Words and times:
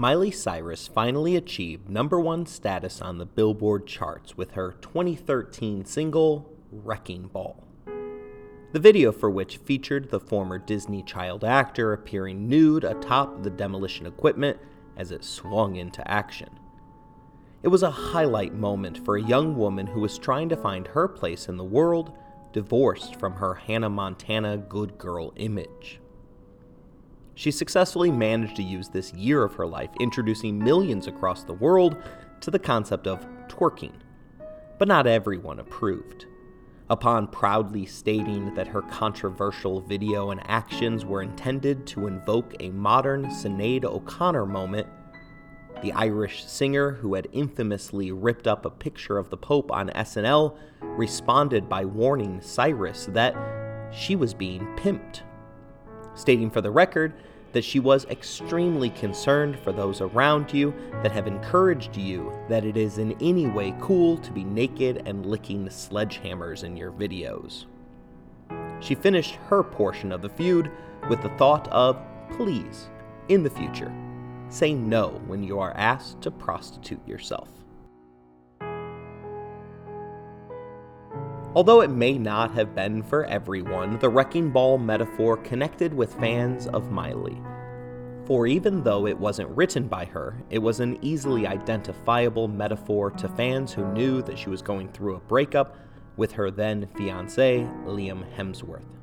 Miley 0.00 0.30
Cyrus 0.30 0.88
finally 0.88 1.36
achieved 1.36 1.90
number 1.90 2.18
one 2.18 2.46
status 2.46 3.02
on 3.02 3.18
the 3.18 3.26
Billboard 3.26 3.86
charts 3.86 4.34
with 4.34 4.52
her 4.52 4.72
2013 4.80 5.84
single, 5.84 6.50
Wrecking 6.72 7.24
Ball. 7.24 7.62
The 8.72 8.78
video 8.80 9.12
for 9.12 9.28
which 9.28 9.58
featured 9.58 10.08
the 10.08 10.18
former 10.18 10.56
Disney 10.56 11.02
child 11.02 11.44
actor 11.44 11.92
appearing 11.92 12.48
nude 12.48 12.82
atop 12.82 13.42
the 13.42 13.50
demolition 13.50 14.06
equipment 14.06 14.56
as 14.96 15.10
it 15.10 15.22
swung 15.22 15.76
into 15.76 16.10
action. 16.10 16.48
It 17.62 17.68
was 17.68 17.82
a 17.82 17.90
highlight 17.90 18.54
moment 18.54 19.04
for 19.04 19.18
a 19.18 19.22
young 19.22 19.54
woman 19.54 19.86
who 19.86 20.00
was 20.00 20.16
trying 20.16 20.48
to 20.48 20.56
find 20.56 20.86
her 20.86 21.08
place 21.08 21.46
in 21.46 21.58
the 21.58 21.62
world, 21.62 22.16
divorced 22.54 23.16
from 23.16 23.34
her 23.34 23.52
Hannah 23.52 23.90
Montana 23.90 24.56
good 24.56 24.96
girl 24.96 25.34
image. 25.36 26.00
She 27.34 27.50
successfully 27.50 28.10
managed 28.10 28.56
to 28.56 28.62
use 28.62 28.88
this 28.88 29.12
year 29.14 29.42
of 29.42 29.54
her 29.54 29.66
life, 29.66 29.90
introducing 30.00 30.58
millions 30.58 31.06
across 31.06 31.44
the 31.44 31.54
world 31.54 31.96
to 32.40 32.50
the 32.50 32.58
concept 32.58 33.06
of 33.06 33.26
twerking. 33.48 33.94
But 34.78 34.88
not 34.88 35.06
everyone 35.06 35.58
approved. 35.58 36.26
Upon 36.88 37.28
proudly 37.28 37.86
stating 37.86 38.54
that 38.54 38.66
her 38.66 38.82
controversial 38.82 39.80
video 39.80 40.30
and 40.30 40.40
actions 40.48 41.04
were 41.04 41.22
intended 41.22 41.86
to 41.88 42.08
invoke 42.08 42.54
a 42.58 42.70
modern 42.70 43.26
Sinead 43.26 43.84
O'Connor 43.84 44.46
moment, 44.46 44.88
the 45.82 45.92
Irish 45.92 46.44
singer, 46.44 46.90
who 46.90 47.14
had 47.14 47.28
infamously 47.32 48.10
ripped 48.10 48.46
up 48.46 48.66
a 48.66 48.70
picture 48.70 49.18
of 49.18 49.30
the 49.30 49.36
Pope 49.36 49.70
on 49.70 49.88
SNL, 49.90 50.56
responded 50.80 51.68
by 51.68 51.84
warning 51.84 52.40
Cyrus 52.40 53.06
that 53.12 53.34
she 53.92 54.16
was 54.16 54.34
being 54.34 54.66
pimped, 54.76 55.22
stating 56.14 56.50
for 56.50 56.60
the 56.60 56.70
record 56.70 57.14
that 57.52 57.64
she 57.64 57.80
was 57.80 58.04
extremely 58.06 58.90
concerned 58.90 59.58
for 59.58 59.72
those 59.72 60.00
around 60.00 60.52
you 60.52 60.72
that 61.02 61.12
have 61.12 61.26
encouraged 61.26 61.96
you 61.96 62.32
that 62.48 62.64
it 62.64 62.76
is 62.76 62.98
in 62.98 63.16
any 63.20 63.46
way 63.46 63.74
cool 63.80 64.16
to 64.18 64.30
be 64.30 64.44
naked 64.44 65.02
and 65.06 65.26
licking 65.26 65.66
sledgehammers 65.66 66.62
in 66.62 66.76
your 66.76 66.92
videos. 66.92 67.66
She 68.80 68.94
finished 68.94 69.34
her 69.48 69.62
portion 69.62 70.12
of 70.12 70.22
the 70.22 70.28
feud 70.28 70.70
with 71.08 71.22
the 71.22 71.28
thought 71.30 71.68
of, 71.68 72.00
please, 72.30 72.88
in 73.28 73.42
the 73.42 73.50
future, 73.50 73.92
say 74.48 74.72
no 74.72 75.20
when 75.26 75.42
you 75.42 75.58
are 75.58 75.76
asked 75.76 76.22
to 76.22 76.30
prostitute 76.30 77.06
yourself. 77.06 77.48
Although 81.52 81.80
it 81.80 81.90
may 81.90 82.16
not 82.16 82.54
have 82.54 82.76
been 82.76 83.02
for 83.02 83.24
everyone, 83.24 83.98
the 83.98 84.08
wrecking 84.08 84.50
ball 84.50 84.78
metaphor 84.78 85.36
connected 85.36 85.92
with 85.92 86.14
fans 86.14 86.68
of 86.68 86.92
Miley. 86.92 87.42
For 88.24 88.46
even 88.46 88.84
though 88.84 89.08
it 89.08 89.18
wasn't 89.18 89.56
written 89.56 89.88
by 89.88 90.04
her, 90.04 90.36
it 90.48 90.60
was 90.60 90.78
an 90.78 90.96
easily 91.02 91.48
identifiable 91.48 92.46
metaphor 92.46 93.10
to 93.10 93.28
fans 93.30 93.72
who 93.72 93.92
knew 93.92 94.22
that 94.22 94.38
she 94.38 94.48
was 94.48 94.62
going 94.62 94.92
through 94.92 95.16
a 95.16 95.20
breakup 95.20 95.76
with 96.16 96.30
her 96.32 96.52
then 96.52 96.86
fiance, 96.96 97.66
Liam 97.84 98.24
Hemsworth. 98.36 98.96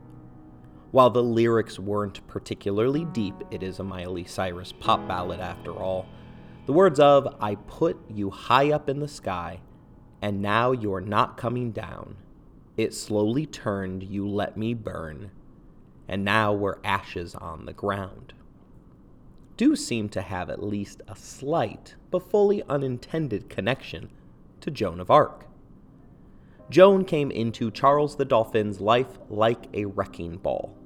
While 0.92 1.10
the 1.10 1.24
lyrics 1.24 1.78
weren't 1.78 2.26
particularly 2.28 3.04
deep, 3.04 3.36
it 3.52 3.62
is 3.62 3.80
a 3.80 3.84
Miley 3.84 4.24
Cyrus 4.24 4.72
pop 4.72 5.06
ballad 5.06 5.42
after 5.42 5.72
all. 5.72 6.06
The 6.66 6.72
words 6.72 7.02
of, 7.02 7.36
I 7.42 7.56
put 7.56 7.98
you 8.10 8.30
high 8.30 8.72
up 8.72 8.88
in 8.88 9.02
the 9.02 9.08
sky, 9.10 9.60
and 10.22 10.42
now 10.42 10.72
you're 10.72 11.02
not 11.02 11.36
coming 11.36 11.72
down 11.72 12.16
it 12.78 12.94
slowly 12.94 13.46
turned, 13.46 14.04
you 14.04 14.28
let 14.28 14.56
me 14.56 14.74
burn, 14.74 15.32
and 16.08 16.24
now 16.24 16.54
we're 16.54 16.78
ashes 16.84 17.36
on 17.36 17.66
the 17.66 17.74
ground. 17.74 18.34
Do 19.58 19.76
seem 19.76 20.08
to 20.10 20.22
have 20.22 20.52
at 20.52 20.64
least 20.64 21.02
a 21.08 21.16
slight, 21.16 21.96
but 22.12 22.30
fully 22.30 22.62
unintended 22.70 23.50
connection 23.50 24.10
to 24.62 24.70
Joan 24.70 25.00
of 25.00 25.10
Arc. 25.10 25.48
Joan 26.70 27.06
came 27.06 27.32
into 27.32 27.72
Charles 27.72 28.18
the 28.18 28.26
Dauphin's 28.26 28.80
life 28.80 29.18
like 29.30 29.66
a 29.74 29.86
wrecking 29.86 30.38
ball. 30.38 30.78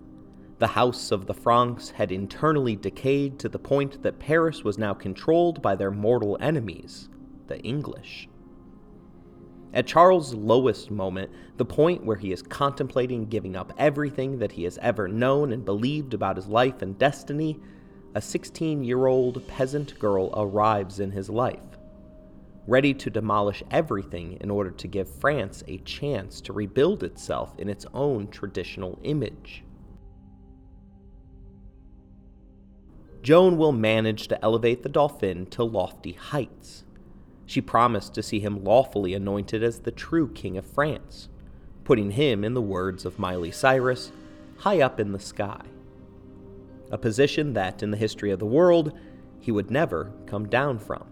The 0.60 0.68
House 0.68 1.12
of 1.12 1.26
the 1.26 1.34
Franks 1.34 1.90
had 1.90 2.12
internally 2.12 2.76
decayed 2.76 3.40
to 3.40 3.50
the 3.50 3.60
point 3.60 4.04
that 4.04 4.20
Paris 4.20 4.64
was 4.64 4.78
now 4.78 4.94
controlled 4.94 5.62
by 5.62 5.76
their 5.76 5.92
mortal 5.92 6.38
enemies, 6.40 7.10
the 7.48 7.60
English. 7.62 8.30
At 9.74 9.88
Charles' 9.88 10.34
lowest 10.34 10.92
moment, 10.92 11.32
the 11.56 11.64
point 11.64 12.04
where 12.04 12.18
he 12.18 12.34
is 12.34 12.42
contemplating 12.42 13.28
giving 13.28 13.56
up 13.56 13.72
everything 13.78 14.40
that 14.40 14.52
he 14.52 14.66
has 14.66 14.78
ever 14.82 15.08
known 15.08 15.54
and 15.54 15.64
believed 15.64 16.14
about 16.14 16.36
his 16.36 16.48
life 16.48 16.82
and 16.82 16.98
destiny, 16.98 17.58
a 18.14 18.22
16 18.22 18.84
year 18.84 19.06
old 19.06 19.48
peasant 19.48 19.98
girl 19.98 20.34
arrives 20.36 21.00
in 21.00 21.12
his 21.12 21.30
life, 21.30 21.80
ready 22.68 22.94
to 22.94 23.10
demolish 23.10 23.64
everything 23.72 24.38
in 24.42 24.52
order 24.52 24.72
to 24.72 24.88
give 24.90 25.08
France 25.08 25.64
a 25.70 25.78
chance 25.80 26.42
to 26.42 26.52
rebuild 26.52 27.02
itself 27.02 27.54
in 27.58 27.70
its 27.70 27.86
own 27.94 28.28
traditional 28.28 29.00
image. 29.04 29.64
Joan 33.22 33.56
will 33.56 33.72
manage 33.72 34.28
to 34.28 34.44
elevate 34.44 34.84
the 34.84 34.90
Dauphin 34.90 35.46
to 35.46 35.64
lofty 35.64 36.14
heights 36.14 36.84
she 37.52 37.60
promised 37.60 38.14
to 38.14 38.24
see 38.24 38.40
him 38.40 38.64
lawfully 38.64 39.14
anointed 39.14 39.62
as 39.62 39.80
the 39.80 39.92
true 39.92 40.30
King 40.30 40.56
of 40.56 40.66
France, 40.66 41.28
putting 41.84 42.12
him, 42.12 42.46
in 42.46 42.54
the 42.54 42.62
words 42.62 43.04
of 43.04 43.20
Miley 43.20 43.52
Cyrus, 43.52 44.14
high 44.60 44.80
up 44.80 45.02
in 45.02 45.12
the 45.12 45.20
sky. 45.20 45.60
A 46.92 46.98
position 46.98 47.52
that, 47.52 47.84
in 47.84 47.92
the 47.92 47.98
history 47.98 48.32
of 48.32 48.40
the 48.40 48.46
world, 48.46 48.98
he 49.42 49.52
would 49.52 49.70
never 49.70 50.14
come 50.28 50.48
down 50.48 50.80
from. 50.80 51.04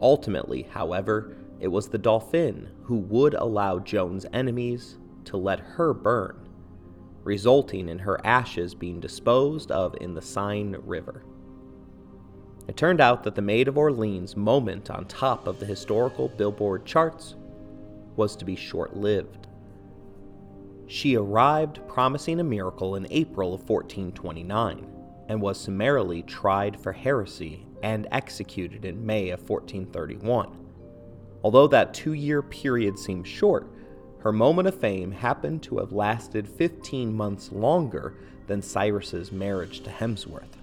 Ultimately, 0.00 0.62
however, 0.62 1.36
it 1.60 1.68
was 1.68 1.88
the 1.88 1.96
Dauphin 1.96 2.68
who 2.82 2.96
would 2.96 3.34
allow 3.34 3.78
Joan's 3.78 4.26
enemies 4.32 4.98
to 5.26 5.36
let 5.36 5.60
her 5.60 5.94
burn, 5.94 6.48
resulting 7.22 7.88
in 7.88 8.00
her 8.00 8.20
ashes 8.26 8.74
being 8.74 8.98
disposed 8.98 9.70
of 9.70 9.94
in 10.00 10.14
the 10.14 10.22
Seine 10.22 10.76
River. 10.78 11.22
It 12.68 12.76
turned 12.76 13.00
out 13.00 13.24
that 13.24 13.34
the 13.34 13.42
Maid 13.42 13.68
of 13.68 13.76
Orleans 13.76 14.36
moment 14.36 14.90
on 14.90 15.04
top 15.06 15.46
of 15.46 15.58
the 15.58 15.66
historical 15.66 16.28
Billboard 16.28 16.84
charts 16.84 17.34
was 18.16 18.36
to 18.36 18.44
be 18.44 18.54
short 18.54 18.96
lived. 18.96 19.48
She 20.86 21.16
arrived 21.16 21.80
promising 21.88 22.38
a 22.38 22.44
miracle 22.44 22.96
in 22.96 23.06
April 23.10 23.54
of 23.54 23.68
1429 23.68 24.86
and 25.28 25.40
was 25.40 25.58
summarily 25.58 26.22
tried 26.22 26.78
for 26.78 26.92
heresy 26.92 27.66
and 27.82 28.06
executed 28.12 28.84
in 28.84 29.04
May 29.04 29.30
of 29.30 29.48
1431. 29.48 30.58
Although 31.42 31.66
that 31.68 31.94
two 31.94 32.12
year 32.12 32.42
period 32.42 32.98
seems 32.98 33.26
short, 33.26 33.66
her 34.20 34.32
moment 34.32 34.68
of 34.68 34.78
fame 34.78 35.10
happened 35.10 35.62
to 35.64 35.78
have 35.78 35.90
lasted 35.90 36.48
15 36.48 37.12
months 37.12 37.50
longer 37.50 38.14
than 38.46 38.62
Cyrus's 38.62 39.32
marriage 39.32 39.80
to 39.80 39.90
Hemsworth. 39.90 40.61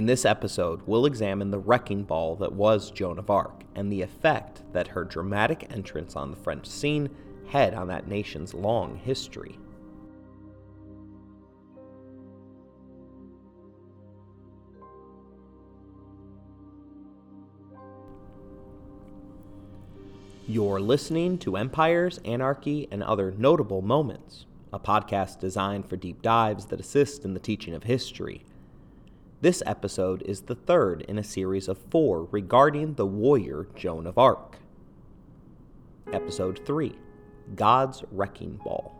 In 0.00 0.06
this 0.06 0.24
episode, 0.24 0.80
we'll 0.86 1.04
examine 1.04 1.50
the 1.50 1.58
wrecking 1.58 2.04
ball 2.04 2.34
that 2.36 2.54
was 2.54 2.90
Joan 2.90 3.18
of 3.18 3.28
Arc 3.28 3.64
and 3.74 3.92
the 3.92 4.00
effect 4.00 4.62
that 4.72 4.88
her 4.88 5.04
dramatic 5.04 5.66
entrance 5.70 6.16
on 6.16 6.30
the 6.30 6.38
French 6.38 6.66
scene 6.66 7.10
had 7.48 7.74
on 7.74 7.88
that 7.88 8.08
nation's 8.08 8.54
long 8.54 8.96
history. 8.96 9.58
You're 20.48 20.80
listening 20.80 21.36
to 21.40 21.58
Empires, 21.58 22.18
Anarchy, 22.24 22.88
and 22.90 23.02
Other 23.02 23.32
Notable 23.32 23.82
Moments, 23.82 24.46
a 24.72 24.78
podcast 24.78 25.40
designed 25.40 25.84
for 25.84 25.96
deep 25.96 26.22
dives 26.22 26.64
that 26.64 26.80
assist 26.80 27.26
in 27.26 27.34
the 27.34 27.38
teaching 27.38 27.74
of 27.74 27.82
history. 27.82 28.46
This 29.42 29.62
episode 29.64 30.22
is 30.26 30.42
the 30.42 30.54
third 30.54 31.00
in 31.08 31.16
a 31.16 31.24
series 31.24 31.66
of 31.66 31.78
four 31.78 32.28
regarding 32.30 32.94
the 32.94 33.06
warrior 33.06 33.68
Joan 33.74 34.06
of 34.06 34.18
Arc. 34.18 34.58
Episode 36.12 36.60
3 36.66 36.94
God's 37.54 38.04
Wrecking 38.10 38.60
Ball. 38.62 38.94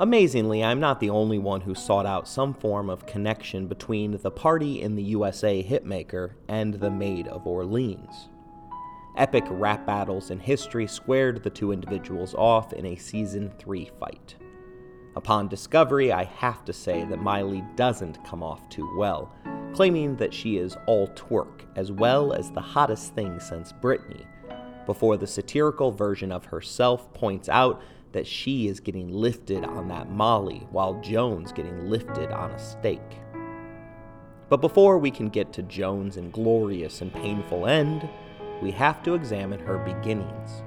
Amazingly, 0.00 0.64
I'm 0.64 0.80
not 0.80 0.98
the 0.98 1.10
only 1.10 1.38
one 1.38 1.60
who 1.60 1.76
sought 1.76 2.04
out 2.04 2.26
some 2.26 2.52
form 2.52 2.90
of 2.90 3.06
connection 3.06 3.68
between 3.68 4.18
the 4.18 4.32
party 4.32 4.82
in 4.82 4.96
the 4.96 5.04
USA 5.04 5.62
hitmaker 5.62 6.32
and 6.48 6.74
the 6.74 6.90
Maid 6.90 7.28
of 7.28 7.46
Orleans. 7.46 8.28
Epic 9.16 9.44
rap 9.48 9.86
battles 9.86 10.30
in 10.30 10.40
history 10.40 10.88
squared 10.88 11.42
the 11.44 11.50
two 11.50 11.70
individuals 11.70 12.34
off 12.34 12.72
in 12.72 12.84
a 12.84 12.96
Season 12.96 13.48
3 13.58 13.90
fight. 14.00 14.34
Upon 15.14 15.46
discovery, 15.46 16.10
I 16.10 16.24
have 16.24 16.64
to 16.64 16.72
say 16.72 17.04
that 17.04 17.22
Miley 17.22 17.62
doesn't 17.76 18.24
come 18.24 18.42
off 18.42 18.68
too 18.68 18.92
well, 18.98 19.32
claiming 19.72 20.16
that 20.16 20.34
she 20.34 20.56
is 20.56 20.76
all 20.86 21.06
twerk, 21.08 21.60
as 21.76 21.92
well 21.92 22.32
as 22.32 22.50
the 22.50 22.60
hottest 22.60 23.14
thing 23.14 23.38
since 23.38 23.72
Britney. 23.72 24.24
before 24.86 25.16
the 25.16 25.26
satirical 25.26 25.90
version 25.90 26.30
of 26.30 26.44
herself 26.44 27.12
points 27.14 27.48
out 27.48 27.80
that 28.12 28.26
she 28.26 28.68
is 28.68 28.80
getting 28.80 29.08
lifted 29.08 29.64
on 29.64 29.88
that 29.88 30.10
Molly 30.10 30.66
while 30.70 31.00
Joan's 31.00 31.52
getting 31.52 31.88
lifted 31.88 32.30
on 32.30 32.50
a 32.50 32.58
stake. 32.58 33.00
But 34.48 34.60
before 34.60 34.98
we 34.98 35.10
can 35.10 35.30
get 35.30 35.52
to 35.54 35.62
Joan's 35.62 36.16
inglorious 36.16 37.00
and 37.00 37.12
painful 37.12 37.66
end, 37.66 38.08
we 38.62 38.70
have 38.72 39.02
to 39.02 39.14
examine 39.14 39.60
her 39.60 39.78
beginnings 39.78 40.62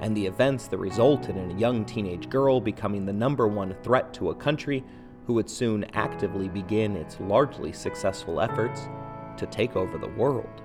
and 0.00 0.16
the 0.16 0.26
events 0.26 0.68
that 0.68 0.78
resulted 0.78 1.36
in 1.36 1.50
a 1.50 1.58
young 1.58 1.84
teenage 1.84 2.28
girl 2.28 2.60
becoming 2.60 3.06
the 3.06 3.12
number 3.12 3.46
one 3.48 3.74
threat 3.82 4.12
to 4.14 4.30
a 4.30 4.34
country 4.34 4.84
who 5.26 5.34
would 5.34 5.50
soon 5.50 5.84
actively 5.94 6.48
begin 6.48 6.96
its 6.96 7.18
largely 7.20 7.72
successful 7.72 8.40
efforts 8.40 8.88
to 9.36 9.46
take 9.46 9.74
over 9.74 9.98
the 9.98 10.08
world. 10.08 10.62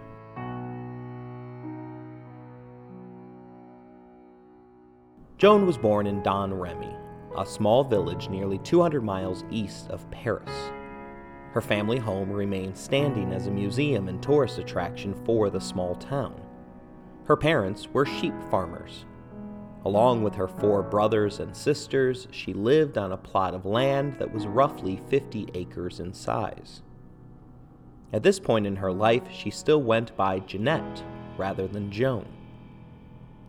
Joan 5.37 5.65
was 5.65 5.77
born 5.77 6.05
in 6.05 6.21
Domremy, 6.21 6.95
a 7.35 7.45
small 7.45 7.83
village 7.83 8.29
nearly 8.29 8.59
200 8.59 9.03
miles 9.03 9.43
east 9.49 9.89
of 9.89 10.09
Paris. 10.11 10.71
Her 11.53 11.61
family 11.61 11.97
home 11.97 12.31
remains 12.31 12.79
standing 12.79 13.33
as 13.33 13.47
a 13.47 13.51
museum 13.51 14.07
and 14.07 14.21
tourist 14.21 14.59
attraction 14.59 15.15
for 15.25 15.49
the 15.49 15.59
small 15.59 15.95
town. 15.95 16.40
Her 17.25 17.37
parents 17.37 17.87
were 17.93 18.05
sheep 18.05 18.33
farmers. 18.49 19.05
Along 19.83 20.23
with 20.23 20.35
her 20.35 20.47
four 20.47 20.83
brothers 20.83 21.39
and 21.39 21.55
sisters, 21.55 22.27
she 22.31 22.53
lived 22.53 22.97
on 22.97 23.11
a 23.11 23.17
plot 23.17 23.53
of 23.53 23.65
land 23.65 24.15
that 24.19 24.33
was 24.33 24.45
roughly 24.45 25.01
50 25.09 25.49
acres 25.53 25.99
in 25.99 26.13
size. 26.13 26.81
At 28.13 28.23
this 28.23 28.39
point 28.39 28.67
in 28.67 28.75
her 28.75 28.91
life, 28.91 29.23
she 29.31 29.49
still 29.49 29.81
went 29.81 30.15
by 30.15 30.39
Jeanette 30.39 31.03
rather 31.37 31.67
than 31.67 31.91
Joan. 31.91 32.27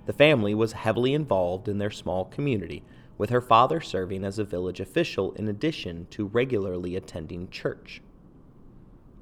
The 0.06 0.12
family 0.12 0.54
was 0.54 0.72
heavily 0.72 1.14
involved 1.14 1.68
in 1.68 1.78
their 1.78 1.90
small 1.90 2.24
community, 2.26 2.82
with 3.18 3.30
her 3.30 3.40
father 3.40 3.80
serving 3.80 4.24
as 4.24 4.38
a 4.38 4.44
village 4.44 4.80
official 4.80 5.32
in 5.32 5.48
addition 5.48 6.06
to 6.10 6.26
regularly 6.26 6.96
attending 6.96 7.48
church. 7.50 8.00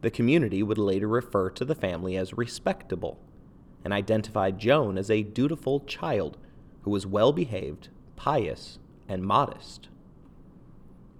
The 0.02 0.10
community 0.10 0.62
would 0.62 0.78
later 0.78 1.08
refer 1.08 1.50
to 1.50 1.64
the 1.64 1.74
family 1.74 2.16
as 2.16 2.36
respectable 2.36 3.18
and 3.84 3.92
identified 3.92 4.58
Joan 4.58 4.98
as 4.98 5.10
a 5.10 5.22
dutiful 5.22 5.80
child 5.80 6.36
who 6.82 6.90
was 6.90 7.06
well 7.06 7.32
behaved, 7.32 7.88
pious, 8.16 8.78
and 9.08 9.22
modest. 9.22 9.88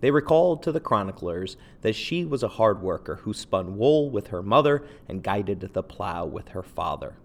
They 0.01 0.11
recalled 0.11 0.63
to 0.63 0.73
the 0.73 0.81
chroniclers 0.81 1.57
that 1.83 1.95
she 1.95 2.25
was 2.25 2.43
a 2.43 2.49
hard 2.49 2.81
worker 2.81 3.17
who 3.17 3.35
spun 3.35 3.77
wool 3.77 4.11
with 4.11 4.29
her 4.29 4.43
mother 4.43 4.87
and 5.09 5.23
guided 5.23 5.61
the 5.61 5.83
plow 5.83 6.25
with 6.25 6.49
her 6.49 6.63
father. 6.63 7.17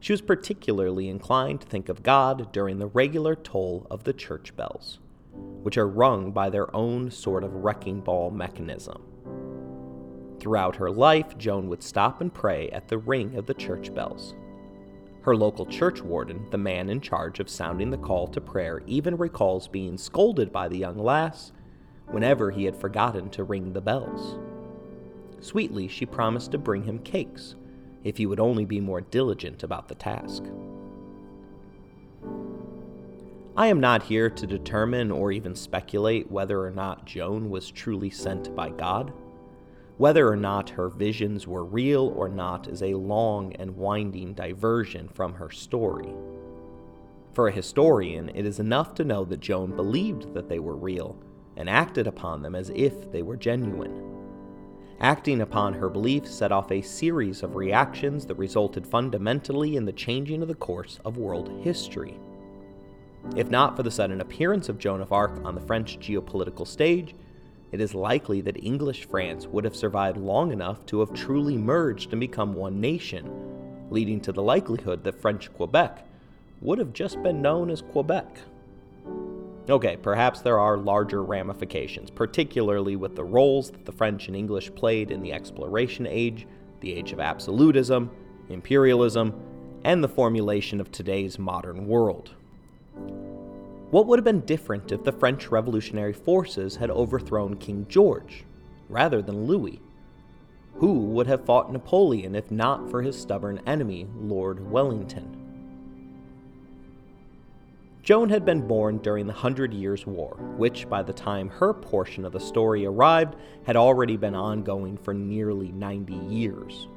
She 0.00 0.12
was 0.12 0.22
particularly 0.22 1.08
inclined 1.08 1.62
to 1.62 1.66
think 1.66 1.88
of 1.88 2.02
God 2.02 2.52
during 2.52 2.78
the 2.78 2.86
regular 2.86 3.34
toll 3.34 3.86
of 3.90 4.04
the 4.04 4.12
church 4.12 4.56
bells, 4.56 4.98
which 5.62 5.76
are 5.76 5.88
rung 5.88 6.32
by 6.32 6.48
their 6.48 6.74
own 6.74 7.10
sort 7.10 7.44
of 7.44 7.52
wrecking 7.52 8.00
ball 8.00 8.30
mechanism. 8.30 9.02
Throughout 10.46 10.76
her 10.76 10.92
life, 10.92 11.36
Joan 11.36 11.68
would 11.70 11.82
stop 11.82 12.20
and 12.20 12.32
pray 12.32 12.70
at 12.70 12.86
the 12.86 12.98
ring 12.98 13.34
of 13.34 13.46
the 13.46 13.54
church 13.54 13.92
bells. 13.92 14.36
Her 15.22 15.34
local 15.34 15.66
church 15.66 16.00
warden, 16.02 16.46
the 16.52 16.56
man 16.56 16.88
in 16.88 17.00
charge 17.00 17.40
of 17.40 17.50
sounding 17.50 17.90
the 17.90 17.98
call 17.98 18.28
to 18.28 18.40
prayer, 18.40 18.80
even 18.86 19.16
recalls 19.16 19.66
being 19.66 19.98
scolded 19.98 20.52
by 20.52 20.68
the 20.68 20.78
young 20.78 20.98
lass 20.98 21.50
whenever 22.12 22.52
he 22.52 22.64
had 22.64 22.76
forgotten 22.76 23.28
to 23.30 23.42
ring 23.42 23.72
the 23.72 23.80
bells. 23.80 24.38
Sweetly, 25.40 25.88
she 25.88 26.06
promised 26.06 26.52
to 26.52 26.58
bring 26.58 26.84
him 26.84 27.00
cakes 27.00 27.56
if 28.04 28.16
he 28.16 28.26
would 28.26 28.38
only 28.38 28.64
be 28.64 28.78
more 28.78 29.00
diligent 29.00 29.64
about 29.64 29.88
the 29.88 29.96
task. 29.96 30.44
I 33.56 33.66
am 33.66 33.80
not 33.80 34.04
here 34.04 34.30
to 34.30 34.46
determine 34.46 35.10
or 35.10 35.32
even 35.32 35.56
speculate 35.56 36.30
whether 36.30 36.64
or 36.64 36.70
not 36.70 37.04
Joan 37.04 37.50
was 37.50 37.72
truly 37.72 38.10
sent 38.10 38.54
by 38.54 38.68
God. 38.70 39.12
Whether 39.98 40.28
or 40.28 40.36
not 40.36 40.70
her 40.70 40.90
visions 40.90 41.46
were 41.46 41.64
real 41.64 42.12
or 42.14 42.28
not 42.28 42.68
is 42.68 42.82
a 42.82 42.94
long 42.94 43.54
and 43.54 43.76
winding 43.76 44.34
diversion 44.34 45.08
from 45.08 45.32
her 45.34 45.50
story. 45.50 46.12
For 47.32 47.48
a 47.48 47.52
historian, 47.52 48.30
it 48.34 48.44
is 48.44 48.60
enough 48.60 48.94
to 48.94 49.04
know 49.04 49.24
that 49.24 49.40
Joan 49.40 49.74
believed 49.74 50.34
that 50.34 50.50
they 50.50 50.58
were 50.58 50.76
real 50.76 51.16
and 51.56 51.70
acted 51.70 52.06
upon 52.06 52.42
them 52.42 52.54
as 52.54 52.70
if 52.74 53.10
they 53.10 53.22
were 53.22 53.36
genuine. 53.36 54.02
Acting 55.00 55.40
upon 55.40 55.72
her 55.74 55.88
belief 55.88 56.26
set 56.26 56.52
off 56.52 56.70
a 56.70 56.82
series 56.82 57.42
of 57.42 57.56
reactions 57.56 58.26
that 58.26 58.36
resulted 58.36 58.86
fundamentally 58.86 59.76
in 59.76 59.86
the 59.86 59.92
changing 59.92 60.42
of 60.42 60.48
the 60.48 60.54
course 60.54 60.98
of 61.06 61.16
world 61.16 61.50
history. 61.62 62.18
If 63.34 63.50
not 63.50 63.76
for 63.76 63.82
the 63.82 63.90
sudden 63.90 64.20
appearance 64.20 64.68
of 64.68 64.78
Joan 64.78 65.00
of 65.00 65.12
Arc 65.12 65.42
on 65.44 65.54
the 65.54 65.60
French 65.62 65.98
geopolitical 65.98 66.66
stage, 66.66 67.14
it 67.72 67.80
is 67.80 67.94
likely 67.94 68.40
that 68.42 68.62
English 68.62 69.06
France 69.06 69.46
would 69.46 69.64
have 69.64 69.76
survived 69.76 70.16
long 70.16 70.52
enough 70.52 70.86
to 70.86 71.00
have 71.00 71.12
truly 71.12 71.56
merged 71.56 72.12
and 72.12 72.20
become 72.20 72.54
one 72.54 72.80
nation, 72.80 73.30
leading 73.90 74.20
to 74.20 74.32
the 74.32 74.42
likelihood 74.42 75.04
that 75.04 75.20
French 75.20 75.52
Quebec 75.52 76.06
would 76.60 76.78
have 76.78 76.92
just 76.92 77.22
been 77.22 77.42
known 77.42 77.70
as 77.70 77.82
Quebec. 77.82 78.38
Okay, 79.68 79.96
perhaps 79.96 80.40
there 80.40 80.60
are 80.60 80.78
larger 80.78 81.24
ramifications, 81.24 82.08
particularly 82.08 82.94
with 82.94 83.16
the 83.16 83.24
roles 83.24 83.70
that 83.72 83.84
the 83.84 83.92
French 83.92 84.28
and 84.28 84.36
English 84.36 84.72
played 84.74 85.10
in 85.10 85.22
the 85.22 85.32
exploration 85.32 86.06
age, 86.06 86.46
the 86.80 86.92
age 86.92 87.12
of 87.12 87.18
absolutism, 87.18 88.10
imperialism, 88.48 89.34
and 89.84 90.02
the 90.02 90.08
formulation 90.08 90.80
of 90.80 90.92
today's 90.92 91.38
modern 91.38 91.88
world. 91.88 92.30
What 93.90 94.06
would 94.06 94.18
have 94.18 94.24
been 94.24 94.40
different 94.40 94.90
if 94.90 95.04
the 95.04 95.12
French 95.12 95.48
revolutionary 95.48 96.12
forces 96.12 96.76
had 96.76 96.90
overthrown 96.90 97.56
King 97.56 97.86
George 97.88 98.44
rather 98.88 99.22
than 99.22 99.46
Louis? 99.46 99.80
Who 100.74 101.04
would 101.10 101.28
have 101.28 101.44
fought 101.44 101.72
Napoleon 101.72 102.34
if 102.34 102.50
not 102.50 102.90
for 102.90 103.02
his 103.02 103.16
stubborn 103.18 103.60
enemy, 103.64 104.08
Lord 104.18 104.70
Wellington? 104.72 105.36
Joan 108.02 108.28
had 108.28 108.44
been 108.44 108.66
born 108.66 108.98
during 108.98 109.26
the 109.26 109.32
Hundred 109.32 109.72
Years' 109.72 110.06
War, 110.06 110.36
which, 110.56 110.88
by 110.88 111.02
the 111.02 111.12
time 111.12 111.48
her 111.48 111.72
portion 111.72 112.24
of 112.24 112.32
the 112.32 112.40
story 112.40 112.86
arrived, 112.86 113.36
had 113.64 113.76
already 113.76 114.16
been 114.16 114.34
ongoing 114.34 114.96
for 114.96 115.14
nearly 115.14 115.70
90 115.72 116.12
years. 116.12 116.88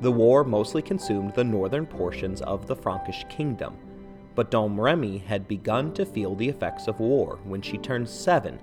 The 0.00 0.12
war 0.12 0.44
mostly 0.44 0.82
consumed 0.82 1.34
the 1.34 1.44
northern 1.44 1.86
portions 1.86 2.40
of 2.42 2.66
the 2.66 2.76
Frankish 2.76 3.24
kingdom, 3.28 3.76
but 4.38 4.52
Domremy 4.52 5.18
had 5.18 5.48
begun 5.48 5.92
to 5.94 6.06
feel 6.06 6.36
the 6.36 6.48
effects 6.48 6.86
of 6.86 7.00
war 7.00 7.40
when 7.42 7.60
she 7.60 7.76
turned 7.76 8.08
seven, 8.08 8.60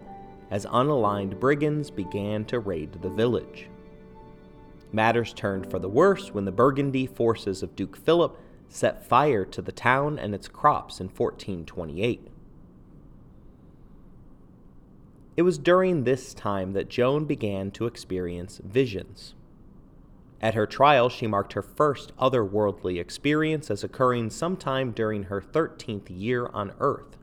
as 0.50 0.66
unaligned 0.68 1.38
brigands 1.38 1.92
began 1.92 2.46
to 2.46 2.60
raid 2.60 2.94
the 3.02 3.10
village. 3.10 3.68
Matters 4.94 5.34
turned 5.34 5.70
for 5.70 5.78
the 5.78 5.90
worse 5.90 6.34
when 6.34 6.46
the 6.46 6.52
Burgundy 6.54 7.06
forces 7.06 7.62
of 7.62 7.76
Duke 7.76 7.98
Philip 7.98 8.40
set 8.70 9.06
fire 9.06 9.44
to 9.44 9.62
the 9.62 9.74
town 9.74 10.18
and 10.18 10.34
its 10.34 10.48
crops 10.48 11.02
in 11.02 11.08
1428. 11.08 12.26
It 15.36 15.42
was 15.42 15.58
during 15.58 16.06
this 16.06 16.34
time 16.34 16.72
that 16.72 16.88
Joan 16.88 17.26
began 17.26 17.70
to 17.72 17.86
experience 17.86 18.62
visions. 18.64 19.36
At 20.42 20.54
her 20.54 20.66
trial, 20.66 21.10
she 21.10 21.28
marked 21.28 21.54
her 21.54 21.62
first 21.62 22.12
otherworldly 22.18 23.00
experience 23.00 23.72
as 23.72 23.84
occurring 23.84 24.30
sometime 24.30 24.92
during 24.92 25.24
her 25.24 25.42
13th 25.42 26.08
year 26.10 26.48
on 26.54 26.74
earth. 26.80 27.18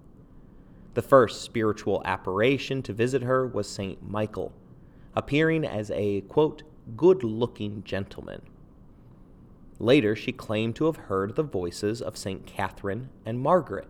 The 0.95 1.03
first 1.03 1.43
spiritual 1.43 2.03
apparition 2.05 2.83
to 2.83 2.93
visit 2.93 3.23
her 3.23 3.47
was 3.47 3.69
St. 3.69 4.03
Michael, 4.03 4.53
appearing 5.15 5.65
as 5.65 5.91
a, 5.91 6.23
quote, 6.23 6.63
good 6.97 7.23
looking 7.23 7.83
gentleman 7.85 8.43
Later, 9.83 10.15
she 10.15 10.31
claimed 10.31 10.77
to 10.77 10.85
have 10.85 11.09
heard 11.09 11.35
the 11.35 11.43
voices 11.43 12.01
of 12.01 12.17
St. 12.17 12.47
Catherine 12.47 13.09
and 13.27 13.41
Margaret. 13.41 13.89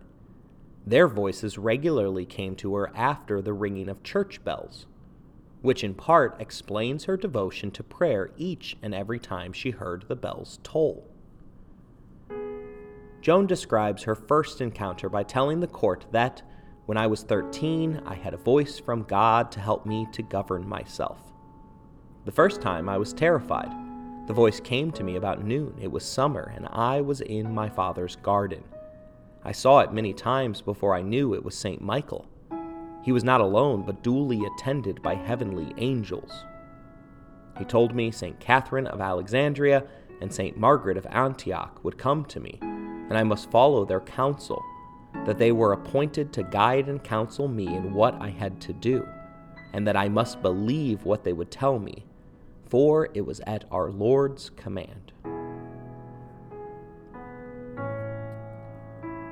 Their 0.87 1.07
voices 1.07 1.59
regularly 1.59 2.25
came 2.25 2.55
to 2.55 2.73
her 2.75 2.91
after 2.95 3.43
the 3.43 3.53
ringing 3.53 3.87
of 3.87 4.01
church 4.01 4.43
bells, 4.43 4.87
which 5.63 5.83
in 5.83 5.95
part 5.95 6.35
explains 6.39 7.05
her 7.05 7.15
devotion 7.15 7.71
to 7.71 7.81
prayer 7.81 8.29
each 8.37 8.75
and 8.83 8.93
every 8.93 9.17
time 9.17 9.53
she 9.53 9.71
heard 9.71 10.03
the 10.07 10.15
bells 10.15 10.59
toll. 10.61 11.09
Joan 13.21 13.47
describes 13.47 14.03
her 14.03 14.13
first 14.13 14.59
encounter 14.59 15.07
by 15.07 15.23
telling 15.23 15.61
the 15.61 15.67
court 15.67 16.05
that, 16.11 16.41
when 16.85 16.97
I 16.97 17.07
was 17.07 17.23
13, 17.23 18.01
I 18.05 18.15
had 18.15 18.33
a 18.33 18.37
voice 18.37 18.77
from 18.77 19.03
God 19.03 19.53
to 19.53 19.61
help 19.61 19.85
me 19.85 20.05
to 20.11 20.21
govern 20.21 20.67
myself. 20.67 21.31
The 22.25 22.33
first 22.33 22.61
time 22.61 22.89
I 22.89 22.97
was 22.97 23.13
terrified. 23.13 23.71
The 24.27 24.33
voice 24.33 24.59
came 24.59 24.91
to 24.91 25.03
me 25.03 25.15
about 25.15 25.45
noon. 25.45 25.75
It 25.81 25.91
was 25.91 26.03
summer, 26.03 26.51
and 26.53 26.67
I 26.71 26.99
was 26.99 27.21
in 27.21 27.53
my 27.53 27.69
father's 27.69 28.17
garden. 28.17 28.65
I 29.45 29.53
saw 29.53 29.79
it 29.79 29.93
many 29.93 30.13
times 30.13 30.61
before 30.61 30.93
I 30.93 31.01
knew 31.01 31.33
it 31.33 31.45
was 31.45 31.55
St. 31.55 31.81
Michael. 31.81 32.27
He 33.03 33.11
was 33.11 33.23
not 33.23 33.41
alone, 33.41 33.83
but 33.83 34.01
duly 34.01 34.41
attended 34.45 35.01
by 35.01 35.15
heavenly 35.15 35.73
angels. 35.77 36.45
He 37.57 37.65
told 37.65 37.93
me 37.93 38.11
St. 38.11 38.39
Catherine 38.39 38.87
of 38.87 39.01
Alexandria 39.01 39.85
and 40.21 40.33
St. 40.33 40.57
Margaret 40.57 40.97
of 40.97 41.05
Antioch 41.07 41.83
would 41.83 41.97
come 41.97 42.23
to 42.25 42.39
me, 42.39 42.57
and 42.61 43.17
I 43.17 43.23
must 43.23 43.51
follow 43.51 43.83
their 43.83 43.99
counsel, 43.99 44.63
that 45.25 45.37
they 45.37 45.51
were 45.51 45.73
appointed 45.73 46.31
to 46.33 46.43
guide 46.43 46.87
and 46.87 47.03
counsel 47.03 47.47
me 47.47 47.67
in 47.67 47.93
what 47.93 48.15
I 48.21 48.29
had 48.29 48.61
to 48.61 48.73
do, 48.73 49.05
and 49.73 49.85
that 49.85 49.97
I 49.97 50.07
must 50.07 50.41
believe 50.41 51.03
what 51.03 51.23
they 51.23 51.33
would 51.33 51.51
tell 51.51 51.79
me, 51.79 52.05
for 52.69 53.09
it 53.13 53.25
was 53.25 53.41
at 53.41 53.65
our 53.69 53.91
Lord's 53.91 54.49
command. 54.49 55.11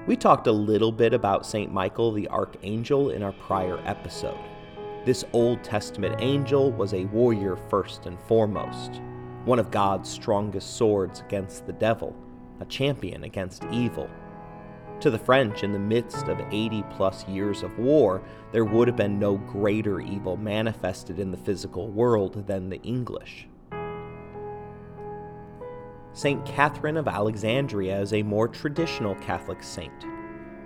We 0.08 0.16
talked 0.16 0.48
a 0.48 0.52
little 0.52 0.92
bit 0.92 1.14
about 1.14 1.46
St. 1.46 1.72
Michael 1.72 2.12
the 2.12 2.28
Archangel 2.30 3.12
in 3.12 3.22
our 3.22 3.34
prior 3.34 3.78
episode. 3.86 4.40
This 5.06 5.24
Old 5.32 5.64
Testament 5.64 6.16
angel 6.18 6.72
was 6.72 6.96
a 6.96 7.06
warrior 7.06 7.56
first 7.56 8.08
and 8.08 8.20
foremost, 8.22 9.00
one 9.46 9.60
of 9.60 9.70
God's 9.70 10.10
strongest 10.10 10.76
swords 10.76 11.20
against 11.20 11.68
the 11.68 11.74
devil, 11.74 12.16
a 12.60 12.66
champion 12.66 13.26
against 13.26 13.64
evil. 13.66 14.10
To 15.02 15.12
the 15.12 15.20
French, 15.20 15.64
in 15.64 15.72
the 15.72 15.78
midst 15.78 16.28
of 16.30 16.42
80 16.52 16.84
plus 16.90 17.28
years 17.28 17.62
of 17.62 17.78
war, 17.78 18.24
there 18.52 18.66
would 18.66 18.88
have 18.88 18.98
been 18.98 19.20
no 19.20 19.38
greater 19.38 20.00
evil 20.00 20.36
manifested 20.36 21.20
in 21.20 21.30
the 21.30 21.38
physical 21.38 21.90
world 21.90 22.48
than 22.48 22.72
the 22.72 22.82
English. 22.82 23.48
St. 26.14 26.46
Catherine 26.46 26.98
of 26.98 27.08
Alexandria 27.08 27.98
is 28.00 28.12
a 28.12 28.22
more 28.22 28.50
traditional 28.50 29.16
Catholic 29.16 29.64
saint, 29.64 30.06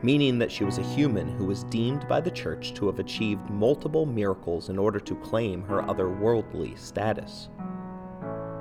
meaning 0.01 0.39
that 0.39 0.51
she 0.51 0.63
was 0.63 0.79
a 0.79 0.83
human 0.83 1.27
who 1.27 1.45
was 1.45 1.65
deemed 1.65 2.07
by 2.07 2.19
the 2.19 2.31
Church 2.31 2.73
to 2.73 2.87
have 2.87 2.97
achieved 2.97 3.47
multiple 3.51 4.07
miracles 4.07 4.69
in 4.69 4.79
order 4.79 4.99
to 4.99 5.15
claim 5.17 5.61
her 5.61 5.83
otherworldly 5.83 6.75
status. 6.79 7.49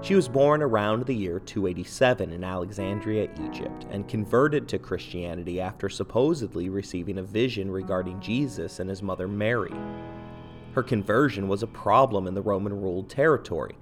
She 0.02 0.14
was 0.14 0.28
born 0.28 0.60
around 0.62 1.06
the 1.06 1.14
year 1.14 1.40
287 1.40 2.30
in 2.30 2.44
Alexandria, 2.44 3.30
Egypt, 3.42 3.86
and 3.90 4.06
converted 4.06 4.68
to 4.68 4.78
Christianity 4.78 5.62
after 5.62 5.88
supposedly 5.88 6.68
receiving 6.68 7.16
a 7.16 7.22
vision 7.22 7.70
regarding 7.70 8.20
Jesus 8.20 8.78
and 8.78 8.90
his 8.90 9.02
mother 9.02 9.26
Mary. 9.26 9.72
Her 10.74 10.82
conversion 10.82 11.48
was 11.48 11.62
a 11.62 11.66
problem 11.66 12.26
in 12.26 12.34
the 12.34 12.42
Roman 12.42 12.78
ruled 12.78 13.08
territory, 13.08 13.76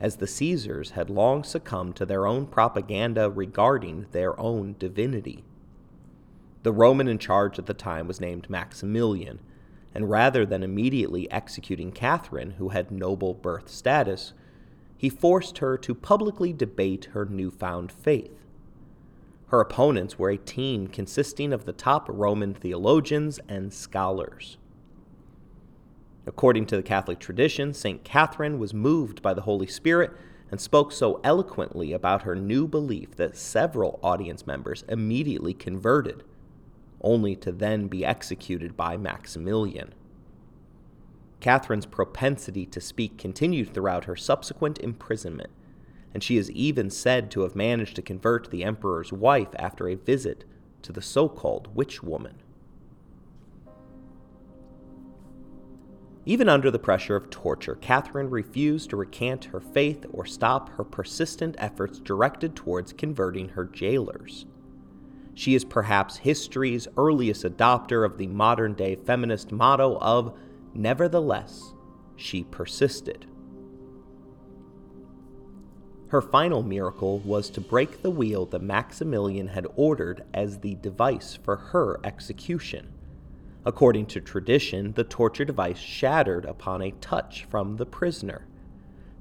as 0.00 0.16
the 0.16 0.26
Caesars 0.26 0.90
had 0.90 1.10
long 1.10 1.44
succumbed 1.44 1.96
to 1.96 2.06
their 2.06 2.26
own 2.26 2.46
propaganda 2.46 3.30
regarding 3.30 4.06
their 4.12 4.38
own 4.38 4.74
divinity. 4.78 5.44
The 6.62 6.72
Roman 6.72 7.08
in 7.08 7.18
charge 7.18 7.58
at 7.58 7.66
the 7.66 7.74
time 7.74 8.06
was 8.08 8.20
named 8.20 8.48
Maximilian, 8.48 9.40
and 9.94 10.10
rather 10.10 10.44
than 10.44 10.62
immediately 10.62 11.30
executing 11.30 11.92
Catherine, 11.92 12.52
who 12.52 12.70
had 12.70 12.90
noble 12.90 13.34
birth 13.34 13.68
status, 13.68 14.32
he 14.96 15.08
forced 15.08 15.58
her 15.58 15.76
to 15.78 15.94
publicly 15.94 16.52
debate 16.52 17.06
her 17.12 17.26
newfound 17.26 17.92
faith. 17.92 18.44
Her 19.48 19.60
opponents 19.60 20.18
were 20.18 20.30
a 20.30 20.38
team 20.38 20.88
consisting 20.88 21.52
of 21.52 21.64
the 21.64 21.72
top 21.72 22.08
Roman 22.08 22.54
theologians 22.54 23.38
and 23.48 23.72
scholars. 23.72 24.56
According 26.26 26.66
to 26.66 26.76
the 26.76 26.82
Catholic 26.82 27.18
tradition, 27.18 27.74
St. 27.74 28.02
Catherine 28.02 28.58
was 28.58 28.72
moved 28.72 29.20
by 29.20 29.34
the 29.34 29.42
Holy 29.42 29.66
Spirit 29.66 30.12
and 30.50 30.60
spoke 30.60 30.92
so 30.92 31.20
eloquently 31.22 31.92
about 31.92 32.22
her 32.22 32.34
new 32.34 32.66
belief 32.66 33.16
that 33.16 33.36
several 33.36 33.98
audience 34.02 34.46
members 34.46 34.84
immediately 34.88 35.52
converted, 35.52 36.22
only 37.00 37.36
to 37.36 37.52
then 37.52 37.88
be 37.88 38.04
executed 38.04 38.76
by 38.76 38.96
Maximilian. 38.96 39.92
Catherine's 41.40 41.86
propensity 41.86 42.64
to 42.66 42.80
speak 42.80 43.18
continued 43.18 43.74
throughout 43.74 44.06
her 44.06 44.16
subsequent 44.16 44.78
imprisonment, 44.78 45.50
and 46.14 46.22
she 46.22 46.38
is 46.38 46.50
even 46.52 46.88
said 46.88 47.30
to 47.32 47.42
have 47.42 47.54
managed 47.54 47.96
to 47.96 48.02
convert 48.02 48.50
the 48.50 48.64
emperor's 48.64 49.12
wife 49.12 49.50
after 49.56 49.88
a 49.88 49.94
visit 49.94 50.44
to 50.80 50.92
the 50.92 51.02
so 51.02 51.28
called 51.28 51.74
witch 51.74 52.02
woman. 52.02 52.36
Even 56.26 56.48
under 56.48 56.70
the 56.70 56.78
pressure 56.78 57.16
of 57.16 57.28
torture, 57.28 57.74
Catherine 57.76 58.30
refused 58.30 58.90
to 58.90 58.96
recant 58.96 59.46
her 59.46 59.60
faith 59.60 60.06
or 60.10 60.24
stop 60.24 60.70
her 60.70 60.84
persistent 60.84 61.54
efforts 61.58 61.98
directed 61.98 62.56
towards 62.56 62.94
converting 62.94 63.50
her 63.50 63.64
jailers. 63.64 64.46
She 65.34 65.54
is 65.54 65.64
perhaps 65.64 66.18
history's 66.18 66.88
earliest 66.96 67.44
adopter 67.44 68.06
of 68.06 68.16
the 68.16 68.28
modern 68.28 68.74
day 68.74 68.94
feminist 68.94 69.52
motto 69.52 69.98
of, 69.98 70.34
Nevertheless, 70.72 71.74
she 72.16 72.44
persisted. 72.44 73.26
Her 76.08 76.22
final 76.22 76.62
miracle 76.62 77.18
was 77.20 77.50
to 77.50 77.60
break 77.60 78.02
the 78.02 78.10
wheel 78.10 78.46
that 78.46 78.62
Maximilian 78.62 79.48
had 79.48 79.66
ordered 79.76 80.24
as 80.32 80.58
the 80.58 80.76
device 80.76 81.38
for 81.42 81.56
her 81.56 82.00
execution. 82.04 82.92
According 83.66 84.06
to 84.06 84.20
tradition, 84.20 84.92
the 84.92 85.04
torture 85.04 85.44
device 85.44 85.78
shattered 85.78 86.44
upon 86.44 86.82
a 86.82 86.90
touch 86.90 87.46
from 87.48 87.76
the 87.76 87.86
prisoner. 87.86 88.46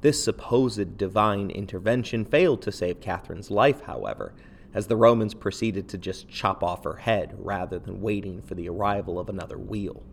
This 0.01 0.21
supposed 0.21 0.97
divine 0.97 1.50
intervention 1.50 2.25
failed 2.25 2.62
to 2.63 2.71
save 2.71 3.00
Catherine's 3.00 3.50
life, 3.50 3.81
however, 3.83 4.33
as 4.73 4.88
the 4.88 4.97
Romans 4.97 5.33
proceeded 5.33 5.88
to 5.89 5.97
just 5.97 6.27
chop 6.27 6.62
off 6.62 6.83
her 6.83 6.95
head 6.97 7.35
rather 7.38 7.79
than 7.79 8.01
waiting 8.01 8.41
for 8.41 8.55
the 8.55 8.67
arrival 8.67 9.17
of 9.17 9.29
another 9.29 9.57
wheel. 9.57 10.03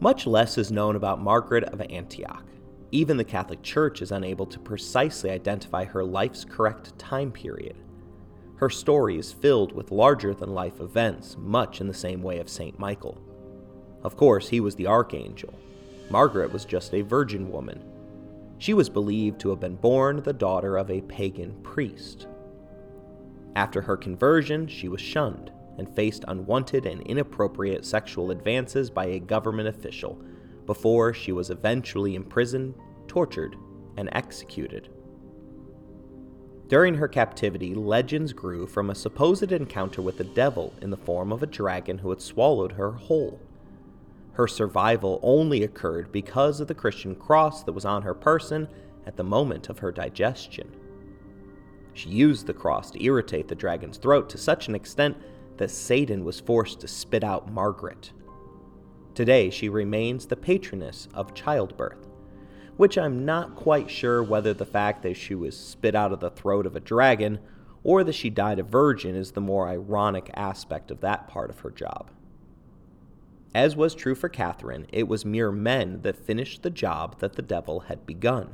Much 0.00 0.26
less 0.26 0.58
is 0.58 0.72
known 0.72 0.96
about 0.96 1.20
Margaret 1.20 1.64
of 1.64 1.80
Antioch. 1.80 2.45
Even 2.92 3.16
the 3.16 3.24
Catholic 3.24 3.62
Church 3.62 4.00
is 4.00 4.12
unable 4.12 4.46
to 4.46 4.60
precisely 4.60 5.30
identify 5.30 5.84
her 5.84 6.04
life's 6.04 6.44
correct 6.44 6.96
time 6.98 7.32
period. 7.32 7.76
Her 8.56 8.70
story 8.70 9.18
is 9.18 9.32
filled 9.32 9.72
with 9.72 9.90
larger 9.90 10.32
than 10.32 10.54
life 10.54 10.80
events, 10.80 11.36
much 11.38 11.80
in 11.80 11.88
the 11.88 11.94
same 11.94 12.22
way 12.22 12.38
of 12.38 12.48
St. 12.48 12.78
Michael. 12.78 13.20
Of 14.02 14.16
course, 14.16 14.48
he 14.48 14.60
was 14.60 14.76
the 14.76 14.86
archangel. 14.86 15.52
Margaret 16.10 16.52
was 16.52 16.64
just 16.64 16.94
a 16.94 17.02
virgin 17.02 17.50
woman. 17.50 17.82
She 18.58 18.72
was 18.72 18.88
believed 18.88 19.40
to 19.40 19.50
have 19.50 19.60
been 19.60 19.76
born 19.76 20.22
the 20.22 20.32
daughter 20.32 20.76
of 20.76 20.90
a 20.90 21.02
pagan 21.02 21.60
priest. 21.62 22.28
After 23.56 23.82
her 23.82 23.96
conversion, 23.96 24.68
she 24.68 24.88
was 24.88 25.00
shunned 25.00 25.50
and 25.76 25.94
faced 25.94 26.24
unwanted 26.28 26.86
and 26.86 27.02
inappropriate 27.02 27.84
sexual 27.84 28.30
advances 28.30 28.88
by 28.88 29.06
a 29.06 29.18
government 29.18 29.68
official 29.68 30.18
before 30.66 31.14
she 31.14 31.32
was 31.32 31.50
eventually 31.50 32.14
imprisoned, 32.14 32.74
tortured, 33.06 33.56
and 33.96 34.08
executed. 34.12 34.90
During 36.68 36.96
her 36.96 37.06
captivity, 37.06 37.74
legends 37.74 38.32
grew 38.32 38.66
from 38.66 38.90
a 38.90 38.94
supposed 38.94 39.52
encounter 39.52 40.02
with 40.02 40.18
the 40.18 40.24
devil 40.24 40.74
in 40.82 40.90
the 40.90 40.96
form 40.96 41.32
of 41.32 41.42
a 41.42 41.46
dragon 41.46 41.98
who 41.98 42.10
had 42.10 42.20
swallowed 42.20 42.72
her 42.72 42.90
whole. 42.90 43.40
Her 44.32 44.48
survival 44.48 45.20
only 45.22 45.62
occurred 45.62 46.10
because 46.10 46.60
of 46.60 46.66
the 46.66 46.74
Christian 46.74 47.14
cross 47.14 47.62
that 47.62 47.72
was 47.72 47.84
on 47.84 48.02
her 48.02 48.14
person 48.14 48.68
at 49.06 49.16
the 49.16 49.24
moment 49.24 49.68
of 49.68 49.78
her 49.78 49.92
digestion. 49.92 50.74
She 51.94 52.10
used 52.10 52.46
the 52.46 52.52
cross 52.52 52.90
to 52.90 53.02
irritate 53.02 53.48
the 53.48 53.54
dragon's 53.54 53.96
throat 53.96 54.28
to 54.30 54.36
such 54.36 54.68
an 54.68 54.74
extent 54.74 55.16
that 55.56 55.70
Satan 55.70 56.24
was 56.24 56.40
forced 56.40 56.80
to 56.80 56.88
spit 56.88 57.24
out 57.24 57.50
Margaret. 57.50 58.12
Today, 59.16 59.48
she 59.48 59.70
remains 59.70 60.26
the 60.26 60.36
patroness 60.36 61.08
of 61.14 61.32
childbirth, 61.32 62.06
which 62.76 62.98
I'm 62.98 63.24
not 63.24 63.56
quite 63.56 63.88
sure 63.88 64.22
whether 64.22 64.52
the 64.52 64.66
fact 64.66 65.02
that 65.04 65.16
she 65.16 65.34
was 65.34 65.56
spit 65.56 65.94
out 65.94 66.12
of 66.12 66.20
the 66.20 66.28
throat 66.28 66.66
of 66.66 66.76
a 66.76 66.80
dragon 66.80 67.38
or 67.82 68.04
that 68.04 68.14
she 68.14 68.28
died 68.28 68.58
a 68.58 68.62
virgin 68.62 69.14
is 69.14 69.32
the 69.32 69.40
more 69.40 69.70
ironic 69.70 70.30
aspect 70.34 70.90
of 70.90 71.00
that 71.00 71.28
part 71.28 71.48
of 71.48 71.60
her 71.60 71.70
job. 71.70 72.10
As 73.54 73.74
was 73.74 73.94
true 73.94 74.14
for 74.14 74.28
Catherine, 74.28 74.86
it 74.92 75.08
was 75.08 75.24
mere 75.24 75.50
men 75.50 76.02
that 76.02 76.26
finished 76.26 76.62
the 76.62 76.68
job 76.68 77.18
that 77.20 77.36
the 77.36 77.42
devil 77.42 77.80
had 77.88 78.04
begun, 78.04 78.50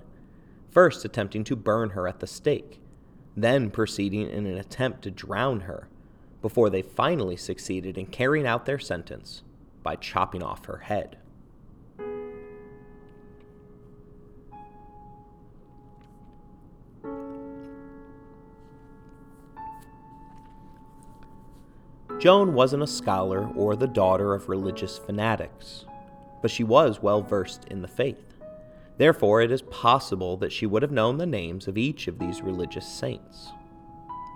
first 0.71 1.05
attempting 1.05 1.43
to 1.43 1.57
burn 1.57 1.91
her 1.91 2.07
at 2.07 2.21
the 2.21 2.27
stake, 2.29 2.81
then 3.37 3.69
proceeding 3.69 4.31
in 4.31 4.47
an 4.47 4.59
attempt 4.59 5.03
to 5.03 5.11
drown 5.11 5.63
her, 5.63 5.89
before 6.41 6.71
they 6.71 6.83
finally 6.83 7.37
succeeded 7.37 7.99
in 7.99 8.07
carrying 8.07 8.47
out 8.47 8.65
their 8.65 8.79
sentence 8.79 9.43
by 9.83 9.97
chopping 9.97 10.43
off 10.43 10.65
her 10.67 10.79
head. 10.79 11.19
Joan 22.23 22.55
wasn't 22.55 22.85
a 22.85 22.87
scholar 22.87 23.49
or 23.57 23.75
the 23.75 23.89
daughter 23.89 24.33
of 24.33 24.49
religious 24.49 24.97
fanatics, 24.97 25.87
but 26.41 26.53
she 26.53 26.63
was 26.63 27.03
well 27.03 27.21
versed 27.21 27.65
in 27.65 27.83
the 27.83 27.89
faith. 27.89 28.39
Therefore, 28.97 29.41
it 29.41 29.51
is 29.51 29.63
possible 29.63 30.37
that 30.37 30.53
she 30.53 30.65
would 30.65 30.83
have 30.83 30.93
known 30.93 31.17
the 31.17 31.27
names 31.27 31.67
of 31.67 31.77
each 31.77 32.07
of 32.07 32.21
these 32.21 32.41
religious 32.41 32.87
saints. 32.87 33.49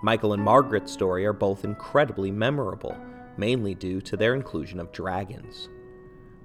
Michael 0.03 0.33
and 0.33 0.43
Margaret's 0.43 0.91
story 0.91 1.25
are 1.25 1.31
both 1.31 1.63
incredibly 1.63 2.29
memorable, 2.29 2.93
mainly 3.37 3.75
due 3.75 4.01
to 4.01 4.17
their 4.17 4.35
inclusion 4.35 4.79
of 4.79 4.91
dragons. 4.91 5.69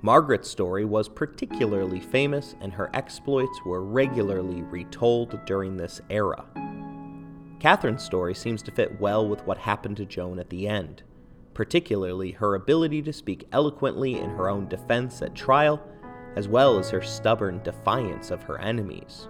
Margaret's 0.02 0.50
story 0.50 0.84
was 0.84 1.08
particularly 1.08 2.00
famous, 2.00 2.56
and 2.60 2.72
her 2.72 2.90
exploits 2.92 3.60
were 3.64 3.84
regularly 3.84 4.62
retold 4.62 5.38
during 5.46 5.76
this 5.76 6.00
era. 6.10 6.44
Catherine's 7.60 8.02
story 8.02 8.34
seems 8.34 8.62
to 8.64 8.72
fit 8.72 9.00
well 9.00 9.28
with 9.28 9.46
what 9.46 9.58
happened 9.58 9.96
to 9.98 10.04
Joan 10.04 10.40
at 10.40 10.50
the 10.50 10.66
end, 10.66 11.04
particularly 11.54 12.32
her 12.32 12.56
ability 12.56 13.02
to 13.02 13.12
speak 13.12 13.46
eloquently 13.52 14.18
in 14.18 14.30
her 14.30 14.48
own 14.48 14.66
defense 14.68 15.22
at 15.22 15.36
trial, 15.36 15.80
as 16.34 16.48
well 16.48 16.78
as 16.78 16.90
her 16.90 17.02
stubborn 17.02 17.62
defiance 17.62 18.32
of 18.32 18.42
her 18.42 18.58
enemies. 18.58 19.28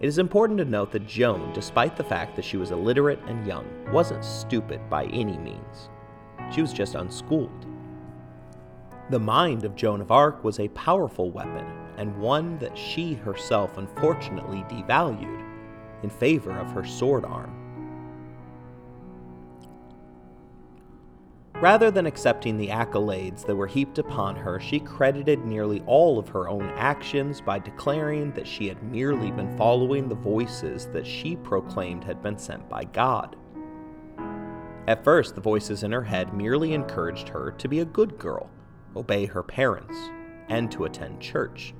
It 0.00 0.08
is 0.08 0.18
important 0.18 0.58
to 0.58 0.66
note 0.66 0.92
that 0.92 1.06
Joan, 1.06 1.52
despite 1.54 1.96
the 1.96 2.04
fact 2.04 2.36
that 2.36 2.44
she 2.44 2.58
was 2.58 2.72
illiterate 2.72 3.20
and 3.26 3.46
young, 3.46 3.66
wasn't 3.90 4.24
stupid 4.24 4.90
by 4.90 5.04
any 5.06 5.38
means. 5.38 5.88
She 6.52 6.60
was 6.60 6.72
just 6.72 6.94
unschooled. 6.94 7.66
The 9.10 9.20
mind 9.20 9.64
of 9.64 9.76
Joan 9.76 10.00
of 10.00 10.10
Arc 10.10 10.42
was 10.42 10.58
a 10.58 10.68
powerful 10.68 11.30
weapon, 11.30 11.66
and 11.98 12.18
one 12.18 12.58
that 12.58 12.76
she 12.76 13.14
herself 13.14 13.76
unfortunately 13.76 14.64
devalued 14.68 15.44
in 16.02 16.10
favor 16.10 16.52
of 16.58 16.70
her 16.72 16.84
sword 16.84 17.24
arm. 17.24 17.64
Rather 21.60 21.90
than 21.90 22.04
accepting 22.04 22.56
the 22.58 22.68
accolades 22.68 23.46
that 23.46 23.56
were 23.56 23.66
heaped 23.66 23.98
upon 23.98 24.36
her, 24.36 24.58
she 24.58 24.80
credited 24.80 25.44
nearly 25.46 25.82
all 25.86 26.18
of 26.18 26.28
her 26.28 26.48
own 26.48 26.68
actions 26.76 27.40
by 27.40 27.58
declaring 27.58 28.32
that 28.32 28.46
she 28.46 28.66
had 28.66 28.82
merely 28.82 29.30
been 29.30 29.56
following 29.56 30.08
the 30.08 30.14
voices 30.14 30.86
that 30.88 31.06
she 31.06 31.36
proclaimed 31.36 32.04
had 32.04 32.20
been 32.22 32.36
sent 32.36 32.68
by 32.68 32.84
God. 32.84 33.36
At 34.86 35.04
first, 35.04 35.34
the 35.34 35.40
voices 35.40 35.82
in 35.82 35.92
her 35.92 36.04
head 36.04 36.34
merely 36.34 36.74
encouraged 36.74 37.28
her 37.30 37.52
to 37.52 37.68
be 37.68 37.80
a 37.80 37.84
good 37.84 38.18
girl 38.18 38.50
obey 38.96 39.26
her 39.26 39.42
parents, 39.42 40.10
and 40.48 40.70
to 40.72 40.84
attend 40.84 41.20
church. 41.20 41.74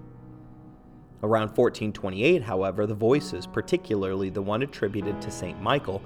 Around 1.23 1.49
1428, 1.49 2.43
however, 2.43 2.87
the 2.87 2.95
voices, 2.95 3.47
particularly 3.47 4.31
the 4.31 4.43
one 4.43 4.63
attributed 4.63 5.21
to 5.23 5.31
St. 5.31 5.61
Michael, 5.63 6.03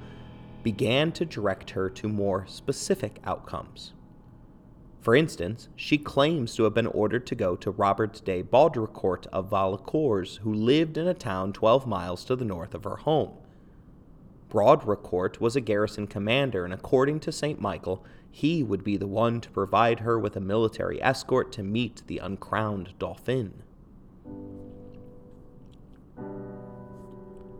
began 0.62 1.12
to 1.12 1.24
direct 1.24 1.70
her 1.70 1.88
to 1.90 2.08
more 2.08 2.46
specific 2.46 3.20
outcomes. 3.24 3.94
For 5.00 5.14
instance, 5.14 5.68
she 5.76 5.96
claims 5.96 6.54
to 6.56 6.64
have 6.64 6.74
been 6.74 6.86
ordered 6.88 7.26
to 7.28 7.34
go 7.34 7.56
to 7.56 7.70
Robert 7.70 8.20
de 8.24 8.42
Baudricourt 8.42 9.26
of 9.28 9.50
Vaucouleurs, 9.50 10.38
who 10.38 10.52
lived 10.52 10.98
in 10.98 11.06
a 11.06 11.14
town 11.14 11.52
12 11.52 11.86
miles 11.86 12.24
to 12.24 12.36
the 12.36 12.44
north 12.44 12.74
of 12.74 12.84
her 12.84 12.96
home. 12.96 13.30
Baudricourt 14.48 15.40
was 15.40 15.56
a 15.56 15.60
garrison 15.60 16.06
commander, 16.06 16.64
and 16.64 16.72
according 16.72 17.20
to 17.20 17.32
St. 17.32 17.60
Michael, 17.60 18.04
he 18.30 18.62
would 18.62 18.82
be 18.82 18.96
the 18.96 19.06
one 19.06 19.40
to 19.40 19.50
provide 19.50 20.00
her 20.00 20.18
with 20.18 20.36
a 20.36 20.40
military 20.40 21.02
escort 21.02 21.52
to 21.52 21.62
meet 21.62 22.02
the 22.06 22.18
uncrowned 22.18 22.94
Dauphin. 22.98 23.62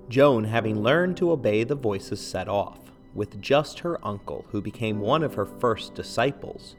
Joan, 0.09 0.45
having 0.45 0.83
learned 0.83 1.18
to 1.18 1.30
obey 1.30 1.64
the 1.64 1.75
voices, 1.75 2.21
set 2.21 2.49
off, 2.49 2.78
with 3.14 3.40
just 3.42 3.80
her 3.80 4.04
uncle, 4.07 4.47
who 4.50 4.62
became 4.62 5.00
one 5.00 5.23
of 5.23 5.35
her 5.35 5.45
first 5.45 5.95
disciples, 5.95 6.76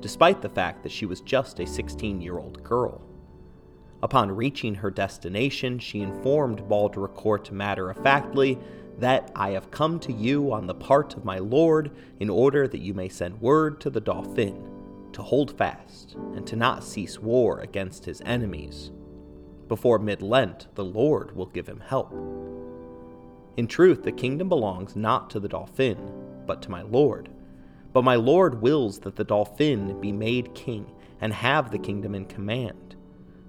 despite 0.00 0.42
the 0.42 0.48
fact 0.50 0.82
that 0.82 0.92
she 0.92 1.06
was 1.06 1.22
just 1.22 1.60
a 1.60 1.66
16 1.66 2.20
year 2.20 2.38
old 2.38 2.62
girl. 2.62 3.00
Upon 4.02 4.30
reaching 4.30 4.74
her 4.76 4.90
destination, 4.90 5.78
she 5.78 6.02
informed 6.02 6.68
Baudricourt 6.68 7.50
matter 7.50 7.90
of 7.90 7.96
factly 8.02 8.58
that 8.98 9.30
I 9.34 9.50
have 9.50 9.70
come 9.70 10.00
to 10.00 10.12
you 10.12 10.52
on 10.52 10.66
the 10.66 10.74
part 10.74 11.14
of 11.16 11.24
my 11.24 11.38
Lord, 11.38 11.90
in 12.18 12.28
order 12.28 12.66
that 12.66 12.80
you 12.80 12.94
may 12.94 13.08
send 13.08 13.40
word 13.40 13.80
to 13.80 13.90
the 13.90 14.00
Dauphin 14.00 14.68
to 15.12 15.22
hold 15.22 15.56
fast 15.56 16.14
and 16.34 16.46
to 16.46 16.56
not 16.56 16.84
cease 16.84 17.18
war 17.18 17.60
against 17.60 18.04
his 18.04 18.20
enemies. 18.22 18.90
Before 19.68 19.98
mid 19.98 20.22
Lent, 20.22 20.66
the 20.74 20.84
Lord 20.84 21.34
will 21.36 21.46
give 21.46 21.68
him 21.68 21.80
help. 21.80 22.12
In 23.56 23.66
truth, 23.66 24.02
the 24.02 24.12
kingdom 24.12 24.48
belongs 24.48 24.96
not 24.96 25.30
to 25.30 25.40
the 25.40 25.48
Dauphin, 25.48 26.12
but 26.46 26.62
to 26.62 26.70
my 26.70 26.82
Lord. 26.82 27.28
But 27.92 28.04
my 28.04 28.14
Lord 28.14 28.62
wills 28.62 29.00
that 29.00 29.16
the 29.16 29.24
Dauphin 29.24 30.00
be 30.00 30.12
made 30.12 30.54
king 30.54 30.90
and 31.20 31.32
have 31.32 31.70
the 31.70 31.78
kingdom 31.78 32.14
in 32.14 32.26
command. 32.26 32.87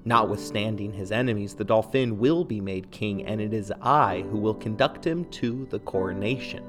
Notwithstanding 0.05 0.93
his 0.93 1.11
enemies, 1.11 1.53
the 1.53 1.63
Dauphin 1.63 2.17
will 2.17 2.43
be 2.43 2.61
made 2.61 2.89
king, 2.91 3.25
and 3.25 3.41
it 3.41 3.53
is 3.53 3.71
I 3.81 4.21
who 4.31 4.37
will 4.37 4.53
conduct 4.53 5.05
him 5.05 5.25
to 5.25 5.67
the 5.69 5.79
coronation. 5.79 6.63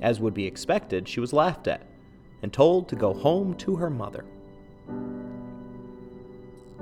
As 0.00 0.18
would 0.18 0.34
be 0.34 0.46
expected, 0.46 1.06
she 1.06 1.20
was 1.20 1.32
laughed 1.32 1.68
at 1.68 1.86
and 2.42 2.52
told 2.52 2.88
to 2.88 2.96
go 2.96 3.12
home 3.12 3.54
to 3.56 3.76
her 3.76 3.90
mother. 3.90 4.24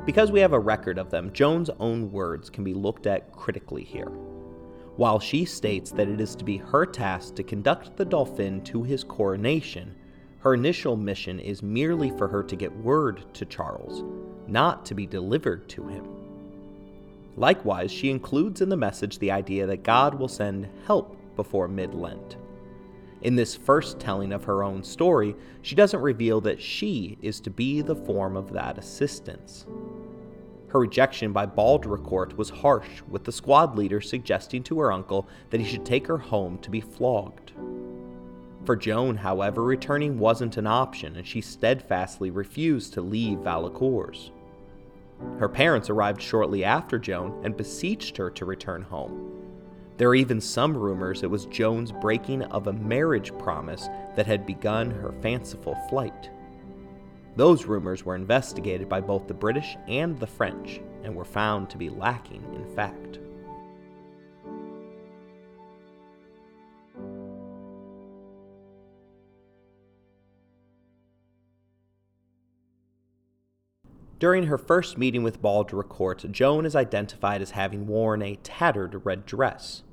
Because 0.07 0.31
we 0.31 0.41
have 0.41 0.53
a 0.53 0.59
record 0.59 0.99
of 0.99 1.11
them, 1.11 1.33
Joan's 1.33 1.71
own 1.81 2.11
words 2.13 2.49
can 2.49 2.65
be 2.65 2.73
looked 2.73 3.07
at 3.07 3.33
critically 3.33 3.83
here. 3.83 4.11
While 4.97 5.21
she 5.21 5.45
states 5.45 5.91
that 5.93 6.09
it 6.09 6.21
is 6.21 6.35
to 6.37 6.45
be 6.45 6.57
her 6.57 6.87
task 6.87 7.35
to 7.35 7.43
conduct 7.43 7.97
the 7.97 8.05
Dauphin 8.05 8.63
to 8.65 8.83
his 8.83 9.05
coronation, 9.05 9.95
her 10.41 10.55
initial 10.55 10.97
mission 10.97 11.41
is 11.41 11.63
merely 11.63 12.11
for 12.11 12.29
her 12.29 12.43
to 12.45 12.57
get 12.57 12.77
word 12.77 13.23
to 13.35 13.45
Charles, 13.45 14.05
not 14.47 14.87
to 14.87 14.95
be 14.95 15.07
delivered 15.07 15.69
to 15.71 15.89
him. 15.89 16.07
Likewise, 17.37 17.91
she 17.91 18.11
includes 18.11 18.61
in 18.61 18.69
the 18.69 18.77
message 18.77 19.19
the 19.19 19.31
idea 19.31 19.67
that 19.67 19.83
God 19.83 20.15
will 20.15 20.29
send 20.29 20.69
help 20.87 21.17
before 21.37 21.69
mid 21.69 21.95
Lent. 21.95 22.37
In 23.23 23.35
this 23.35 23.57
first 23.57 23.99
telling 23.99 24.33
of 24.33 24.45
her 24.45 24.63
own 24.63 24.85
story, 24.85 25.35
she 25.63 25.75
doesn't 25.75 26.01
reveal 26.01 26.41
that 26.43 26.63
she 26.63 27.19
is 27.21 27.41
to 27.41 27.51
be 27.51 27.81
the 27.81 27.97
form 27.97 28.37
of 28.37 28.53
that 28.53 28.79
assistance. 28.79 29.67
Her 30.69 30.81
rejection 30.81 31.33
by 31.33 31.47
Baudricourt 31.47 32.37
was 32.37 32.51
harsh, 32.51 33.03
with 33.09 33.25
the 33.25 33.33
squad 33.33 33.77
leader 33.77 34.01
suggesting 34.01 34.63
to 34.65 34.79
her 34.81 34.93
uncle 34.93 35.29
that 35.51 35.61
he 35.61 35.67
should 35.67 35.85
take 35.85 36.07
her 36.07 36.19
home 36.19 36.59
to 36.59 36.71
be 36.71 36.81
flogged. 36.81 37.53
For 38.69 38.77
Joan, 38.77 39.17
however, 39.17 39.65
returning 39.65 40.19
wasn't 40.19 40.59
an 40.59 40.67
option, 40.67 41.17
and 41.17 41.27
she 41.27 41.41
steadfastly 41.41 42.31
refused 42.31 42.93
to 42.93 43.01
leave 43.01 43.39
Vaucouleurs. 43.39 44.31
Her 45.39 45.49
parents 45.49 45.89
arrived 45.89 46.21
shortly 46.21 46.65
after 46.65 46.99
Joan 46.99 47.41
and 47.43 47.57
beseeched 47.57 48.19
her 48.19 48.29
to 48.29 48.45
return 48.45 48.83
home. 48.83 49.33
There 49.97 50.11
are 50.11 50.15
even 50.15 50.39
some 50.39 50.77
rumors 50.77 51.23
it 51.23 51.31
was 51.31 51.47
Joan's 51.47 51.93
breaking 51.93 52.43
of 52.43 52.67
a 52.67 52.75
marriage 52.75 53.33
promise 53.39 53.89
that 54.17 54.27
had 54.27 54.45
begun 54.45 54.91
her 54.91 55.15
fanciful 55.23 55.75
flight. 55.89 56.29
Those 57.37 57.65
rumors 57.65 58.05
were 58.05 58.17
investigated 58.17 58.87
by 58.87 59.01
both 59.01 59.29
the 59.29 59.33
British 59.33 59.79
and 59.89 60.19
the 60.19 60.27
French 60.27 60.79
and 61.05 61.17
were 61.17 61.25
found 61.25 61.71
to 61.71 61.79
be 61.79 61.89
lacking 61.89 62.45
in 62.55 62.67
fact. 62.77 63.19
During 74.19 74.47
her 74.47 74.59
first 74.59 74.99
meeting 74.99 75.23
with 75.23 75.41
Baudricourt, 75.41 76.29
Joan 76.33 76.67
is 76.67 76.75
identified 76.75 77.41
as 77.41 77.53
having 77.53 77.87
worn 77.87 78.21
a 78.21 78.35
tattered 78.43 79.07
red 79.07 79.25
dress. 79.25 79.85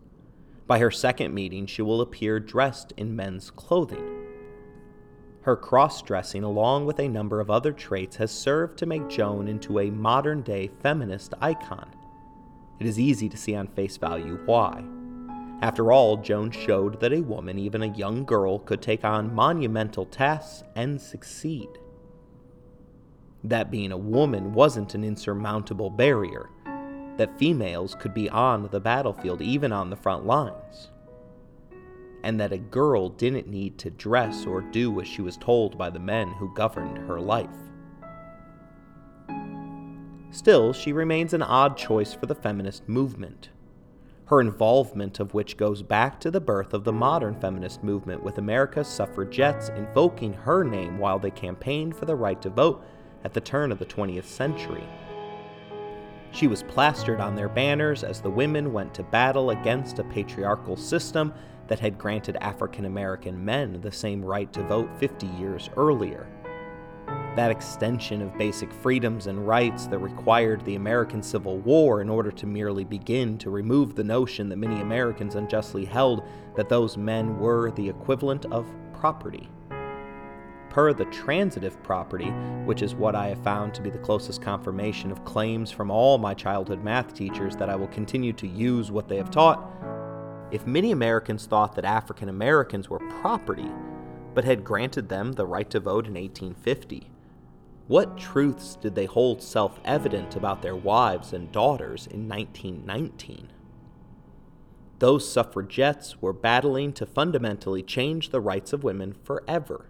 By 0.66 0.80
her 0.80 0.90
second 0.90 1.32
meeting, 1.32 1.68
she 1.68 1.84
will 1.84 2.02
appear 2.02 2.40
dressed 2.40 2.92
in 2.98 3.16
men's 3.16 3.52
clothing. 3.52 4.24
Her 5.42 5.56
cross 5.56 6.02
dressing, 6.02 6.44
along 6.44 6.88
with 6.88 7.00
a 7.00 7.08
number 7.08 7.40
of 7.40 7.52
other 7.52 7.72
traits, 7.72 8.16
has 8.16 8.32
served 8.32 8.80
to 8.80 8.88
make 8.88 9.10
Joan 9.10 9.48
into 9.48 9.78
a 9.78 9.92
modern 9.92 10.42
day 10.42 10.72
feminist 10.82 11.36
icon. 11.40 11.92
It 12.80 12.88
is 12.88 13.00
easy 13.00 13.30
to 13.30 13.38
see 13.38 13.54
on 13.54 13.68
face 13.68 13.98
value 13.98 14.40
why. 14.48 14.84
After 15.62 15.92
all, 15.92 16.18
Joan 16.18 16.50
showed 16.50 17.00
that 17.00 17.14
a 17.14 17.22
woman, 17.22 17.60
even 17.60 17.84
a 17.84 17.94
young 17.94 18.26
girl, 18.26 18.58
could 18.58 18.82
take 18.82 19.06
on 19.06 19.36
monumental 19.36 20.08
tasks 20.08 20.64
and 20.76 21.00
succeed 21.00 21.70
that 23.50 23.72
being 23.72 23.92
a 23.92 23.98
woman 23.98 24.54
wasn't 24.54 24.96
an 24.96 25.04
insurmountable 25.04 25.90
barrier, 25.90 26.50
that 27.18 27.38
females 27.38 27.96
could 28.00 28.14
be 28.14 28.30
on 28.30 28.68
the 28.72 28.80
battlefield, 28.80 29.42
even 29.42 29.72
on 29.72 29.90
the 29.90 29.96
front 29.96 30.26
lines, 30.26 30.90
and 32.24 32.40
that 32.40 32.52
a 32.52 32.58
girl 32.58 33.10
didn't 33.10 33.48
need 33.48 33.78
to 33.78 33.90
dress 33.90 34.46
or 34.46 34.62
do 34.62 35.00
as 35.00 35.08
she 35.08 35.22
was 35.22 35.38
told 35.38 35.78
by 35.78 35.90
the 35.90 36.00
men 36.00 36.32
who 36.34 36.54
governed 36.54 36.98
her 36.98 37.20
life. 37.20 37.50
Still, 40.32 40.74
she 40.74 40.92
remains 40.92 41.34
an 41.34 41.42
odd 41.42 41.78
choice 41.78 42.14
for 42.14 42.26
the 42.26 42.36
feminist 42.36 42.90
movement. 42.90 43.50
Her 44.26 44.42
involvement 44.42 45.20
of 45.20 45.34
which 45.34 45.56
goes 45.56 45.82
back 45.84 46.20
to 46.20 46.32
the 46.32 46.42
birth 46.42 46.74
of 46.74 46.84
the 46.84 46.92
modern 46.92 47.40
feminist 47.40 47.84
movement, 47.84 48.24
with 48.24 48.40
America's 48.40 48.88
suffragettes 48.88 49.70
invoking 49.70 50.34
her 50.34 50.64
name 50.64 50.98
while 50.98 51.20
they 51.20 51.32
campaigned 51.32 51.96
for 51.96 52.06
the 52.06 52.16
right 52.16 52.42
to 52.42 52.50
vote 52.50 52.84
at 53.26 53.34
the 53.34 53.42
turn 53.42 53.72
of 53.72 53.80
the 53.80 53.86
20th 53.86 54.26
century. 54.26 54.84
She 56.32 56.48
was 56.48 56.62
plastered 56.64 57.20
on 57.20 57.36
their 57.36 57.50
banners 57.50 58.04
as 58.04 58.22
the 58.22 58.30
women 58.30 58.72
went 58.72 58.94
to 58.94 59.04
battle 59.04 59.50
against 59.50 59.98
a 59.98 60.04
patriarchal 60.04 60.78
system 60.78 61.34
that 61.68 61.80
had 61.80 61.98
granted 61.98 62.38
African 62.40 62.86
American 62.86 63.44
men 63.44 63.82
the 63.82 63.92
same 63.92 64.24
right 64.24 64.54
to 64.54 64.62
vote 64.64 64.90
50 65.00 65.26
years 65.40 65.72
earlier. 65.76 66.28
That 67.36 67.50
extension 67.50 68.22
of 68.22 68.38
basic 68.38 68.72
freedoms 68.72 69.26
and 69.26 69.48
rights 69.48 69.88
that 69.88 69.98
required 69.98 70.64
the 70.64 70.76
American 70.76 71.24
Civil 71.24 71.58
War 71.60 72.02
in 72.02 72.10
order 72.10 72.32
to 72.32 72.46
merely 72.46 72.84
begin 72.84 73.40
to 73.40 73.50
remove 73.50 73.96
the 73.96 74.04
notion 74.04 74.50
that 74.50 74.58
many 74.58 74.82
Americans 74.82 75.34
unjustly 75.34 75.84
held 75.84 76.24
that 76.56 76.70
those 76.70 76.96
men 76.96 77.40
were 77.40 77.72
the 77.72 77.90
equivalent 77.90 78.46
of 78.52 78.68
property. 78.94 79.50
Per 80.76 80.92
the 80.92 81.06
transitive 81.06 81.82
property, 81.84 82.32
which 82.66 82.82
is 82.82 82.96
what 82.96 83.16
I 83.16 83.28
have 83.28 83.42
found 83.46 83.74
to 83.76 83.82
be 83.82 83.90
the 83.90 83.98
closest 83.98 84.42
confirmation 84.42 85.10
of 85.10 85.24
claims 85.24 85.72
from 85.72 85.90
all 85.90 86.18
my 86.18 86.34
childhood 86.34 86.84
math 86.84 87.14
teachers 87.14 87.56
that 87.56 87.70
I 87.70 87.78
will 87.78 87.88
continue 87.88 88.34
to 88.34 88.46
use 88.46 88.92
what 88.92 89.08
they 89.08 89.16
have 89.16 89.32
taught, 89.32 89.72
if 90.52 90.68
many 90.68 90.92
Americans 90.92 91.46
thought 91.46 91.76
that 91.76 91.86
African 91.86 92.28
Americans 92.28 92.90
were 92.90 93.00
property, 93.22 93.72
but 94.34 94.44
had 94.44 94.66
granted 94.66 95.08
them 95.08 95.32
the 95.32 95.46
right 95.46 95.70
to 95.70 95.80
vote 95.80 96.08
in 96.08 96.16
1850, 96.16 97.10
what 97.88 98.18
truths 98.18 98.76
did 98.76 98.96
they 98.96 99.06
hold 99.06 99.42
self 99.42 99.80
evident 99.86 100.36
about 100.36 100.62
their 100.62 100.76
wives 100.76 101.32
and 101.32 101.54
daughters 101.54 102.06
in 102.06 102.28
1919? 102.28 103.48
Those 105.00 105.32
suffragettes 105.32 106.22
were 106.22 106.34
battling 106.34 106.92
to 106.96 107.06
fundamentally 107.06 107.82
change 107.82 108.32
the 108.32 108.42
rights 108.42 108.74
of 108.74 108.84
women 108.84 109.14
forever. 109.24 109.88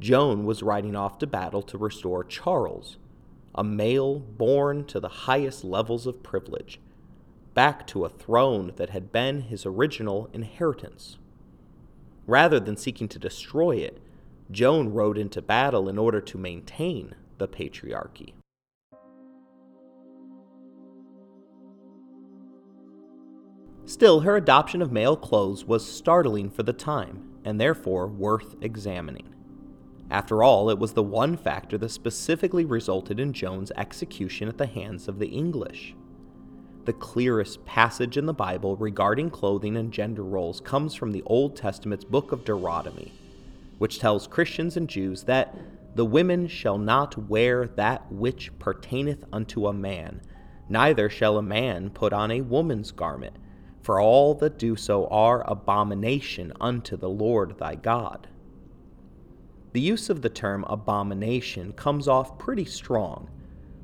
Joan 0.00 0.44
was 0.44 0.62
riding 0.62 0.96
off 0.96 1.18
to 1.18 1.26
battle 1.26 1.62
to 1.62 1.78
restore 1.78 2.24
Charles, 2.24 2.96
a 3.54 3.62
male 3.62 4.18
born 4.18 4.84
to 4.86 4.98
the 4.98 5.08
highest 5.08 5.62
levels 5.62 6.06
of 6.06 6.22
privilege 6.22 6.80
back 7.54 7.86
to 7.88 8.04
a 8.04 8.08
throne 8.08 8.72
that 8.76 8.90
had 8.90 9.12
been 9.12 9.42
his 9.42 9.66
original 9.66 10.30
inheritance. 10.32 11.18
Rather 12.26 12.60
than 12.60 12.76
seeking 12.76 13.08
to 13.08 13.18
destroy 13.18 13.76
it, 13.76 14.00
Joan 14.50 14.90
rode 14.90 15.18
into 15.18 15.42
battle 15.42 15.88
in 15.88 15.98
order 15.98 16.20
to 16.20 16.38
maintain 16.38 17.14
the 17.38 17.48
patriarchy. 17.48 18.34
Still, 23.84 24.20
her 24.20 24.36
adoption 24.36 24.80
of 24.80 24.92
male 24.92 25.16
clothes 25.16 25.64
was 25.64 25.84
startling 25.84 26.48
for 26.48 26.62
the 26.62 26.72
time, 26.72 27.28
and 27.44 27.60
therefore 27.60 28.06
worth 28.06 28.54
examining. 28.60 29.29
After 30.10 30.42
all, 30.42 30.70
it 30.70 30.78
was 30.78 30.92
the 30.92 31.02
one 31.02 31.36
factor 31.36 31.78
that 31.78 31.90
specifically 31.90 32.64
resulted 32.64 33.20
in 33.20 33.32
Joan's 33.32 33.72
execution 33.76 34.48
at 34.48 34.58
the 34.58 34.66
hands 34.66 35.08
of 35.08 35.18
the 35.18 35.28
English 35.28 35.94
the 36.84 36.92
clearest 36.94 37.64
passage 37.64 38.16
in 38.16 38.26
the 38.26 38.32
Bible 38.32 38.76
regarding 38.76 39.30
clothing 39.30 39.76
and 39.76 39.92
gender 39.92 40.24
roles 40.24 40.60
comes 40.60 40.94
from 40.94 41.12
the 41.12 41.22
Old 41.26 41.54
Testament's 41.54 42.04
book 42.04 42.32
of 42.32 42.44
Deuteronomy, 42.44 43.12
which 43.78 43.98
tells 43.98 44.26
Christians 44.26 44.76
and 44.76 44.88
Jews 44.88 45.24
that 45.24 45.54
the 45.94 46.04
women 46.04 46.48
shall 46.48 46.78
not 46.78 47.28
wear 47.28 47.66
that 47.68 48.10
which 48.10 48.50
pertaineth 48.58 49.24
unto 49.32 49.66
a 49.66 49.72
man, 49.72 50.22
neither 50.68 51.10
shall 51.10 51.36
a 51.36 51.42
man 51.42 51.90
put 51.90 52.12
on 52.12 52.30
a 52.30 52.40
woman's 52.40 52.92
garment, 52.92 53.36
for 53.82 54.00
all 54.00 54.34
that 54.34 54.58
do 54.58 54.74
so 54.74 55.06
are 55.08 55.48
abomination 55.50 56.52
unto 56.60 56.96
the 56.96 57.08
Lord 57.08 57.58
thy 57.58 57.74
God. 57.74 58.26
The 59.72 59.80
use 59.80 60.10
of 60.10 60.22
the 60.22 60.28
term 60.28 60.64
abomination 60.68 61.72
comes 61.72 62.08
off 62.08 62.38
pretty 62.38 62.64
strong 62.64 63.28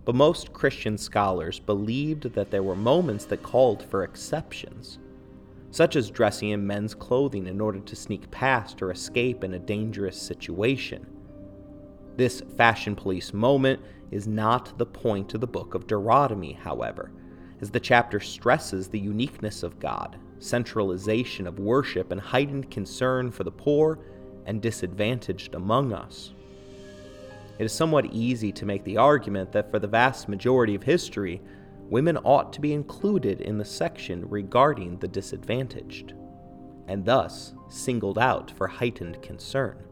but 0.07 0.15
most 0.15 0.53
Christian 0.53 0.97
scholars 0.97 1.59
believed 1.59 2.33
that 2.33 2.53
there 2.53 2.63
were 2.63 2.77
moments 2.77 3.25
that 3.27 3.43
called 3.43 3.83
for 3.83 4.05
exceptions, 4.05 5.01
such 5.73 5.97
as 5.97 6.11
dressing 6.11 6.51
in 6.51 6.65
men's 6.65 6.95
clothing 6.95 7.49
in 7.49 7.61
order 7.61 7.81
to 7.81 7.97
sneak 7.97 8.31
past 8.31 8.81
or 8.81 8.93
escape 8.93 9.43
in 9.43 9.55
a 9.55 9.59
dangerous 9.59 10.17
situation. 10.17 11.05
This 12.17 12.41
fashion 12.57 12.95
police 12.95 13.35
moment 13.35 13.81
is 14.13 14.29
not 14.29 14.79
the 14.79 14.87
point 14.87 15.35
of 15.35 15.41
the 15.41 15.47
book 15.49 15.75
of 15.75 15.89
Deuteronomy, 15.89 16.53
however, 16.53 17.11
as 17.61 17.71
the 17.71 17.81
chapter 17.81 18.21
stresses 18.21 18.87
the 18.87 19.01
uniqueness 19.01 19.65
of 19.65 19.81
God, 19.81 20.17
centralization 20.39 21.49
of 21.49 21.59
worship, 21.59 22.13
and 22.13 22.21
heightened 22.21 22.71
concern 22.71 23.33
for 23.33 23.43
the 23.43 23.51
poor 23.51 23.99
and 24.47 24.63
disadvantaged 24.63 25.55
among 25.55 25.93
us 25.93 26.33
it 27.59 27.65
is 27.65 27.73
somewhat 27.73 28.07
easy 28.13 28.53
to 28.53 28.67
make 28.67 28.85
the 28.85 28.99
argument 28.99 29.53
that 29.53 29.71
for 29.71 29.79
the 29.79 29.87
vast 29.87 30.29
majority 30.29 30.75
of 30.75 30.83
history, 30.83 31.41
women 31.89 32.19
ought 32.19 32.53
to 32.53 32.61
be 32.61 32.75
included 32.75 33.41
in 33.41 33.57
the 33.57 33.65
section 33.65 34.29
regarding 34.29 34.99
the 34.99 35.09
disadvantaged, 35.09 36.13
and 36.87 37.05
thus 37.05 37.55
singled 37.69 38.19
out 38.19 38.51
for 38.51 38.67
heightened 38.67 39.23
concern. 39.23 39.83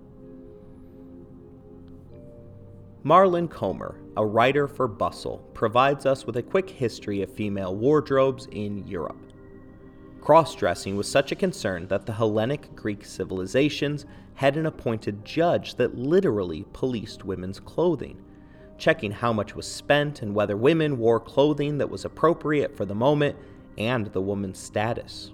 Marlen 3.03 3.49
Komar, 3.49 3.97
a 4.17 4.25
writer 4.25 4.69
for 4.69 4.89
Bustle, 4.89 5.39
provides 5.55 6.05
us 6.07 6.27
with 6.27 6.37
a 6.37 6.43
quick 6.43 6.69
history 6.69 7.23
of 7.23 7.33
female 7.33 7.75
wardrobes 7.75 8.47
in 8.53 8.87
Europe. 8.87 9.24
Cross 10.25 10.55
dressing 10.55 10.97
was 10.97 11.07
such 11.07 11.33
a 11.33 11.37
concern 11.37 11.87
that 11.89 12.07
the 12.07 12.15
Hellenic 12.15 12.75
Greek 12.75 13.05
civilizations 13.05 14.07
had 14.37 14.57
an 14.57 14.65
appointed 14.65 15.23
judge 15.23 15.75
that 15.75 15.99
literally 15.99 16.65
policed 16.73 17.27
women's 17.27 17.61
clothing, 17.61 18.25
checking 18.79 19.11
how 19.11 19.35
much 19.35 19.55
was 19.55 19.67
spent 19.67 20.23
and 20.23 20.35
whether 20.35 20.57
women 20.57 20.97
wore 20.97 21.21
clothing 21.21 21.77
that 21.77 21.91
was 21.91 22.07
appropriate 22.07 22.75
for 22.75 22.87
the 22.87 22.95
moment 22.95 23.37
and 23.77 24.07
the 24.07 24.21
woman's 24.23 24.59
status. 24.59 25.31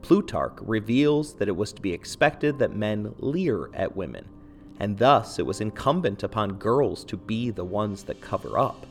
Plutarch 0.00 0.56
reveals 0.62 1.34
that 1.34 1.48
it 1.48 1.56
was 1.56 1.74
to 1.74 1.82
be 1.82 1.92
expected 1.92 2.58
that 2.58 2.74
men 2.74 3.14
leer 3.18 3.68
at 3.74 3.94
women, 3.94 4.26
and 4.78 4.96
thus 4.96 5.38
it 5.38 5.44
was 5.44 5.60
incumbent 5.60 6.22
upon 6.22 6.54
girls 6.54 7.04
to 7.04 7.18
be 7.18 7.50
the 7.50 7.66
ones 7.66 8.04
that 8.04 8.22
cover 8.22 8.58
up. 8.58 8.86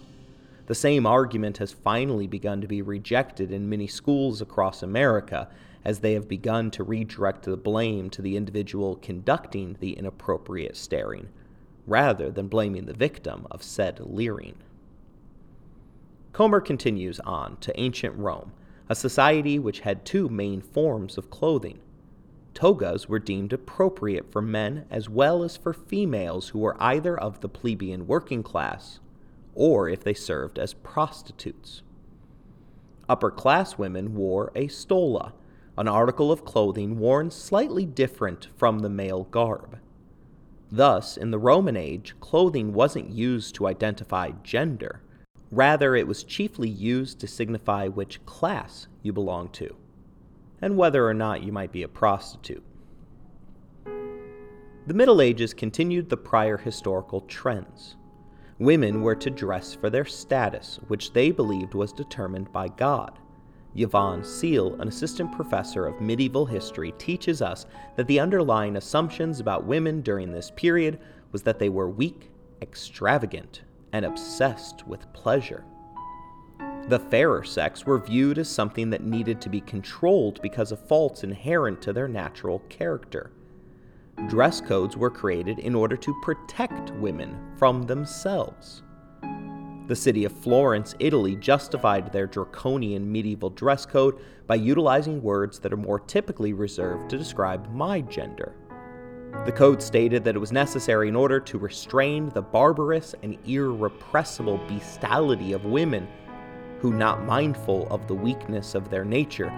The 0.69 0.75
same 0.75 1.07
argument 1.07 1.57
has 1.57 1.71
finally 1.71 2.27
begun 2.27 2.61
to 2.61 2.67
be 2.67 2.83
rejected 2.83 3.51
in 3.51 3.69
many 3.69 3.87
schools 3.87 4.39
across 4.39 4.83
America 4.83 5.49
as 5.83 5.97
they 5.97 6.13
have 6.13 6.27
begun 6.27 6.69
to 6.69 6.83
redirect 6.83 7.45
the 7.45 7.57
blame 7.57 8.11
to 8.11 8.21
the 8.21 8.37
individual 8.37 8.95
conducting 8.97 9.77
the 9.79 9.93
inappropriate 9.93 10.77
staring, 10.77 11.29
rather 11.87 12.29
than 12.29 12.47
blaming 12.47 12.85
the 12.85 12.93
victim 12.93 13.47
of 13.49 13.63
said 13.63 13.99
leering. 14.01 14.57
Komar 16.33 16.63
continues 16.63 17.19
on 17.21 17.57
to 17.61 17.79
ancient 17.79 18.15
Rome, 18.15 18.51
a 18.87 18.93
society 18.93 19.57
which 19.57 19.79
had 19.79 20.05
two 20.05 20.29
main 20.29 20.61
forms 20.61 21.17
of 21.17 21.31
clothing. 21.31 21.79
Togas 22.53 23.09
were 23.09 23.17
deemed 23.17 23.53
appropriate 23.53 24.31
for 24.31 24.43
men 24.43 24.85
as 24.91 25.09
well 25.09 25.41
as 25.41 25.57
for 25.57 25.73
females 25.73 26.49
who 26.49 26.59
were 26.59 26.77
either 26.79 27.19
of 27.19 27.41
the 27.41 27.49
plebeian 27.49 28.05
working 28.05 28.43
class 28.43 28.99
or 29.59 29.89
if 29.89 30.05
they 30.05 30.13
served 30.13 30.57
as 30.57 30.73
prostitutes. 30.73 31.81
Upper 33.09 33.29
class 33.29 33.77
women 33.77 34.15
wore 34.15 34.53
a 34.55 34.69
stola, 34.69 35.33
an 35.77 35.89
article 35.89 36.31
of 36.31 36.45
clothing 36.45 36.97
worn 36.97 37.29
slightly 37.29 37.85
different 37.85 38.47
from 38.55 38.79
the 38.79 38.89
male 38.89 39.25
garb. 39.25 39.77
Thus, 40.71 41.17
in 41.17 41.31
the 41.31 41.39
Roman 41.39 41.75
age, 41.75 42.15
clothing 42.21 42.71
wasn't 42.71 43.09
used 43.09 43.53
to 43.55 43.67
identify 43.67 44.31
gender. 44.43 45.01
Rather, 45.51 45.93
it 45.93 46.07
was 46.07 46.23
chiefly 46.23 46.69
used 46.69 47.19
to 47.19 47.27
signify 47.27 47.87
which 47.87 48.25
class 48.25 48.87
you 49.03 49.11
belonged 49.11 49.51
to, 49.53 49.75
and 50.61 50.77
whether 50.77 51.05
or 51.05 51.13
not 51.13 51.43
you 51.43 51.51
might 51.51 51.73
be 51.73 51.83
a 51.83 51.87
prostitute. 51.89 52.63
The 54.87 54.93
Middle 54.93 55.21
Ages 55.21 55.53
continued 55.53 56.09
the 56.09 56.17
prior 56.17 56.57
historical 56.57 57.21
trends. 57.21 57.97
Women 58.59 59.01
were 59.01 59.15
to 59.15 59.29
dress 59.29 59.73
for 59.73 59.89
their 59.89 60.03
status, 60.03 60.81
which 60.89 61.13
they 61.13 61.31
believed 61.31 61.73
was 61.73 61.93
determined 61.93 62.51
by 62.51 62.67
God. 62.67 63.17
Yvonne 63.73 64.23
Seale, 64.23 64.75
an 64.81 64.89
assistant 64.89 65.31
professor 65.31 65.85
of 65.85 66.01
medieval 66.01 66.45
history, 66.45 66.93
teaches 66.97 67.41
us 67.41 67.65
that 67.95 68.05
the 68.07 68.19
underlying 68.19 68.75
assumptions 68.75 69.39
about 69.39 69.63
women 69.63 70.01
during 70.01 70.31
this 70.31 70.51
period 70.57 70.99
was 71.31 71.41
that 71.43 71.57
they 71.57 71.69
were 71.69 71.89
weak, 71.89 72.31
extravagant, 72.61 73.61
and 73.93 74.03
obsessed 74.03 74.85
with 74.85 75.11
pleasure. 75.13 75.63
The 76.89 76.99
fairer 76.99 77.45
sex 77.45 77.85
were 77.85 77.99
viewed 77.99 78.39
as 78.39 78.49
something 78.49 78.89
that 78.89 79.03
needed 79.03 79.39
to 79.41 79.49
be 79.49 79.61
controlled 79.61 80.41
because 80.41 80.73
of 80.73 80.85
faults 80.85 81.23
inherent 81.23 81.81
to 81.83 81.93
their 81.93 82.09
natural 82.09 82.59
character. 82.67 83.31
Dress 84.27 84.61
codes 84.61 84.97
were 84.97 85.09
created 85.09 85.59
in 85.59 85.73
order 85.73 85.95
to 85.95 86.21
protect 86.21 86.91
women 86.95 87.37
from 87.57 87.83
themselves. 87.83 88.83
The 89.87 89.95
city 89.95 90.25
of 90.25 90.31
Florence, 90.31 90.93
Italy, 90.99 91.35
justified 91.35 92.13
their 92.13 92.27
draconian 92.27 93.11
medieval 93.11 93.49
dress 93.49 93.87
code 93.87 94.19
by 94.45 94.55
utilizing 94.55 95.23
words 95.23 95.57
that 95.59 95.73
are 95.73 95.77
more 95.77 95.99
typically 95.99 96.53
reserved 96.53 97.09
to 97.09 97.17
describe 97.17 97.71
my 97.73 98.01
gender. 98.01 98.53
The 99.45 99.51
code 99.51 99.81
stated 99.81 100.23
that 100.23 100.35
it 100.35 100.39
was 100.39 100.51
necessary 100.51 101.07
in 101.07 101.15
order 101.15 101.39
to 101.39 101.57
restrain 101.57 102.29
the 102.29 102.41
barbarous 102.41 103.15
and 103.23 103.37
irrepressible 103.47 104.57
bestiality 104.67 105.53
of 105.53 105.65
women 105.65 106.07
who, 106.79 106.93
not 106.93 107.25
mindful 107.25 107.87
of 107.89 108.07
the 108.07 108.15
weakness 108.15 108.75
of 108.75 108.89
their 108.89 109.05
nature, 109.05 109.51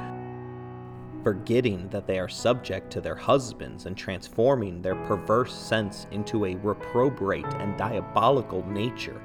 forgetting 1.23 1.87
that 1.89 2.07
they 2.07 2.19
are 2.19 2.29
subject 2.29 2.91
to 2.91 3.01
their 3.01 3.15
husbands 3.15 3.85
and 3.85 3.95
transforming 3.95 4.81
their 4.81 4.95
perverse 5.05 5.53
sense 5.53 6.07
into 6.11 6.45
a 6.45 6.55
reprobate 6.55 7.45
and 7.55 7.77
diabolical 7.77 8.65
nature, 8.67 9.21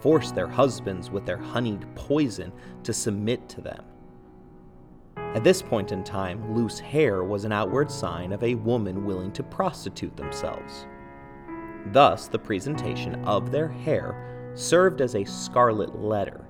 force 0.00 0.30
their 0.32 0.48
husbands 0.48 1.10
with 1.10 1.26
their 1.26 1.36
honeyed 1.36 1.86
poison 1.94 2.52
to 2.82 2.92
submit 2.92 3.48
to 3.48 3.60
them. 3.60 3.84
At 5.16 5.44
this 5.44 5.60
point 5.60 5.92
in 5.92 6.02
time, 6.02 6.54
loose 6.54 6.78
hair 6.78 7.24
was 7.24 7.44
an 7.44 7.52
outward 7.52 7.90
sign 7.90 8.32
of 8.32 8.42
a 8.42 8.54
woman 8.54 9.04
willing 9.04 9.32
to 9.32 9.42
prostitute 9.42 10.16
themselves. 10.16 10.86
Thus, 11.92 12.28
the 12.28 12.38
presentation 12.38 13.22
of 13.26 13.50
their 13.50 13.68
hair 13.68 14.52
served 14.54 15.02
as 15.02 15.14
a 15.14 15.24
scarlet 15.24 16.00
letter, 16.00 16.45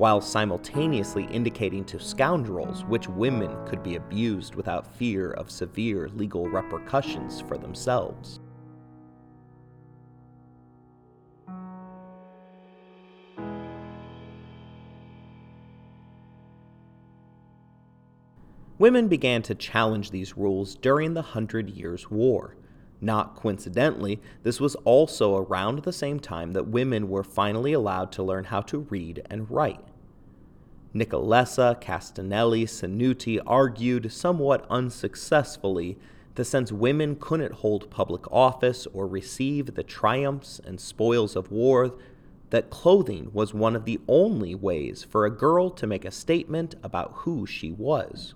while 0.00 0.22
simultaneously 0.22 1.24
indicating 1.24 1.84
to 1.84 2.00
scoundrels 2.00 2.86
which 2.86 3.06
women 3.06 3.54
could 3.66 3.82
be 3.82 3.96
abused 3.96 4.54
without 4.54 4.96
fear 4.96 5.32
of 5.32 5.50
severe 5.50 6.08
legal 6.14 6.48
repercussions 6.48 7.42
for 7.42 7.58
themselves. 7.58 8.40
Women 18.78 19.06
began 19.06 19.42
to 19.42 19.54
challenge 19.54 20.10
these 20.10 20.34
rules 20.34 20.76
during 20.76 21.12
the 21.12 21.20
Hundred 21.20 21.68
Years' 21.68 22.10
War. 22.10 22.56
Not 23.02 23.36
coincidentally, 23.36 24.18
this 24.44 24.60
was 24.60 24.76
also 24.76 25.36
around 25.36 25.80
the 25.80 25.92
same 25.92 26.18
time 26.18 26.52
that 26.52 26.68
women 26.68 27.10
were 27.10 27.22
finally 27.22 27.74
allowed 27.74 28.12
to 28.12 28.22
learn 28.22 28.44
how 28.44 28.62
to 28.62 28.78
read 28.78 29.26
and 29.28 29.50
write. 29.50 29.89
Nicolosa, 30.94 31.80
Castellani, 31.80 32.66
Sanuti 32.66 33.38
argued, 33.46 34.12
somewhat 34.12 34.66
unsuccessfully, 34.68 35.96
that 36.34 36.44
since 36.44 36.72
women 36.72 37.16
couldn't 37.16 37.54
hold 37.54 37.90
public 37.90 38.30
office 38.32 38.86
or 38.92 39.06
receive 39.06 39.74
the 39.74 39.82
triumphs 39.82 40.60
and 40.64 40.80
spoils 40.80 41.36
of 41.36 41.50
war, 41.50 41.94
that 42.50 42.70
clothing 42.70 43.30
was 43.32 43.54
one 43.54 43.76
of 43.76 43.84
the 43.84 44.00
only 44.08 44.54
ways 44.54 45.04
for 45.04 45.24
a 45.24 45.30
girl 45.30 45.70
to 45.70 45.86
make 45.86 46.04
a 46.04 46.10
statement 46.10 46.74
about 46.82 47.12
who 47.18 47.46
she 47.46 47.70
was. 47.70 48.34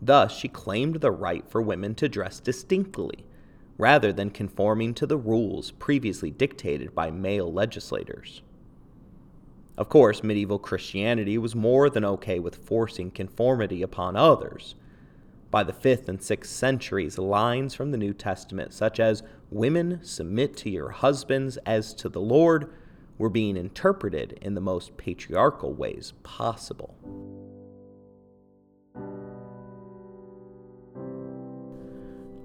Thus, 0.00 0.36
she 0.36 0.48
claimed 0.48 0.96
the 0.96 1.10
right 1.10 1.48
for 1.48 1.60
women 1.60 1.94
to 1.96 2.08
dress 2.08 2.38
distinctly, 2.38 3.24
rather 3.78 4.12
than 4.12 4.30
conforming 4.30 4.94
to 4.94 5.06
the 5.06 5.16
rules 5.16 5.72
previously 5.72 6.30
dictated 6.30 6.94
by 6.94 7.10
male 7.10 7.52
legislators. 7.52 8.42
Of 9.76 9.88
course, 9.88 10.22
medieval 10.22 10.58
Christianity 10.58 11.36
was 11.38 11.54
more 11.54 11.90
than 11.90 12.04
okay 12.04 12.38
with 12.38 12.64
forcing 12.64 13.10
conformity 13.10 13.82
upon 13.82 14.16
others. 14.16 14.74
By 15.50 15.62
the 15.62 15.72
5th 15.72 16.08
and 16.08 16.18
6th 16.18 16.46
centuries, 16.46 17.18
lines 17.18 17.74
from 17.74 17.90
the 17.90 17.98
New 17.98 18.14
Testament, 18.14 18.72
such 18.72 18.98
as, 18.98 19.22
Women 19.50 20.00
submit 20.02 20.56
to 20.58 20.70
your 20.70 20.90
husbands 20.90 21.56
as 21.66 21.94
to 21.94 22.08
the 22.08 22.20
Lord, 22.20 22.70
were 23.18 23.30
being 23.30 23.56
interpreted 23.56 24.38
in 24.42 24.54
the 24.54 24.60
most 24.60 24.96
patriarchal 24.96 25.72
ways 25.72 26.12
possible. 26.22 26.94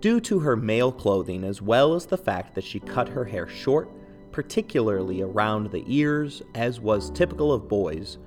due 0.02 0.20
to 0.20 0.40
her 0.40 0.56
male 0.56 0.92
clothing 0.92 1.44
as 1.44 1.62
well 1.62 1.94
as 1.94 2.08
the 2.08 2.18
fact 2.18 2.56
that 2.56 2.64
she 2.64 2.80
cut 2.80 3.08
her 3.08 3.26
hair 3.26 3.48
short, 3.48 3.90
particularly 4.32 5.22
around 5.22 5.72
the 5.72 5.84
ears, 5.88 6.42
as 6.56 6.80
was 6.80 7.10
typical 7.12 7.52
of 7.52 7.68
boys, 7.68 8.18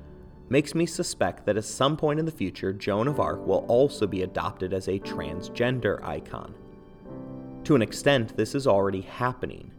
makes 0.48 0.74
me 0.74 0.86
suspect 0.86 1.46
that 1.46 1.56
at 1.56 1.64
some 1.64 1.96
point 1.96 2.18
in 2.18 2.26
the 2.26 2.32
future, 2.32 2.72
Joan 2.72 3.08
of 3.08 3.20
Arc 3.20 3.46
will 3.46 3.64
also 3.68 4.06
be 4.06 4.22
adopted 4.22 4.72
as 4.72 4.88
a 4.88 4.98
transgender 5.00 6.02
icon. 6.02 6.54
To 7.64 7.74
an 7.74 7.82
extent, 7.82 8.36
this 8.36 8.54
is 8.54 8.66
already 8.66 9.00
happening. 9.00 9.70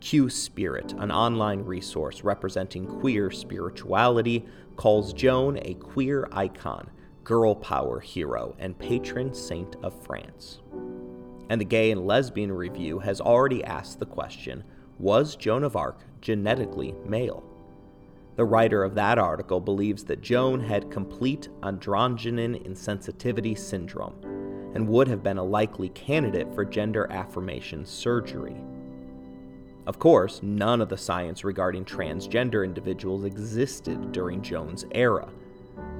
Q 0.00 0.30
Spirit, 0.30 0.94
an 0.98 1.10
online 1.10 1.62
resource 1.64 2.22
representing 2.22 2.86
queer 2.86 3.30
spirituality, 3.30 4.46
calls 4.76 5.12
Joan 5.12 5.58
a 5.62 5.74
queer 5.74 6.28
icon, 6.32 6.88
girl 7.24 7.54
power 7.54 8.00
hero, 8.00 8.54
and 8.58 8.78
patron 8.78 9.34
saint 9.34 9.76
of 9.82 10.00
France 10.06 10.60
and 11.48 11.60
the 11.60 11.64
Gay 11.64 11.90
and 11.90 12.06
Lesbian 12.06 12.52
Review 12.52 12.98
has 12.98 13.20
already 13.20 13.64
asked 13.64 13.98
the 13.98 14.06
question 14.06 14.64
Was 14.98 15.36
Joan 15.36 15.62
of 15.62 15.76
Arc 15.76 16.00
genetically 16.20 16.92
male? 17.06 17.44
The 18.34 18.44
writer 18.44 18.82
of 18.82 18.96
that 18.96 19.16
article 19.16 19.60
believes 19.60 20.02
that 20.04 20.22
Joan 20.22 20.58
had 20.58 20.90
complete 20.90 21.48
androgen 21.62 22.66
insensitivity 22.66 23.56
syndrome 23.56 24.16
and 24.74 24.88
would 24.88 25.06
have 25.06 25.22
been 25.22 25.38
a 25.38 25.44
likely 25.44 25.90
candidate 25.90 26.52
for 26.52 26.64
gender 26.64 27.06
affirmation 27.12 27.86
surgery. 27.86 28.56
Of 29.86 30.00
course, 30.00 30.42
none 30.42 30.80
of 30.80 30.88
the 30.88 30.96
science 30.96 31.44
regarding 31.44 31.84
transgender 31.84 32.64
individuals 32.64 33.24
existed 33.24 34.10
during 34.10 34.42
Joan's 34.42 34.84
era. 34.90 35.28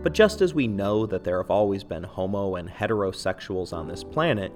But 0.03 0.13
just 0.13 0.41
as 0.41 0.55
we 0.55 0.67
know 0.67 1.07
that 1.07 1.23
there 1.23 1.41
have 1.41 1.51
always 1.51 1.85
been 1.85 2.03
homo 2.03 2.57
and 2.57 2.69
heterosexuals 2.69 3.73
on 3.73 3.87
this 3.87 4.03
planet, 4.03 4.53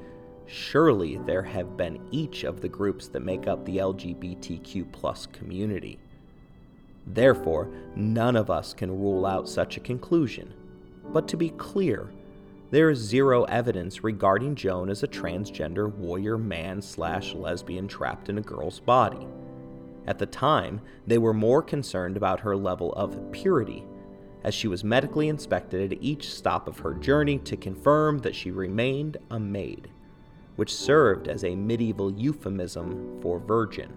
surely 0.47 1.19
there 1.27 1.43
have 1.43 1.77
been 1.77 2.01
each 2.11 2.45
of 2.45 2.61
the 2.61 2.69
groups 2.69 3.09
that 3.09 3.21
make 3.21 3.47
up 3.47 3.65
the 3.65 3.79
LGBTQ 3.79 4.91
plus 4.93 5.27
community. 5.27 5.99
Therefore, 7.07 7.71
none 7.97 8.37
of 8.37 8.51
us 8.51 8.75
can 8.75 8.91
rule 8.91 9.27
out 9.27 9.49
such 9.49 9.77
a 9.77 9.81
conclusion. 9.81 10.53
But 11.13 11.27
to 11.29 11.37
be 11.37 11.51
clear, 11.51 12.13
there 12.71 12.91
is 12.91 12.99
zero 12.99 13.45
evidence 13.45 14.03
regarding 14.05 14.55
Joan 14.55 14.89
as 14.89 15.03
a 15.03 15.09
transgender 15.09 15.93
warrior 15.93 16.39
man 16.39 16.81
slash 16.81 17.35
lesbian 17.35 17.89
trapped 17.89 18.29
in 18.29 18.39
a 18.39 18.43
girl's 18.43 18.81
body. 18.81 19.27
At 20.07 20.19
the 20.19 20.27
time, 20.27 20.81
they 21.07 21.19
were 21.19 21.35
more 21.35 21.63
concerned 21.63 22.17
about 22.17 22.41
her 22.41 22.57
level 22.57 22.93
of 22.95 23.31
purity, 23.31 23.85
as 24.43 24.55
she 24.55 24.69
was 24.69 24.83
medically 24.83 25.29
inspected 25.29 25.93
at 25.93 26.03
each 26.03 26.33
stop 26.33 26.67
of 26.67 26.79
her 26.79 26.95
journey 26.95 27.39
to 27.39 27.57
confirm 27.57 28.19
that 28.19 28.35
she 28.35 28.51
remained 28.51 29.17
a 29.31 29.39
maid 29.39 29.91
which 30.57 30.75
served 30.75 31.29
as 31.29 31.45
a 31.45 31.55
medieval 31.55 32.13
euphemism 32.13 33.21
for 33.21 33.39
virgin. 33.39 33.93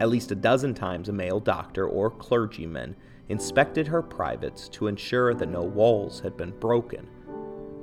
At 0.00 0.08
least 0.08 0.30
a 0.30 0.36
dozen 0.36 0.74
times, 0.74 1.08
a 1.08 1.12
male 1.12 1.40
doctor 1.40 1.86
or 1.86 2.10
clergyman 2.10 2.96
inspected 3.28 3.86
her 3.88 4.02
privates 4.02 4.68
to 4.70 4.86
ensure 4.86 5.34
that 5.34 5.48
no 5.48 5.62
walls 5.62 6.20
had 6.20 6.36
been 6.36 6.52
broken. 6.58 7.06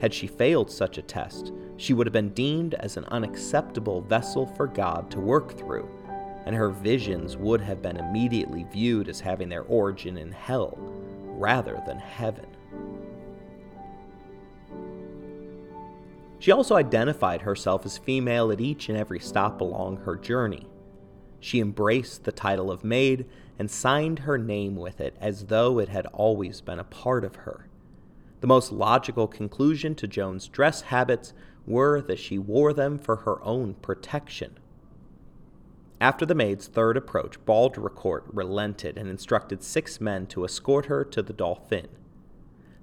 Had 0.01 0.13
she 0.13 0.27
failed 0.27 0.71
such 0.71 0.97
a 0.97 1.01
test, 1.01 1.51
she 1.77 1.93
would 1.93 2.07
have 2.07 2.13
been 2.13 2.29
deemed 2.29 2.73
as 2.75 2.97
an 2.97 3.05
unacceptable 3.05 4.01
vessel 4.01 4.45
for 4.45 4.67
God 4.67 5.11
to 5.11 5.19
work 5.19 5.57
through, 5.57 5.89
and 6.45 6.55
her 6.55 6.69
visions 6.69 7.37
would 7.37 7.61
have 7.61 7.81
been 7.81 7.97
immediately 7.97 8.65
viewed 8.71 9.09
as 9.09 9.19
having 9.19 9.49
their 9.49 9.63
origin 9.63 10.17
in 10.17 10.31
hell 10.31 10.77
rather 11.37 11.81
than 11.85 11.99
heaven. 11.99 12.54
She 16.39 16.51
also 16.51 16.75
identified 16.75 17.41
herself 17.41 17.85
as 17.85 17.97
female 17.97 18.51
at 18.51 18.61
each 18.61 18.89
and 18.89 18.97
every 18.97 19.19
stop 19.19 19.61
along 19.61 19.97
her 19.97 20.15
journey. 20.15 20.67
She 21.39 21.59
embraced 21.59 22.23
the 22.23 22.31
title 22.31 22.71
of 22.71 22.83
maid 22.83 23.25
and 23.57 23.69
signed 23.69 24.19
her 24.19 24.37
name 24.37 24.75
with 24.75 24.99
it 24.99 25.15
as 25.19 25.45
though 25.45 25.79
it 25.79 25.89
had 25.89 26.05
always 26.07 26.61
been 26.61 26.79
a 26.79 26.83
part 26.83 27.23
of 27.23 27.35
her. 27.35 27.67
The 28.41 28.47
most 28.47 28.71
logical 28.71 29.27
conclusion 29.27 29.95
to 29.95 30.07
Joan's 30.07 30.47
dress 30.47 30.81
habits 30.81 31.33
were 31.65 32.01
that 32.01 32.19
she 32.19 32.37
wore 32.37 32.73
them 32.73 32.99
for 32.99 33.17
her 33.17 33.41
own 33.43 33.75
protection. 33.75 34.59
After 36.01 36.25
the 36.25 36.35
maid's 36.35 36.67
third 36.67 36.97
approach, 36.97 37.43
Baudricourt 37.45 38.23
relented 38.27 38.97
and 38.97 39.09
instructed 39.09 39.63
six 39.63 40.01
men 40.01 40.27
to 40.27 40.43
escort 40.43 40.87
her 40.87 41.05
to 41.05 41.21
the 41.21 41.33
Dauphin. 41.33 41.87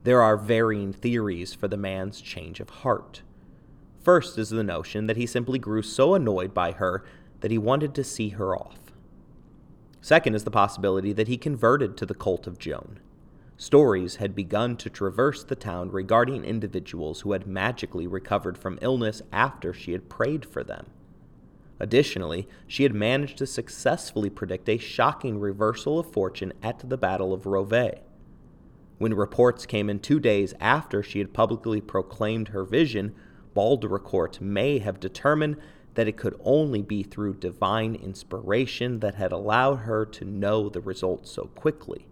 There 0.02 0.22
are 0.22 0.36
varying 0.36 0.92
theories 0.92 1.54
for 1.54 1.68
the 1.68 1.76
man's 1.76 2.20
change 2.20 2.58
of 2.58 2.70
heart. 2.70 3.22
First 4.02 4.36
is 4.36 4.50
the 4.50 4.64
notion 4.64 5.06
that 5.06 5.16
he 5.16 5.26
simply 5.26 5.58
grew 5.58 5.82
so 5.82 6.14
annoyed 6.14 6.52
by 6.52 6.72
her 6.72 7.04
that 7.40 7.50
he 7.50 7.58
wanted 7.58 7.94
to 7.94 8.04
see 8.04 8.30
her 8.30 8.56
off. 8.56 8.78
Second 10.00 10.34
is 10.34 10.42
the 10.42 10.50
possibility 10.50 11.12
that 11.12 11.28
he 11.28 11.36
converted 11.36 11.96
to 11.96 12.06
the 12.06 12.14
cult 12.14 12.48
of 12.48 12.58
Joan. 12.58 12.98
Stories 13.56 14.16
had 14.16 14.34
begun 14.34 14.76
to 14.78 14.90
traverse 14.90 15.44
the 15.44 15.54
town 15.54 15.92
regarding 15.92 16.44
individuals 16.44 17.20
who 17.20 17.30
had 17.30 17.46
magically 17.46 18.08
recovered 18.08 18.58
from 18.58 18.78
illness 18.82 19.22
after 19.30 19.72
she 19.72 19.92
had 19.92 20.08
prayed 20.08 20.44
for 20.44 20.64
them. 20.64 20.86
Additionally, 21.78 22.48
she 22.66 22.82
had 22.82 22.94
managed 22.94 23.38
to 23.38 23.46
successfully 23.46 24.30
predict 24.30 24.68
a 24.68 24.78
shocking 24.78 25.38
reversal 25.38 26.00
of 26.00 26.10
fortune 26.10 26.52
at 26.60 26.88
the 26.88 26.96
Battle 26.96 27.32
of 27.32 27.46
Rouvray. 27.46 28.00
When 28.98 29.14
reports 29.14 29.66
came 29.66 29.88
in 29.88 30.00
two 30.00 30.18
days 30.18 30.54
after 30.60 31.02
she 31.02 31.20
had 31.20 31.32
publicly 31.32 31.80
proclaimed 31.80 32.48
her 32.48 32.64
vision, 32.64 33.14
Baudricourt 33.54 34.40
may 34.40 34.78
have 34.78 35.00
determined 35.00 35.56
that 35.94 36.08
it 36.08 36.16
could 36.16 36.40
only 36.42 36.80
be 36.80 37.02
through 37.02 37.34
divine 37.34 37.94
inspiration 37.94 39.00
that 39.00 39.14
had 39.14 39.32
allowed 39.32 39.76
her 39.76 40.06
to 40.06 40.24
know 40.24 40.68
the 40.68 40.80
result 40.80 41.26
so 41.26 41.44
quickly. 41.54 42.06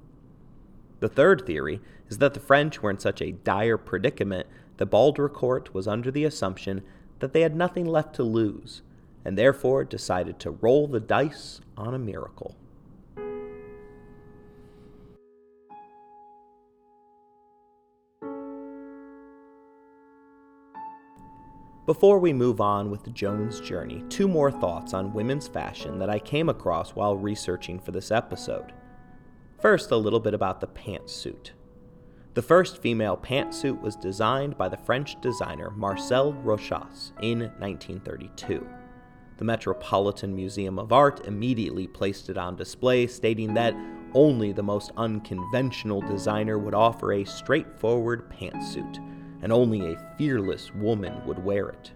The 1.00 1.08
third 1.08 1.46
theory 1.46 1.80
is 2.08 2.18
that 2.18 2.34
the 2.34 2.40
French 2.40 2.82
were 2.82 2.90
in 2.90 2.98
such 2.98 3.22
a 3.22 3.32
dire 3.32 3.78
predicament 3.78 4.46
the 4.76 4.86
Baudricourt 4.86 5.74
was 5.74 5.86
under 5.86 6.10
the 6.10 6.24
assumption 6.24 6.82
that 7.18 7.34
they 7.34 7.42
had 7.42 7.54
nothing 7.54 7.84
left 7.84 8.14
to 8.14 8.22
lose, 8.22 8.80
and 9.24 9.36
therefore 9.36 9.84
decided 9.84 10.38
to 10.38 10.50
roll 10.50 10.86
the 10.86 11.00
dice 11.00 11.60
on 11.76 11.92
a 11.92 11.98
miracle. 11.98 12.56
Before 21.90 22.20
we 22.20 22.32
move 22.32 22.60
on 22.60 22.88
with 22.88 23.12
Joan's 23.12 23.60
journey, 23.60 24.04
two 24.08 24.28
more 24.28 24.52
thoughts 24.52 24.94
on 24.94 25.12
women's 25.12 25.48
fashion 25.48 25.98
that 25.98 26.08
I 26.08 26.20
came 26.20 26.48
across 26.48 26.90
while 26.90 27.16
researching 27.16 27.80
for 27.80 27.90
this 27.90 28.12
episode. 28.12 28.72
First, 29.60 29.90
a 29.90 29.96
little 29.96 30.20
bit 30.20 30.32
about 30.32 30.60
the 30.60 30.68
pantsuit. 30.68 31.50
The 32.34 32.42
first 32.42 32.80
female 32.80 33.16
pantsuit 33.16 33.80
was 33.80 33.96
designed 33.96 34.56
by 34.56 34.68
the 34.68 34.76
French 34.76 35.20
designer 35.20 35.70
Marcel 35.70 36.32
Rochas 36.44 37.10
in 37.22 37.40
1932. 37.58 38.64
The 39.38 39.44
Metropolitan 39.44 40.32
Museum 40.32 40.78
of 40.78 40.92
Art 40.92 41.26
immediately 41.26 41.88
placed 41.88 42.30
it 42.30 42.38
on 42.38 42.54
display, 42.54 43.08
stating 43.08 43.52
that 43.54 43.74
only 44.14 44.52
the 44.52 44.62
most 44.62 44.92
unconventional 44.96 46.02
designer 46.02 46.56
would 46.56 46.74
offer 46.74 47.14
a 47.14 47.24
straightforward 47.24 48.30
pantsuit 48.30 49.09
and 49.42 49.52
only 49.52 49.92
a 49.92 50.14
fearless 50.16 50.74
woman 50.74 51.24
would 51.26 51.42
wear 51.44 51.68
it. 51.68 51.92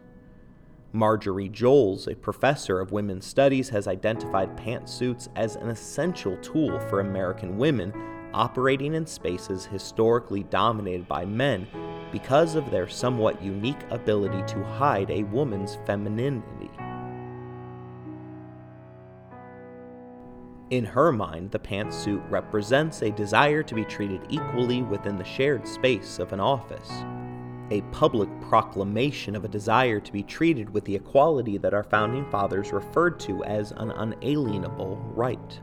Marjorie 0.94 1.48
Jolles, 1.48 2.07
a 2.07 2.14
professor 2.14 2.78
of 2.78 2.92
women's 2.92 3.26
studies, 3.26 3.68
has 3.68 3.88
identified 3.88 4.57
pantsuits 4.57 5.28
as 5.35 5.57
an 5.57 5.68
essential 5.68 6.37
tool 6.37 6.78
for 6.88 7.00
American 7.00 7.59
women 7.59 7.92
operating 8.33 8.94
in 8.94 9.04
spaces 9.07 9.66
historically 9.66 10.44
dominated 10.44 11.09
by 11.09 11.24
men 11.24 11.66
because 12.12 12.54
of 12.54 12.70
their 12.70 12.88
somewhat 12.88 13.42
unique 13.42 13.83
ability 13.90 14.42
to 14.46 14.62
hide 14.62 15.11
a 15.11 15.24
woman's 15.24 15.78
femininity. 15.85 16.70
In 20.70 20.85
her 20.85 21.11
mind, 21.11 21.50
the 21.50 21.59
pantsuit 21.59 22.22
represents 22.30 23.02
a 23.02 23.11
desire 23.11 23.64
to 23.64 23.74
be 23.74 23.85
treated 23.85 24.20
equally 24.30 24.83
within 24.83 25.16
the 25.16 25.24
shared 25.24 25.66
space 25.66 26.20
of 26.20 26.33
an 26.33 26.40
office 26.40 27.04
a 27.70 27.81
public 27.92 28.29
proclamation 28.42 29.35
of 29.35 29.44
a 29.44 29.48
desire 29.48 30.00
to 30.00 30.12
be 30.12 30.22
treated 30.22 30.68
with 30.70 30.85
the 30.85 30.94
equality 30.94 31.57
that 31.59 31.74
our 31.74 31.83
founding 31.83 32.29
fathers 32.31 32.72
referred 32.72 33.18
to 33.20 33.42
as 33.44 33.72
an 33.72 33.90
unalienable 33.90 34.96
right. 35.14 35.61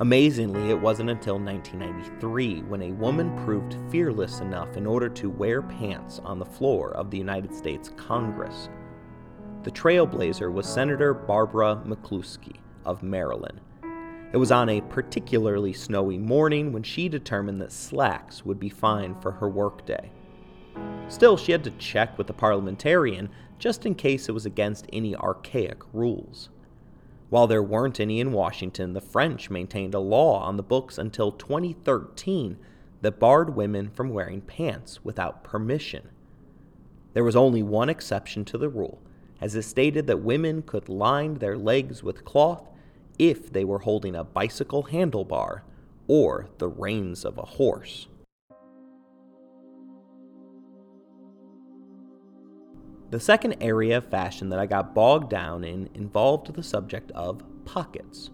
Amazingly, 0.00 0.70
it 0.70 0.80
wasn't 0.80 1.10
until 1.10 1.40
1993 1.40 2.62
when 2.62 2.82
a 2.82 2.92
woman 2.92 3.36
proved 3.44 3.76
fearless 3.90 4.38
enough 4.38 4.76
in 4.76 4.86
order 4.86 5.08
to 5.08 5.28
wear 5.28 5.60
pants 5.60 6.20
on 6.20 6.38
the 6.38 6.44
floor 6.44 6.92
of 6.92 7.10
the 7.10 7.18
United 7.18 7.52
States 7.52 7.90
Congress. 7.96 8.68
The 9.64 9.72
trailblazer 9.72 10.52
was 10.52 10.68
Senator 10.68 11.12
Barbara 11.12 11.82
Mikulski 11.84 12.56
of 12.84 13.02
Maryland. 13.02 13.60
It 14.32 14.36
was 14.36 14.52
on 14.52 14.68
a 14.68 14.82
particularly 14.82 15.72
snowy 15.72 16.16
morning 16.16 16.72
when 16.72 16.84
she 16.84 17.08
determined 17.08 17.60
that 17.60 17.72
slacks 17.72 18.44
would 18.44 18.60
be 18.60 18.68
fine 18.68 19.16
for 19.20 19.32
her 19.32 19.48
workday. 19.48 20.12
Still, 21.08 21.36
she 21.36 21.52
had 21.52 21.64
to 21.64 21.70
check 21.72 22.16
with 22.18 22.26
the 22.26 22.32
parliamentarian 22.32 23.30
just 23.58 23.86
in 23.86 23.94
case 23.94 24.28
it 24.28 24.32
was 24.32 24.46
against 24.46 24.86
any 24.92 25.16
archaic 25.16 25.78
rules. 25.92 26.50
While 27.30 27.46
there 27.46 27.62
weren't 27.62 28.00
any 28.00 28.20
in 28.20 28.32
Washington, 28.32 28.92
the 28.92 29.00
French 29.00 29.50
maintained 29.50 29.94
a 29.94 29.98
law 29.98 30.42
on 30.42 30.56
the 30.56 30.62
books 30.62 30.96
until 30.96 31.32
2013 31.32 32.56
that 33.00 33.18
barred 33.18 33.54
women 33.54 33.90
from 33.90 34.10
wearing 34.10 34.40
pants 34.40 35.04
without 35.04 35.44
permission. 35.44 36.08
There 37.14 37.24
was 37.24 37.36
only 37.36 37.62
one 37.62 37.88
exception 37.88 38.44
to 38.46 38.58
the 38.58 38.68
rule, 38.68 39.00
as 39.40 39.54
it 39.54 39.62
stated 39.62 40.06
that 40.06 40.22
women 40.22 40.62
could 40.62 40.88
line 40.88 41.34
their 41.34 41.56
legs 41.56 42.02
with 42.02 42.24
cloth 42.24 42.68
if 43.18 43.52
they 43.52 43.64
were 43.64 43.80
holding 43.80 44.14
a 44.14 44.24
bicycle 44.24 44.84
handlebar 44.84 45.62
or 46.06 46.48
the 46.58 46.68
reins 46.68 47.24
of 47.24 47.36
a 47.38 47.42
horse. 47.42 48.08
The 53.10 53.20
second 53.20 53.56
area 53.62 53.96
of 53.96 54.10
fashion 54.10 54.50
that 54.50 54.58
I 54.58 54.66
got 54.66 54.94
bogged 54.94 55.30
down 55.30 55.64
in 55.64 55.88
involved 55.94 56.52
the 56.52 56.62
subject 56.62 57.10
of 57.12 57.42
pockets. 57.64 58.30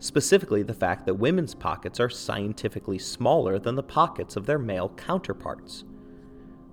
Specifically, 0.00 0.64
the 0.64 0.74
fact 0.74 1.06
that 1.06 1.14
women's 1.14 1.54
pockets 1.54 2.00
are 2.00 2.10
scientifically 2.10 2.98
smaller 2.98 3.58
than 3.58 3.76
the 3.76 3.84
pockets 3.84 4.34
of 4.34 4.46
their 4.46 4.58
male 4.58 4.88
counterparts. 4.96 5.84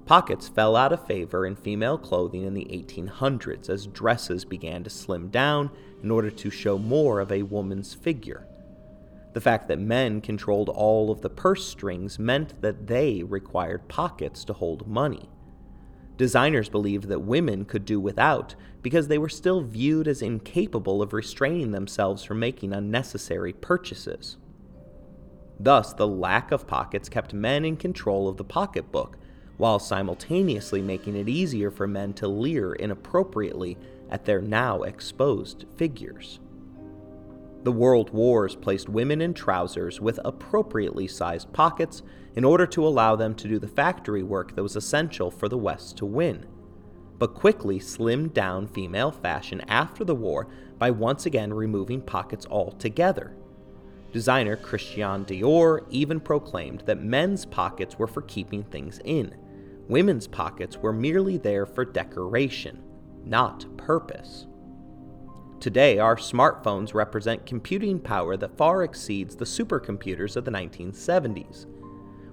Pockets 0.07 0.47
fell 0.47 0.75
out 0.75 0.93
of 0.93 1.05
favor 1.05 1.45
in 1.45 1.55
female 1.55 1.97
clothing 1.97 2.43
in 2.43 2.55
the 2.55 2.65
1800s 2.71 3.69
as 3.69 3.85
dresses 3.85 4.45
began 4.45 4.83
to 4.83 4.89
slim 4.89 5.27
down 5.27 5.69
in 6.01 6.09
order 6.09 6.31
to 6.31 6.49
show 6.49 6.79
more 6.79 7.19
of 7.19 7.31
a 7.31 7.43
woman's 7.43 7.93
figure. 7.93 8.47
The 9.33 9.41
fact 9.41 9.67
that 9.67 9.79
men 9.79 10.21
controlled 10.21 10.69
all 10.69 11.11
of 11.11 11.21
the 11.21 11.29
purse 11.29 11.67
strings 11.67 12.17
meant 12.17 12.59
that 12.61 12.87
they 12.87 13.21
required 13.21 13.89
pockets 13.89 14.43
to 14.45 14.53
hold 14.53 14.87
money. 14.87 15.29
Designers 16.17 16.67
believed 16.67 17.07
that 17.09 17.21
women 17.21 17.63
could 17.63 17.85
do 17.85 17.99
without 17.99 18.55
because 18.81 19.07
they 19.07 19.19
were 19.19 19.29
still 19.29 19.61
viewed 19.61 20.07
as 20.07 20.21
incapable 20.21 21.01
of 21.01 21.13
restraining 21.13 21.71
themselves 21.71 22.23
from 22.23 22.39
making 22.39 22.73
unnecessary 22.73 23.53
purchases. 23.53 24.37
Thus, 25.59 25.93
the 25.93 26.07
lack 26.07 26.51
of 26.51 26.67
pockets 26.67 27.09
kept 27.09 27.33
men 27.33 27.65
in 27.65 27.77
control 27.77 28.27
of 28.27 28.37
the 28.37 28.43
pocketbook, 28.43 29.17
while 29.57 29.79
simultaneously 29.79 30.81
making 30.81 31.15
it 31.15 31.29
easier 31.29 31.71
for 31.71 31.87
men 31.87 32.13
to 32.13 32.27
leer 32.27 32.73
inappropriately 32.73 33.77
at 34.09 34.25
their 34.25 34.41
now 34.41 34.83
exposed 34.83 35.65
figures. 35.75 36.39
The 37.63 37.71
World 37.71 38.11
Wars 38.11 38.55
placed 38.55 38.87
women 38.87 39.19
in 39.19 39.33
trousers 39.33 39.99
with 39.99 40.19
appropriately 40.23 41.07
sized 41.07 41.51
pockets 41.53 42.01
in 42.37 42.45
order 42.45 42.67
to 42.67 42.85
allow 42.85 43.15
them 43.15 43.33
to 43.33 43.47
do 43.47 43.57
the 43.57 43.67
factory 43.67 44.21
work 44.21 44.55
that 44.55 44.61
was 44.61 44.75
essential 44.75 45.31
for 45.31 45.49
the 45.49 45.57
West 45.57 45.97
to 45.97 46.05
win, 46.05 46.45
but 47.17 47.33
quickly 47.33 47.79
slimmed 47.79 48.31
down 48.31 48.67
female 48.67 49.11
fashion 49.11 49.59
after 49.61 50.03
the 50.03 50.13
war 50.13 50.47
by 50.77 50.91
once 50.91 51.25
again 51.25 51.51
removing 51.51 51.99
pockets 51.99 52.45
altogether. 52.51 53.35
Designer 54.13 54.55
Christian 54.55 55.25
Dior 55.25 55.83
even 55.89 56.19
proclaimed 56.19 56.83
that 56.85 57.01
men's 57.01 57.43
pockets 57.43 57.97
were 57.97 58.05
for 58.05 58.21
keeping 58.21 58.63
things 58.63 58.99
in. 59.03 59.35
Women's 59.87 60.27
pockets 60.27 60.77
were 60.77 60.93
merely 60.93 61.37
there 61.37 61.65
for 61.65 61.85
decoration, 61.85 62.83
not 63.25 63.65
purpose. 63.77 64.45
Today, 65.59 65.97
our 65.97 66.17
smartphones 66.17 66.93
represent 66.93 67.47
computing 67.47 67.99
power 67.99 68.37
that 68.37 68.55
far 68.55 68.83
exceeds 68.83 69.35
the 69.35 69.43
supercomputers 69.43 70.35
of 70.35 70.45
the 70.45 70.51
1970s, 70.51 71.65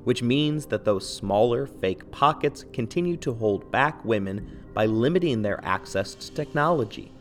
which 0.04 0.22
means 0.22 0.66
that 0.66 0.84
those 0.84 1.12
smaller, 1.12 1.66
fake 1.66 2.10
pockets 2.10 2.64
continue 2.72 3.16
to 3.16 3.34
hold 3.34 3.70
back 3.70 4.04
women 4.04 4.62
by 4.72 4.86
limiting 4.86 5.42
their 5.42 5.64
access 5.64 6.14
to 6.14 6.32
technology, 6.32 7.12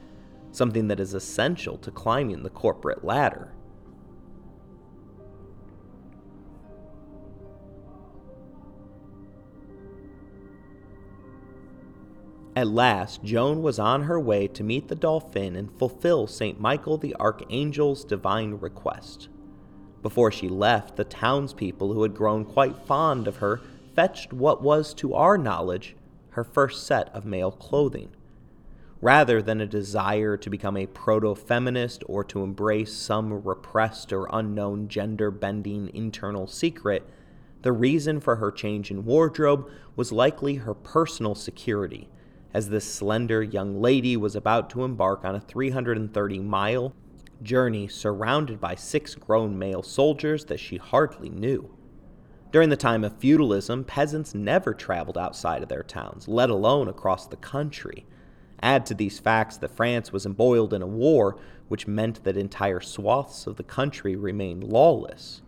something 0.51 0.87
that 0.87 0.99
is 0.99 1.13
essential 1.13 1.77
to 1.77 1.91
climbing 1.91 2.43
the 2.43 2.49
corporate 2.49 3.03
ladder. 3.03 3.53
At 12.55 12.67
last, 12.67 13.23
Joan 13.23 13.63
was 13.63 13.79
on 13.79 14.03
her 14.03 14.19
way 14.19 14.47
to 14.49 14.63
meet 14.63 14.87
the 14.87 14.95
Dauphin 14.95 15.55
and 15.55 15.75
fulfill 15.79 16.27
St. 16.27 16.59
Michael 16.59 16.97
the 16.97 17.15
Archangel's 17.15 18.05
divine 18.05 18.53
request. 18.53 19.29
Before 20.03 20.31
she 20.31 20.49
left, 20.49 20.97
the 20.97 21.05
townspeople 21.05 21.93
who 21.93 22.03
had 22.03 22.13
grown 22.13 22.43
quite 22.45 22.85
fond 22.85 23.27
of 23.27 23.37
her 23.37 23.61
fetched 23.95 24.33
what 24.33 24.61
was, 24.61 24.93
to 24.95 25.13
our 25.13 25.37
knowledge, 25.37 25.95
her 26.31 26.43
first 26.43 26.85
set 26.85 27.09
of 27.15 27.25
male 27.25 27.51
clothing. 27.51 28.09
Rather 29.01 29.41
than 29.41 29.61
a 29.61 29.65
desire 29.65 30.37
to 30.37 30.49
become 30.49 30.77
a 30.77 30.87
proto 30.87 31.33
feminist 31.33 32.03
or 32.07 32.23
to 32.25 32.43
embrace 32.43 32.93
some 32.93 33.43
repressed 33.43 34.13
or 34.13 34.29
unknown 34.31 34.87
gender 34.87 35.31
bending 35.31 35.89
internal 35.93 36.47
secret, 36.47 37.09
the 37.61 37.71
reason 37.71 38.19
for 38.19 38.35
her 38.35 38.51
change 38.51 38.91
in 38.91 39.05
wardrobe 39.05 39.69
was 39.95 40.11
likely 40.11 40.55
her 40.55 40.73
personal 40.73 41.33
security 41.33 42.09
as 42.53 42.69
this 42.69 42.91
slender 42.91 43.41
young 43.41 43.81
lady 43.81 44.15
was 44.15 44.35
about 44.35 44.69
to 44.69 44.83
embark 44.83 45.25
on 45.25 45.33
a 45.33 45.39
330 45.39 46.39
mile 46.39 46.93
journey 47.43 47.87
surrounded 47.87 48.59
by 48.59 48.75
six 48.75 49.15
grown 49.15 49.57
male 49.57 49.83
soldiers 49.83 50.45
that 50.45 50.59
she 50.59 50.77
hardly 50.77 51.29
knew. 51.29 51.69
During 52.51 52.69
the 52.69 52.77
time 52.77 53.03
of 53.03 53.17
feudalism, 53.17 53.83
peasants 53.83 54.35
never 54.35 54.73
traveled 54.73 55.17
outside 55.17 55.63
of 55.63 55.69
their 55.69 55.83
towns, 55.83 56.27
let 56.27 56.49
alone 56.49 56.87
across 56.87 57.25
the 57.25 57.35
country. 57.35 58.05
Add 58.61 58.85
to 58.85 58.93
these 58.93 59.19
facts 59.19 59.57
that 59.57 59.75
France 59.75 60.13
was 60.13 60.25
embroiled 60.25 60.73
in 60.73 60.81
a 60.81 60.87
war, 60.87 61.37
which 61.67 61.87
meant 61.87 62.23
that 62.23 62.37
entire 62.37 62.79
swaths 62.79 63.47
of 63.47 63.55
the 63.55 63.63
country 63.63 64.15
remained 64.15 64.63
lawless. 64.63 65.41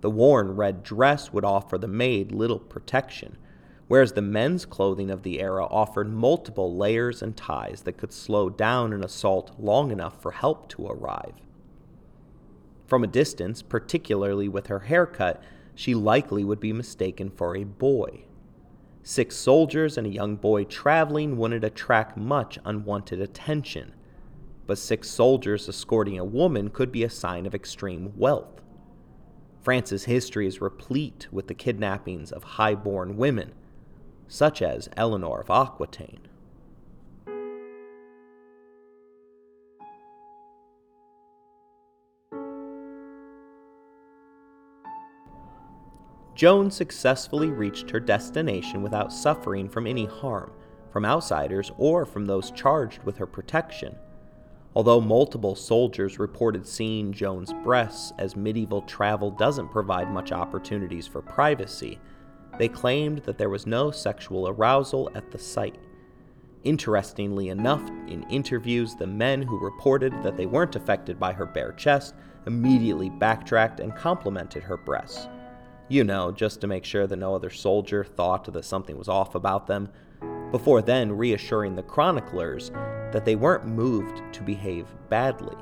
The 0.00 0.10
worn 0.10 0.52
red 0.52 0.82
dress 0.82 1.32
would 1.32 1.44
offer 1.44 1.76
the 1.76 1.88
maid 1.88 2.32
little 2.32 2.60
protection, 2.60 3.36
whereas 3.90 4.12
the 4.12 4.22
men's 4.22 4.64
clothing 4.64 5.10
of 5.10 5.24
the 5.24 5.40
era 5.40 5.66
offered 5.66 6.08
multiple 6.08 6.76
layers 6.76 7.22
and 7.22 7.36
ties 7.36 7.82
that 7.82 7.96
could 7.96 8.12
slow 8.12 8.48
down 8.48 8.92
an 8.92 9.02
assault 9.02 9.50
long 9.58 9.90
enough 9.90 10.22
for 10.22 10.30
help 10.30 10.68
to 10.68 10.86
arrive. 10.86 11.34
From 12.86 13.02
a 13.02 13.08
distance, 13.08 13.62
particularly 13.62 14.48
with 14.48 14.68
her 14.68 14.78
haircut, 14.78 15.42
she 15.74 15.92
likely 15.92 16.44
would 16.44 16.60
be 16.60 16.72
mistaken 16.72 17.30
for 17.30 17.56
a 17.56 17.64
boy. 17.64 18.26
Six 19.02 19.34
soldiers 19.34 19.98
and 19.98 20.06
a 20.06 20.10
young 20.10 20.36
boy 20.36 20.62
traveling 20.62 21.36
wouldn't 21.36 21.64
attract 21.64 22.16
much 22.16 22.60
unwanted 22.64 23.20
attention, 23.20 23.92
but 24.68 24.78
six 24.78 25.10
soldiers 25.10 25.68
escorting 25.68 26.16
a 26.16 26.24
woman 26.24 26.70
could 26.70 26.92
be 26.92 27.02
a 27.02 27.10
sign 27.10 27.44
of 27.44 27.56
extreme 27.56 28.12
wealth. 28.16 28.62
France's 29.60 30.04
history 30.04 30.46
is 30.46 30.60
replete 30.60 31.26
with 31.32 31.48
the 31.48 31.54
kidnappings 31.54 32.30
of 32.30 32.44
high 32.44 32.76
born 32.76 33.16
women, 33.16 33.52
such 34.30 34.62
as 34.62 34.88
Eleanor 34.96 35.40
of 35.40 35.50
Aquitaine. 35.50 36.20
Joan 46.36 46.70
successfully 46.70 47.48
reached 47.48 47.90
her 47.90 48.00
destination 48.00 48.82
without 48.82 49.12
suffering 49.12 49.68
from 49.68 49.86
any 49.86 50.06
harm, 50.06 50.52
from 50.90 51.04
outsiders 51.04 51.70
or 51.76 52.06
from 52.06 52.24
those 52.24 52.52
charged 52.52 53.02
with 53.02 53.18
her 53.18 53.26
protection. 53.26 53.94
Although 54.74 55.00
multiple 55.00 55.56
soldiers 55.56 56.20
reported 56.20 56.66
seeing 56.66 57.12
Joan's 57.12 57.52
breasts, 57.64 58.12
as 58.18 58.36
medieval 58.36 58.82
travel 58.82 59.32
doesn't 59.32 59.72
provide 59.72 60.10
much 60.10 60.30
opportunities 60.30 61.08
for 61.08 61.20
privacy, 61.20 61.98
they 62.58 62.68
claimed 62.68 63.18
that 63.20 63.38
there 63.38 63.48
was 63.48 63.66
no 63.66 63.90
sexual 63.90 64.48
arousal 64.48 65.10
at 65.14 65.30
the 65.30 65.38
site. 65.38 65.78
Interestingly 66.64 67.48
enough, 67.48 67.88
in 68.06 68.24
interviews, 68.28 68.94
the 68.94 69.06
men 69.06 69.40
who 69.40 69.58
reported 69.58 70.12
that 70.22 70.36
they 70.36 70.46
weren't 70.46 70.76
affected 70.76 71.18
by 71.18 71.32
her 71.32 71.46
bare 71.46 71.72
chest 71.72 72.14
immediately 72.46 73.08
backtracked 73.08 73.80
and 73.80 73.94
complimented 73.94 74.62
her 74.62 74.76
breasts. 74.76 75.28
You 75.88 76.04
know, 76.04 76.30
just 76.30 76.60
to 76.60 76.66
make 76.66 76.84
sure 76.84 77.06
that 77.06 77.16
no 77.16 77.34
other 77.34 77.50
soldier 77.50 78.04
thought 78.04 78.52
that 78.52 78.64
something 78.64 78.96
was 78.96 79.08
off 79.08 79.34
about 79.34 79.66
them, 79.66 79.88
before 80.50 80.82
then 80.82 81.12
reassuring 81.12 81.74
the 81.76 81.82
chroniclers 81.82 82.70
that 83.12 83.24
they 83.24 83.36
weren't 83.36 83.66
moved 83.66 84.22
to 84.32 84.42
behave 84.42 84.86
badly. 85.08 85.56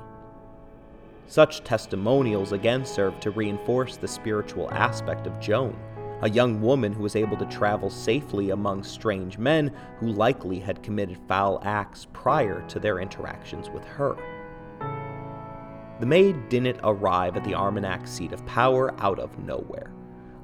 Such 1.27 1.63
testimonials 1.63 2.53
again 2.53 2.85
served 2.85 3.23
to 3.23 3.31
reinforce 3.31 3.97
the 3.97 4.09
spiritual 4.09 4.71
aspect 4.73 5.27
of 5.27 5.39
Joan 5.41 5.79
a 6.23 6.31
young 6.31 6.61
woman 6.61 6.93
who 6.93 7.03
was 7.03 7.17
able 7.17 7.37
to 7.37 7.47
travel 7.47 7.91
safely 7.91 8.51
among 8.51 8.83
strange 8.83 9.39
men 9.39 9.73
who 9.99 10.09
likely 10.09 10.59
had 10.59 10.83
committed 10.83 11.19
foul 11.29 11.61
acts 11.65 12.07
prior 12.13 12.67
to 12.69 12.81
their 12.81 12.99
interactions 12.99 13.71
with 13.71 13.85
her. 13.85 14.17
The 16.01 16.07
maid 16.07 16.49
didn't 16.49 16.81
arrive 16.83 17.37
at 17.37 17.45
the 17.45 17.55
Armagnac 17.55 18.07
seat 18.07 18.33
of 18.33 18.45
power 18.47 18.95
out 19.01 19.19
of 19.19 19.39
nowhere. 19.39 19.93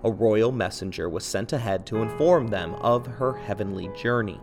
A 0.04 0.10
royal 0.10 0.52
messenger 0.52 1.08
was 1.08 1.24
sent 1.24 1.52
ahead 1.52 1.86
to 1.86 2.02
inform 2.02 2.48
them 2.48 2.74
of 2.76 3.06
her 3.06 3.32
heavenly 3.32 3.88
journey. 3.96 4.40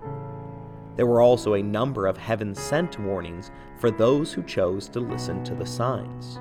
There 0.96 1.06
were 1.06 1.22
also 1.22 1.54
a 1.54 1.64
number 1.64 2.08
of 2.08 2.18
heaven 2.18 2.56
sent 2.56 3.00
warnings 3.00 3.52
for 3.80 3.92
those 3.92 4.34
who 4.34 4.44
chose 4.44 4.90
to 4.90 5.00
listen 5.00 5.44
to 5.46 5.56
the 5.56 5.66
signs. 5.66 6.40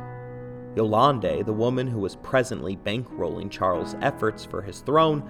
Yolande, 0.80 1.42
the 1.42 1.52
woman 1.52 1.86
who 1.86 1.98
was 1.98 2.16
presently 2.16 2.74
bankrolling 2.74 3.50
Charles' 3.50 3.96
efforts 4.00 4.46
for 4.46 4.62
his 4.62 4.80
throne, 4.80 5.22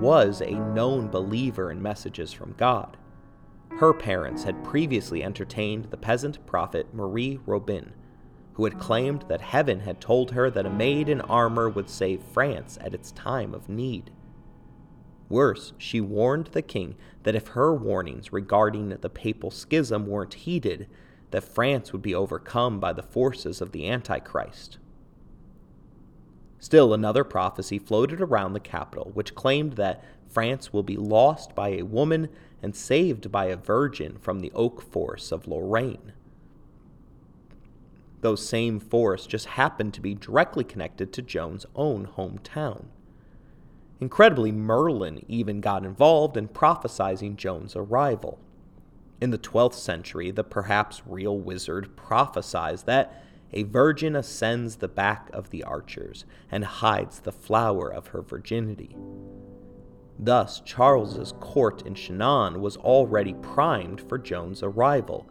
was 0.00 0.40
a 0.40 0.50
known 0.50 1.06
believer 1.06 1.70
in 1.70 1.80
messages 1.80 2.32
from 2.32 2.54
God. 2.54 2.96
Her 3.78 3.94
parents 3.94 4.42
had 4.42 4.64
previously 4.64 5.22
entertained 5.22 5.84
the 5.90 5.96
peasant 5.96 6.44
prophet 6.44 6.92
Marie 6.92 7.38
Robin, 7.46 7.92
who 8.54 8.64
had 8.64 8.80
claimed 8.80 9.24
that 9.28 9.40
heaven 9.40 9.78
had 9.78 10.00
told 10.00 10.32
her 10.32 10.50
that 10.50 10.66
a 10.66 10.70
maid 10.70 11.08
in 11.08 11.20
armor 11.20 11.68
would 11.68 11.88
save 11.88 12.20
France 12.20 12.76
at 12.80 12.92
its 12.92 13.12
time 13.12 13.54
of 13.54 13.68
need. 13.68 14.10
Worse, 15.28 15.72
she 15.78 16.00
warned 16.00 16.48
the 16.48 16.62
king 16.62 16.96
that 17.22 17.36
if 17.36 17.48
her 17.48 17.72
warnings 17.72 18.32
regarding 18.32 18.88
the 18.88 19.08
papal 19.08 19.52
schism 19.52 20.08
weren't 20.08 20.34
heeded, 20.34 20.88
that 21.30 21.44
France 21.44 21.92
would 21.92 22.02
be 22.02 22.14
overcome 22.14 22.80
by 22.80 22.92
the 22.92 23.04
forces 23.04 23.60
of 23.60 23.70
the 23.70 23.88
Antichrist. 23.88 24.78
Still, 26.58 26.94
another 26.94 27.24
prophecy 27.24 27.78
floated 27.78 28.20
around 28.20 28.52
the 28.52 28.60
capital, 28.60 29.10
which 29.14 29.34
claimed 29.34 29.74
that 29.74 30.02
France 30.28 30.72
will 30.72 30.82
be 30.82 30.96
lost 30.96 31.54
by 31.54 31.70
a 31.70 31.82
woman 31.82 32.28
and 32.62 32.74
saved 32.74 33.30
by 33.30 33.46
a 33.46 33.56
virgin 33.56 34.18
from 34.18 34.40
the 34.40 34.52
oak 34.54 34.82
forests 34.82 35.32
of 35.32 35.46
Lorraine. 35.46 36.12
Those 38.22 38.46
same 38.46 38.80
forests 38.80 39.26
just 39.26 39.46
happened 39.46 39.94
to 39.94 40.00
be 40.00 40.14
directly 40.14 40.64
connected 40.64 41.12
to 41.12 41.22
Joan's 41.22 41.66
own 41.74 42.08
hometown. 42.16 42.86
Incredibly, 44.00 44.52
Merlin 44.52 45.24
even 45.28 45.60
got 45.60 45.84
involved 45.84 46.36
in 46.36 46.48
prophesying 46.48 47.36
Joan's 47.36 47.76
arrival. 47.76 48.38
In 49.20 49.30
the 49.30 49.38
12th 49.38 49.74
century, 49.74 50.30
the 50.30 50.44
perhaps 50.44 51.02
real 51.06 51.38
wizard 51.38 51.96
prophesied 51.96 52.78
that 52.80 53.22
a 53.52 53.62
virgin 53.64 54.16
ascends 54.16 54.76
the 54.76 54.88
back 54.88 55.30
of 55.32 55.50
the 55.50 55.62
archers 55.64 56.24
and 56.50 56.64
hides 56.64 57.20
the 57.20 57.32
flower 57.32 57.88
of 57.88 58.08
her 58.08 58.22
virginity. 58.22 58.96
Thus, 60.18 60.60
Charles's 60.60 61.34
court 61.40 61.86
in 61.86 61.94
Chinon 61.94 62.60
was 62.60 62.76
already 62.76 63.34
primed 63.34 64.00
for 64.00 64.18
Joan's 64.18 64.62
arrival, 64.62 65.28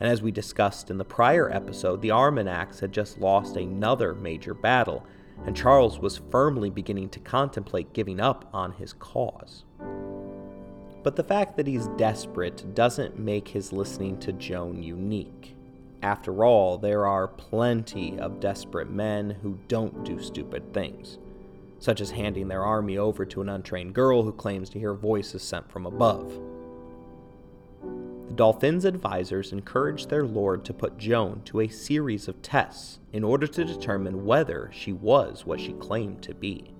and 0.00 0.10
as 0.10 0.22
we 0.22 0.30
discussed 0.30 0.90
in 0.90 0.98
the 0.98 1.04
prior 1.04 1.50
episode, 1.50 2.02
the 2.02 2.10
Armagnacs 2.10 2.80
had 2.80 2.92
just 2.92 3.18
lost 3.18 3.56
another 3.56 4.14
major 4.14 4.54
battle, 4.54 5.04
and 5.46 5.56
Charles 5.56 5.98
was 5.98 6.20
firmly 6.30 6.70
beginning 6.70 7.08
to 7.10 7.20
contemplate 7.20 7.92
giving 7.92 8.20
up 8.20 8.48
on 8.52 8.72
his 8.72 8.92
cause. 8.92 9.64
But 11.02 11.16
the 11.16 11.24
fact 11.24 11.56
that 11.56 11.66
he's 11.66 11.88
desperate 11.96 12.74
doesn't 12.74 13.18
make 13.18 13.48
his 13.48 13.72
listening 13.72 14.18
to 14.20 14.32
Joan 14.32 14.82
unique. 14.82 15.56
After 16.02 16.44
all, 16.44 16.78
there 16.78 17.06
are 17.06 17.26
plenty 17.26 18.18
of 18.20 18.38
desperate 18.38 18.88
men 18.88 19.30
who 19.42 19.58
don't 19.66 20.04
do 20.04 20.22
stupid 20.22 20.72
things, 20.72 21.18
such 21.80 22.00
as 22.00 22.12
handing 22.12 22.46
their 22.48 22.62
army 22.62 22.96
over 22.96 23.24
to 23.26 23.40
an 23.40 23.48
untrained 23.48 23.94
girl 23.94 24.22
who 24.22 24.32
claims 24.32 24.70
to 24.70 24.78
hear 24.78 24.94
voices 24.94 25.42
sent 25.42 25.70
from 25.70 25.86
above. 25.86 26.40
The 28.28 28.34
Dauphin's 28.34 28.84
advisors 28.84 29.52
encouraged 29.52 30.08
their 30.08 30.24
lord 30.24 30.64
to 30.66 30.74
put 30.74 30.98
Joan 30.98 31.42
to 31.46 31.60
a 31.60 31.68
series 31.68 32.28
of 32.28 32.42
tests 32.42 33.00
in 33.12 33.24
order 33.24 33.48
to 33.48 33.64
determine 33.64 34.24
whether 34.24 34.70
she 34.72 34.92
was 34.92 35.44
what 35.46 35.60
she 35.60 35.72
claimed 35.72 36.22
to 36.22 36.34
be. 36.34 36.74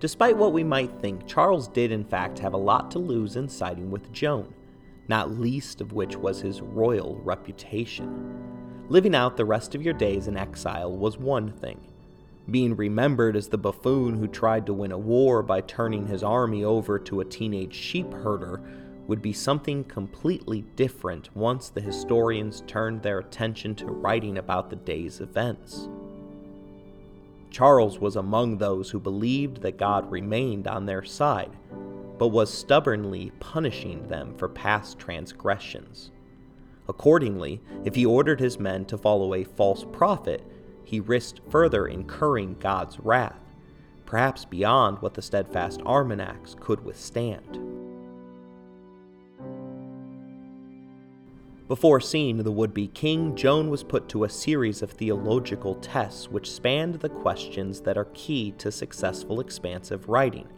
Despite 0.00 0.38
what 0.38 0.54
we 0.54 0.64
might 0.64 0.90
think, 1.00 1.26
Charles 1.26 1.68
did 1.68 1.92
in 1.92 2.04
fact 2.04 2.38
have 2.38 2.54
a 2.54 2.58
lot 2.58 2.90
to 2.92 2.98
lose 2.98 3.36
in 3.36 3.50
siding 3.50 3.90
with 3.90 4.10
Joan, 4.12 4.54
not 5.08 5.38
least 5.38 5.82
of 5.82 5.92
which 5.92 6.16
was 6.16 6.40
his 6.40 6.62
royal 6.62 7.20
reputation. 7.22 8.86
Living 8.88 9.14
out 9.14 9.36
the 9.36 9.44
rest 9.44 9.74
of 9.74 9.82
your 9.82 9.92
days 9.92 10.26
in 10.26 10.38
exile 10.38 10.90
was 10.90 11.18
one 11.18 11.52
thing. 11.52 11.78
Being 12.50 12.74
remembered 12.74 13.36
as 13.36 13.48
the 13.48 13.58
buffoon 13.58 14.14
who 14.14 14.26
tried 14.26 14.64
to 14.66 14.72
win 14.72 14.90
a 14.90 14.98
war 14.98 15.42
by 15.42 15.60
turning 15.60 16.06
his 16.06 16.22
army 16.22 16.64
over 16.64 16.98
to 16.98 17.20
a 17.20 17.24
teenage 17.24 17.74
sheep 17.74 18.10
herder 18.10 18.62
would 19.06 19.20
be 19.20 19.34
something 19.34 19.84
completely 19.84 20.62
different 20.76 21.28
once 21.36 21.68
the 21.68 21.80
historians 21.80 22.62
turned 22.66 23.02
their 23.02 23.18
attention 23.18 23.74
to 23.74 23.86
writing 23.86 24.38
about 24.38 24.70
the 24.70 24.76
day's 24.76 25.20
events. 25.20 25.90
Charles 27.50 27.98
was 27.98 28.16
among 28.16 28.58
those 28.58 28.90
who 28.90 29.00
believed 29.00 29.62
that 29.62 29.76
God 29.78 30.10
remained 30.10 30.66
on 30.66 30.86
their 30.86 31.02
side, 31.02 31.50
but 32.18 32.28
was 32.28 32.52
stubbornly 32.52 33.32
punishing 33.40 34.08
them 34.08 34.34
for 34.36 34.48
past 34.48 34.98
transgressions. 34.98 36.10
Accordingly, 36.88 37.60
if 37.84 37.94
he 37.94 38.06
ordered 38.06 38.40
his 38.40 38.58
men 38.58 38.84
to 38.86 38.98
follow 38.98 39.34
a 39.34 39.44
false 39.44 39.84
prophet, 39.92 40.44
he 40.84 41.00
risked 41.00 41.40
further 41.48 41.86
incurring 41.86 42.56
God's 42.58 42.98
wrath, 43.00 43.40
perhaps 44.06 44.44
beyond 44.44 45.00
what 45.00 45.14
the 45.14 45.22
steadfast 45.22 45.80
Armagnacs 45.82 46.56
could 46.58 46.84
withstand. 46.84 47.79
Before 51.70 52.00
seeing 52.00 52.38
the 52.38 52.50
would 52.50 52.74
be 52.74 52.88
king, 52.88 53.36
Joan 53.36 53.70
was 53.70 53.84
put 53.84 54.08
to 54.08 54.24
a 54.24 54.28
series 54.28 54.82
of 54.82 54.90
theological 54.90 55.76
tests 55.76 56.28
which 56.28 56.50
spanned 56.50 56.96
the 56.96 57.08
questions 57.08 57.80
that 57.82 57.96
are 57.96 58.08
key 58.12 58.50
to 58.58 58.72
successful 58.72 59.38
expansive 59.38 60.08
writing 60.08 60.48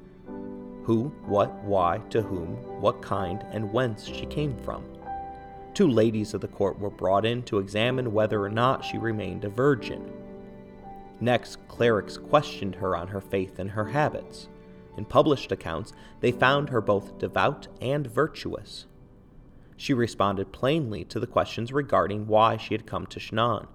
who, 0.84 1.12
what, 1.26 1.52
why, 1.64 1.98
to 2.08 2.22
whom, 2.22 2.56
what 2.80 3.02
kind, 3.02 3.44
and 3.50 3.70
whence 3.74 4.06
she 4.06 4.24
came 4.24 4.56
from. 4.56 4.86
Two 5.74 5.86
ladies 5.86 6.32
of 6.32 6.40
the 6.40 6.48
court 6.48 6.78
were 6.78 6.88
brought 6.88 7.26
in 7.26 7.42
to 7.42 7.58
examine 7.58 8.14
whether 8.14 8.42
or 8.42 8.48
not 8.48 8.82
she 8.82 8.96
remained 8.96 9.44
a 9.44 9.50
virgin. 9.50 10.10
Next, 11.20 11.56
clerics 11.68 12.16
questioned 12.16 12.76
her 12.76 12.96
on 12.96 13.08
her 13.08 13.20
faith 13.20 13.58
and 13.58 13.72
her 13.72 13.84
habits. 13.84 14.48
In 14.96 15.04
published 15.04 15.52
accounts, 15.52 15.92
they 16.20 16.32
found 16.32 16.70
her 16.70 16.80
both 16.80 17.18
devout 17.18 17.68
and 17.82 18.06
virtuous. 18.06 18.86
She 19.82 19.94
responded 19.94 20.52
plainly 20.52 21.02
to 21.06 21.18
the 21.18 21.26
questions 21.26 21.72
regarding 21.72 22.28
why 22.28 22.56
she 22.56 22.72
had 22.72 22.86
come 22.86 23.04
to 23.06 23.18
Chinon, 23.18 23.66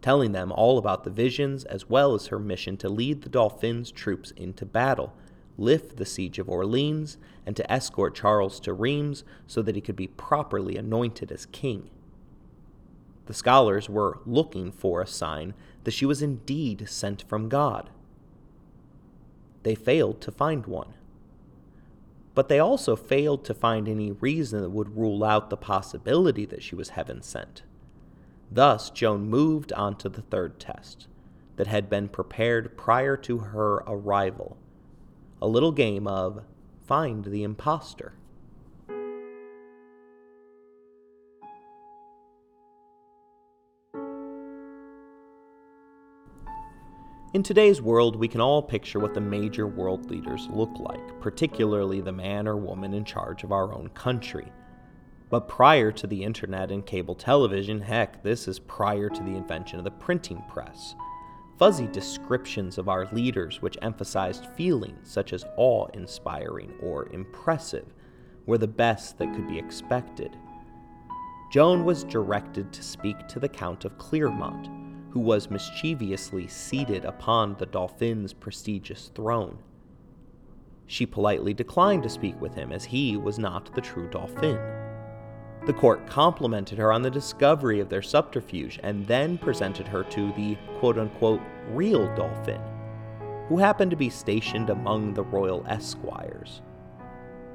telling 0.00 0.32
them 0.32 0.50
all 0.50 0.78
about 0.78 1.04
the 1.04 1.10
visions 1.10 1.64
as 1.64 1.90
well 1.90 2.14
as 2.14 2.28
her 2.28 2.38
mission 2.38 2.78
to 2.78 2.88
lead 2.88 3.20
the 3.20 3.28
Dauphin's 3.28 3.90
troops 3.90 4.30
into 4.30 4.64
battle, 4.64 5.12
lift 5.58 5.98
the 5.98 6.06
siege 6.06 6.38
of 6.38 6.48
Orleans, 6.48 7.18
and 7.44 7.54
to 7.54 7.70
escort 7.70 8.14
Charles 8.14 8.60
to 8.60 8.72
Reims 8.72 9.24
so 9.46 9.60
that 9.60 9.74
he 9.74 9.82
could 9.82 9.94
be 9.94 10.06
properly 10.06 10.78
anointed 10.78 11.30
as 11.30 11.44
king. 11.44 11.90
The 13.26 13.34
scholars 13.34 13.90
were 13.90 14.20
looking 14.24 14.72
for 14.72 15.02
a 15.02 15.06
sign 15.06 15.52
that 15.84 15.90
she 15.90 16.06
was 16.06 16.22
indeed 16.22 16.88
sent 16.88 17.28
from 17.28 17.50
God. 17.50 17.90
They 19.64 19.74
failed 19.74 20.22
to 20.22 20.32
find 20.32 20.64
one. 20.64 20.94
But 22.34 22.48
they 22.48 22.58
also 22.58 22.96
failed 22.96 23.44
to 23.44 23.54
find 23.54 23.88
any 23.88 24.12
reason 24.12 24.62
that 24.62 24.70
would 24.70 24.96
rule 24.96 25.22
out 25.22 25.50
the 25.50 25.56
possibility 25.56 26.46
that 26.46 26.62
she 26.62 26.74
was 26.74 26.90
heaven 26.90 27.22
sent. 27.22 27.62
Thus, 28.50 28.90
Joan 28.90 29.28
moved 29.28 29.72
on 29.72 29.96
to 29.96 30.08
the 30.08 30.22
third 30.22 30.58
test 30.58 31.08
that 31.56 31.66
had 31.66 31.90
been 31.90 32.08
prepared 32.08 32.76
prior 32.76 33.16
to 33.18 33.38
her 33.38 33.76
arrival 33.86 34.56
a 35.42 35.48
little 35.48 35.72
game 35.72 36.06
of 36.06 36.44
Find 36.86 37.24
the 37.24 37.42
Impostor. 37.42 38.12
In 47.34 47.42
today's 47.42 47.80
world, 47.80 48.16
we 48.16 48.28
can 48.28 48.42
all 48.42 48.60
picture 48.62 49.00
what 49.00 49.14
the 49.14 49.20
major 49.22 49.66
world 49.66 50.10
leaders 50.10 50.48
look 50.50 50.78
like, 50.78 51.18
particularly 51.18 52.02
the 52.02 52.12
man 52.12 52.46
or 52.46 52.58
woman 52.58 52.92
in 52.92 53.06
charge 53.06 53.42
of 53.42 53.52
our 53.52 53.72
own 53.72 53.88
country. 53.94 54.52
But 55.30 55.48
prior 55.48 55.90
to 55.92 56.06
the 56.06 56.22
internet 56.22 56.70
and 56.70 56.84
cable 56.84 57.14
television, 57.14 57.80
heck, 57.80 58.22
this 58.22 58.48
is 58.48 58.58
prior 58.58 59.08
to 59.08 59.22
the 59.22 59.34
invention 59.34 59.78
of 59.78 59.84
the 59.84 59.92
printing 59.92 60.44
press. 60.46 60.94
Fuzzy 61.58 61.86
descriptions 61.86 62.76
of 62.76 62.90
our 62.90 63.06
leaders, 63.12 63.62
which 63.62 63.78
emphasized 63.80 64.44
feelings 64.48 65.10
such 65.10 65.32
as 65.32 65.46
awe 65.56 65.86
inspiring 65.94 66.74
or 66.82 67.08
impressive, 67.14 67.94
were 68.44 68.58
the 68.58 68.68
best 68.68 69.16
that 69.16 69.32
could 69.34 69.48
be 69.48 69.58
expected. 69.58 70.36
Joan 71.50 71.86
was 71.86 72.04
directed 72.04 72.74
to 72.74 72.82
speak 72.82 73.26
to 73.28 73.40
the 73.40 73.48
Count 73.48 73.86
of 73.86 73.96
Clermont, 73.96 74.81
who 75.12 75.20
was 75.20 75.50
mischievously 75.50 76.46
seated 76.46 77.04
upon 77.04 77.54
the 77.58 77.66
Dauphin's 77.66 78.32
prestigious 78.32 79.10
throne. 79.14 79.58
She 80.86 81.04
politely 81.04 81.52
declined 81.52 82.02
to 82.04 82.08
speak 82.08 82.40
with 82.40 82.54
him, 82.54 82.72
as 82.72 82.84
he 82.84 83.18
was 83.18 83.38
not 83.38 83.74
the 83.74 83.80
true 83.82 84.08
Dauphin. 84.08 84.58
The 85.66 85.72
court 85.74 86.06
complimented 86.06 86.78
her 86.78 86.90
on 86.90 87.02
the 87.02 87.10
discovery 87.10 87.78
of 87.78 87.90
their 87.90 88.02
subterfuge 88.02 88.80
and 88.82 89.06
then 89.06 89.36
presented 89.36 89.86
her 89.86 90.02
to 90.04 90.32
the 90.32 90.56
quote 90.78 90.98
unquote 90.98 91.42
real 91.68 92.06
Dauphin, 92.16 92.60
who 93.48 93.58
happened 93.58 93.90
to 93.90 93.96
be 93.96 94.08
stationed 94.08 94.70
among 94.70 95.12
the 95.12 95.24
royal 95.24 95.64
esquires. 95.68 96.62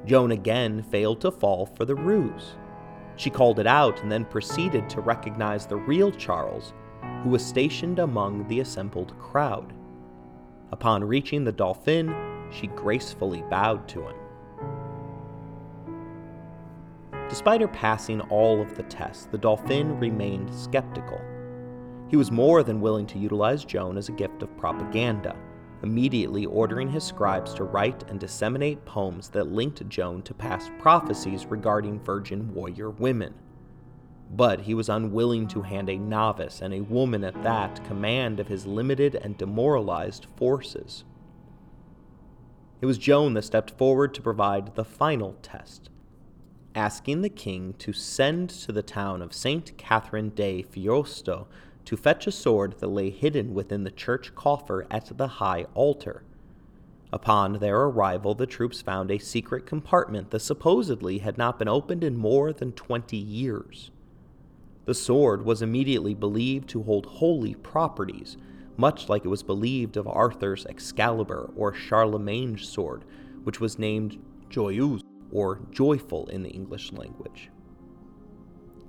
Joan 0.05 0.32
again 0.32 0.84
failed 0.84 1.22
to 1.22 1.32
fall 1.32 1.66
for 1.66 1.86
the 1.86 1.95
ruse. 1.95 2.55
She 3.16 3.32
called 3.32 3.60
it 3.60 3.68
out 3.68 4.01
and 4.03 4.12
then 4.12 4.26
proceeded 4.26 4.89
to 4.91 5.01
recognize 5.01 5.66
the 5.66 5.76
real 5.76 6.12
Charles 6.12 6.74
who 7.24 7.30
was 7.30 7.45
stationed 7.45 8.00
among 8.00 8.48
the 8.48 8.60
assembled 8.60 9.18
crowd. 9.20 9.74
Upon 10.72 11.04
reaching 11.04 11.43
the 11.43 11.52
Dauphin, 11.52 12.16
she 12.52 12.68
gracefully 12.68 13.43
bowed 13.50 13.88
to 13.89 14.08
him. 14.08 14.16
Despite 17.30 17.62
her 17.62 17.68
passing 17.68 18.22
all 18.22 18.62
of 18.62 18.76
the 18.76 18.84
tests, 18.84 19.26
the 19.26 19.38
Dauphin 19.38 20.00
remained 20.00 20.54
skeptical. 20.54 21.20
He 22.08 22.16
was 22.16 22.32
more 22.32 22.64
than 22.64 22.80
willing 22.80 23.06
to 23.08 23.20
utilize 23.20 23.66
Joan 23.66 23.98
as 23.98 24.08
a 24.08 24.14
gift 24.14 24.41
of 24.43 24.56
propaganda, 24.58 25.36
immediately 25.84 26.45
ordering 26.45 26.89
his 26.89 27.04
scribes 27.04 27.54
to 27.56 27.66
write 27.66 28.10
and 28.10 28.20
disseminate 28.20 28.86
poems 28.86 29.30
that 29.30 29.52
linked 29.52 29.88
Joan 29.89 30.22
to 30.24 30.34
past 30.34 30.72
prophecies 30.80 31.45
regarding 31.45 32.00
virgin 32.00 32.54
warrior 32.54 32.91
women 32.91 33.34
but 34.30 34.61
he 34.61 34.73
was 34.73 34.89
unwilling 34.89 35.47
to 35.47 35.61
hand 35.61 35.89
a 35.89 35.97
novice, 35.97 36.61
and 36.61 36.73
a 36.73 36.82
woman 36.82 37.23
at 37.23 37.43
that, 37.43 37.84
command 37.86 38.39
of 38.39 38.47
his 38.47 38.65
limited 38.65 39.15
and 39.15 39.38
demoralized 39.38 40.25
forces. 40.36 41.03
It 42.82 42.86
was 42.86 42.97
Joan 42.97 43.34
that 43.34 43.43
stepped 43.43 43.71
forward 43.71 44.13
to 44.13 44.21
provide 44.21 44.75
the 44.75 44.86
final 44.86 45.36
test, 45.41 45.89
asking 46.75 47.21
the 47.21 47.30
king 47.30 47.73
to 47.80 47.91
send 47.93 48.49
to 48.49 48.71
the 48.71 48.84
town 48.84 49.21
of 49.21 49.34
St. 49.34 49.75
Catherine 49.78 50.30
de 50.30 50.61
Fierbois 50.61 51.45
to 51.86 51.97
fetch 51.97 52.28
a 52.28 52.32
sword 52.32 52.75
that 52.80 52.88
lay 52.88 53.09
hidden 53.09 53.53
within 53.53 53.84
the 53.84 53.89
church 53.89 54.36
coffer 54.36 54.86
at 54.91 55.17
the 55.17 55.28
high 55.28 55.65
altar. 55.73 56.23
Upon 57.11 57.53
their 57.53 57.84
arrival, 57.84 58.36
the 58.36 58.45
troops 58.45 58.82
found 58.82 59.09
a 59.09 59.17
secret 59.17 59.65
compartment 59.65 60.30
that 60.32 60.41
supposedly 60.41 61.19
had 61.19 61.38
not 61.38 61.57
been 61.57 61.69
opened 61.69 62.03
in 62.03 62.17
more 62.17 62.51
than 62.51 62.73
twenty 62.73 63.17
years. 63.17 63.89
The 64.88 64.94
sword 64.94 65.44
was 65.44 65.62
immediately 65.62 66.14
believed 66.14 66.70
to 66.70 66.82
hold 66.82 67.06
holy 67.06 67.56
properties, 67.56 68.38
much 68.78 69.10
like 69.10 69.26
it 69.26 69.28
was 69.28 69.44
believed 69.44 69.98
of 69.98 70.08
Arthur's 70.08 70.66
Excalibur 70.66 71.52
or 71.58 71.74
Charlemagne's 71.74 72.66
sword, 72.70 73.04
which 73.44 73.60
was 73.60 73.78
named 73.78 74.18
Joyeuse, 74.50 75.04
or 75.30 75.60
joyful 75.72 76.28
in 76.28 76.42
the 76.42 76.52
English 76.52 76.94
language. 76.94 77.50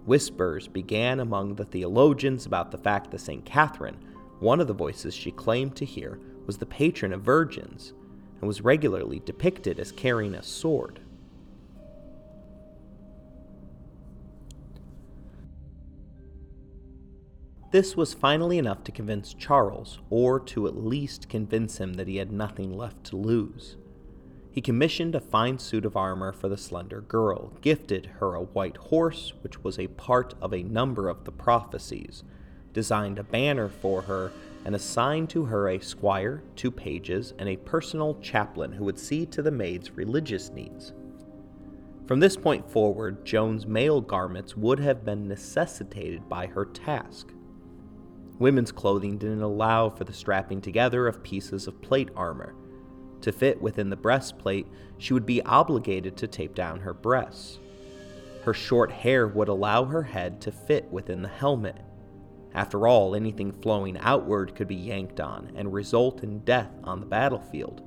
Whispers 0.07 0.69
began 0.69 1.19
among 1.19 1.57
the 1.57 1.65
theologians 1.65 2.47
about 2.47 2.71
the 2.71 2.79
fact 2.79 3.11
that 3.11 3.21
St. 3.21 3.45
Catherine, 3.45 3.99
one 4.39 4.61
of 4.61 4.69
the 4.69 4.73
voices 4.75 5.17
she 5.17 5.33
claimed 5.33 5.75
to 5.75 5.85
hear, 5.85 6.21
was 6.47 6.59
the 6.59 6.65
patron 6.65 7.13
of 7.13 7.23
virgins 7.23 7.93
and 8.41 8.47
was 8.47 8.61
regularly 8.61 9.21
depicted 9.25 9.81
as 9.81 9.91
carrying 9.91 10.37
a 10.37 10.45
sword. 10.45 11.01
This 17.71 17.95
was 17.95 18.14
finally 18.14 18.57
enough 18.57 18.83
to 18.85 18.93
convince 18.93 19.35
Charles, 19.35 19.99
or 20.09 20.41
to 20.41 20.66
at 20.66 20.83
least 20.83 21.29
convince 21.29 21.79
him 21.79 21.95
that 21.95 22.09
he 22.09 22.16
had 22.16 22.33
nothing 22.33 22.75
left 22.75 23.05
to 23.05 23.16
lose. 23.16 23.77
He 24.51 24.62
commissioned 24.62 25.14
a 25.14 25.21
fine 25.21 25.59
suit 25.59 25.85
of 25.85 25.95
armor 25.95 26.33
for 26.33 26.49
the 26.49 26.57
slender 26.57 27.03
girl, 27.03 27.53
gifted 27.61 28.07
her 28.21 28.35
a 28.35 28.43
white 28.43 28.79
horse, 28.79 29.35
which 29.43 29.62
was 29.62 29.79
a 29.79 29.87
part 29.89 30.33
of 30.41 30.55
a 30.55 30.62
number 30.62 31.11
of 31.11 31.25
the 31.25 31.31
prophecies, 31.31 32.25
designed 32.73 33.19
a 33.19 33.23
banner 33.23 33.69
for 33.69 34.01
her, 34.03 34.33
and 34.64 34.75
assigned 34.75 35.29
to 35.31 35.45
her 35.45 35.69
a 35.69 35.79
squire, 35.79 36.43
two 36.57 36.71
pages, 36.71 37.35
and 37.39 37.51
a 37.51 37.57
personal 37.59 38.19
chaplain 38.23 38.73
who 38.73 38.85
would 38.85 38.99
see 38.99 39.27
to 39.27 39.43
the 39.43 39.51
maid's 39.51 39.91
religious 39.91 40.49
needs. 40.49 40.95
From 42.07 42.21
this 42.21 42.37
point 42.37 42.71
forward, 42.71 43.27
Joan's 43.27 43.66
male 43.66 44.01
garments 44.01 44.57
would 44.57 44.81
have 44.81 45.05
been 45.05 45.29
necessitated 45.29 46.31
by 46.31 46.47
her 46.47 46.64
task. 46.64 47.35
Women's 48.39 48.70
clothing 48.70 49.18
didn't 49.18 49.43
allow 49.43 49.91
for 49.91 50.05
the 50.05 50.12
strapping 50.12 50.61
together 50.61 51.09
of 51.09 51.22
pieces 51.22 51.66
of 51.66 51.82
plate 51.82 52.11
armor. 52.14 52.55
To 53.22 53.32
fit 53.32 53.61
within 53.61 53.91
the 53.91 53.97
breastplate, 53.97 54.68
she 54.99 55.12
would 55.12 55.26
be 55.26 55.43
obligated 55.43 56.16
to 56.18 56.28
tape 56.28 56.55
down 56.55 56.80
her 56.80 56.95
breasts. 56.95 57.59
Her 58.45 58.55
short 58.55 58.93
hair 58.93 59.26
would 59.26 59.49
allow 59.49 59.84
her 59.84 60.05
head 60.05 60.41
to 60.43 60.53
fit 60.53 60.91
within 60.91 61.22
the 61.22 61.28
helmet. 61.28 61.80
After 62.55 62.86
all, 62.86 63.14
anything 63.14 63.53
flowing 63.53 63.99
outward 63.99 64.55
could 64.55 64.68
be 64.68 64.76
yanked 64.76 65.20
on 65.20 65.53
and 65.57 65.72
result 65.72 66.22
in 66.22 66.39
death 66.41 66.70
on 66.84 67.01
the 67.01 67.07
battlefield. 67.07 67.82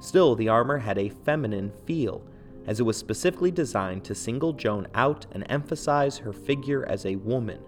Still, 0.00 0.36
the 0.36 0.48
armor 0.48 0.78
had 0.78 0.98
a 0.98 1.08
feminine 1.08 1.72
feel, 1.86 2.24
as 2.66 2.80
it 2.80 2.84
was 2.84 2.96
specifically 2.96 3.50
designed 3.50 4.04
to 4.04 4.14
single 4.14 4.52
Joan 4.52 4.86
out 4.94 5.26
and 5.32 5.44
emphasize 5.48 6.18
her 6.18 6.32
figure 6.32 6.86
as 6.86 7.04
a 7.04 7.16
woman. 7.16 7.60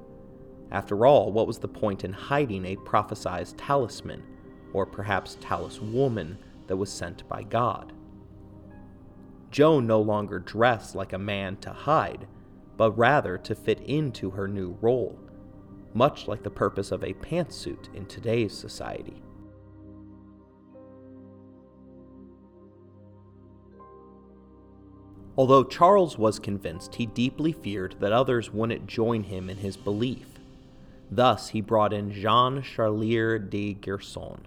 After 0.71 1.07
all, 1.07 1.33
what 1.33 1.47
was 1.47 1.59
the 1.59 1.69
point 1.69 2.05
in 2.05 2.13
hiding 2.13 2.67
a 2.67 2.77
prophesied 2.77 3.57
talisman, 3.57 4.23
or 4.73 4.85
perhaps 4.85 5.39
taliswoman, 5.41 6.37
that 6.67 6.77
was 6.77 6.93
sent 6.93 7.27
by 7.29 7.43
God? 7.43 7.93
Joan 9.51 9.87
no 9.87 10.01
longer 10.01 10.39
dressed 10.39 10.95
like 10.95 11.15
a 11.15 11.19
man 11.19 11.57
to 11.59 11.71
hide, 11.71 12.27
but 12.77 12.97
rather 12.99 13.39
to 13.39 13.55
fit 13.55 13.81
into 13.81 14.31
her 14.31 14.47
new 14.47 14.77
role, 14.83 15.19
much 15.95 16.29
like 16.29 16.43
the 16.43 16.51
purpose 16.51 16.93
of 16.93 17.03
a 17.03 17.15
pantsuit 17.15 17.93
in 17.95 18.05
today's 18.05 18.53
society. 18.53 19.23
Although 25.39 25.65
Charles 25.65 26.19
was 26.19 26.39
convinced, 26.39 26.97
he 26.97 27.07
deeply 27.07 27.53
feared 27.53 27.95
that 28.01 28.13
others 28.13 28.53
wouldn't 28.53 28.87
join 28.87 29.23
him 29.23 29.49
in 29.49 29.57
his 29.57 29.77
belief 29.77 30.38
Thus, 31.11 31.49
he 31.51 31.61
brought 31.61 31.93
in 31.93 32.13
Jean 32.13 32.63
Charlier 32.63 33.39
de 33.39 33.75
Gerson, 33.75 34.43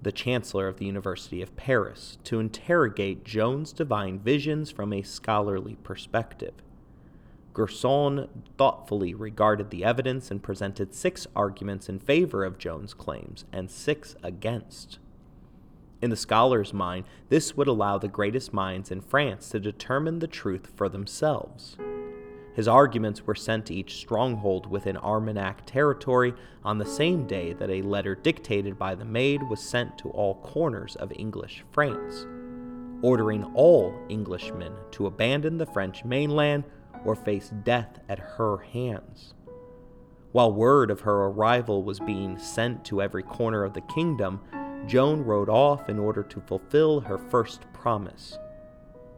the 0.00 0.12
Chancellor 0.12 0.68
of 0.68 0.78
the 0.78 0.86
University 0.86 1.42
of 1.42 1.56
Paris, 1.56 2.18
to 2.24 2.40
interrogate 2.40 3.24
Joan's 3.24 3.72
divine 3.72 4.18
visions 4.18 4.70
from 4.70 4.92
a 4.92 5.02
scholarly 5.02 5.76
perspective. 5.82 6.54
Gerson 7.52 8.28
thoughtfully 8.56 9.12
regarded 9.12 9.70
the 9.70 9.84
evidence 9.84 10.30
and 10.30 10.42
presented 10.42 10.94
six 10.94 11.26
arguments 11.36 11.88
in 11.88 11.98
favor 11.98 12.44
of 12.44 12.58
Joan's 12.58 12.94
claims 12.94 13.44
and 13.52 13.70
six 13.70 14.16
against. 14.22 14.98
In 16.00 16.10
the 16.10 16.16
scholar's 16.16 16.72
mind, 16.72 17.04
this 17.28 17.56
would 17.56 17.68
allow 17.68 17.98
the 17.98 18.08
greatest 18.08 18.52
minds 18.52 18.90
in 18.90 19.00
France 19.00 19.50
to 19.50 19.60
determine 19.60 20.18
the 20.18 20.26
truth 20.26 20.72
for 20.74 20.88
themselves. 20.88 21.76
His 22.54 22.68
arguments 22.68 23.26
were 23.26 23.34
sent 23.34 23.66
to 23.66 23.74
each 23.74 23.96
stronghold 23.96 24.66
within 24.66 24.98
Armagnac 24.98 25.64
territory 25.64 26.34
on 26.64 26.76
the 26.76 26.84
same 26.84 27.26
day 27.26 27.54
that 27.54 27.70
a 27.70 27.82
letter 27.82 28.14
dictated 28.14 28.78
by 28.78 28.94
the 28.94 29.06
Maid 29.06 29.42
was 29.48 29.60
sent 29.60 29.96
to 29.98 30.10
all 30.10 30.34
corners 30.36 30.94
of 30.96 31.12
English 31.16 31.64
France, 31.72 32.26
ordering 33.00 33.44
all 33.54 33.94
Englishmen 34.10 34.74
to 34.90 35.06
abandon 35.06 35.56
the 35.56 35.66
French 35.66 36.04
mainland 36.04 36.64
or 37.06 37.14
face 37.14 37.50
death 37.64 37.98
at 38.08 38.18
her 38.18 38.58
hands. 38.58 39.32
While 40.32 40.52
word 40.52 40.90
of 40.90 41.00
her 41.00 41.24
arrival 41.24 41.82
was 41.82 42.00
being 42.00 42.38
sent 42.38 42.84
to 42.86 43.00
every 43.00 43.22
corner 43.22 43.64
of 43.64 43.72
the 43.72 43.80
kingdom, 43.82 44.40
Joan 44.86 45.22
rode 45.22 45.48
off 45.48 45.88
in 45.88 45.98
order 45.98 46.22
to 46.22 46.40
fulfill 46.40 47.00
her 47.00 47.18
first 47.18 47.62
promise 47.72 48.38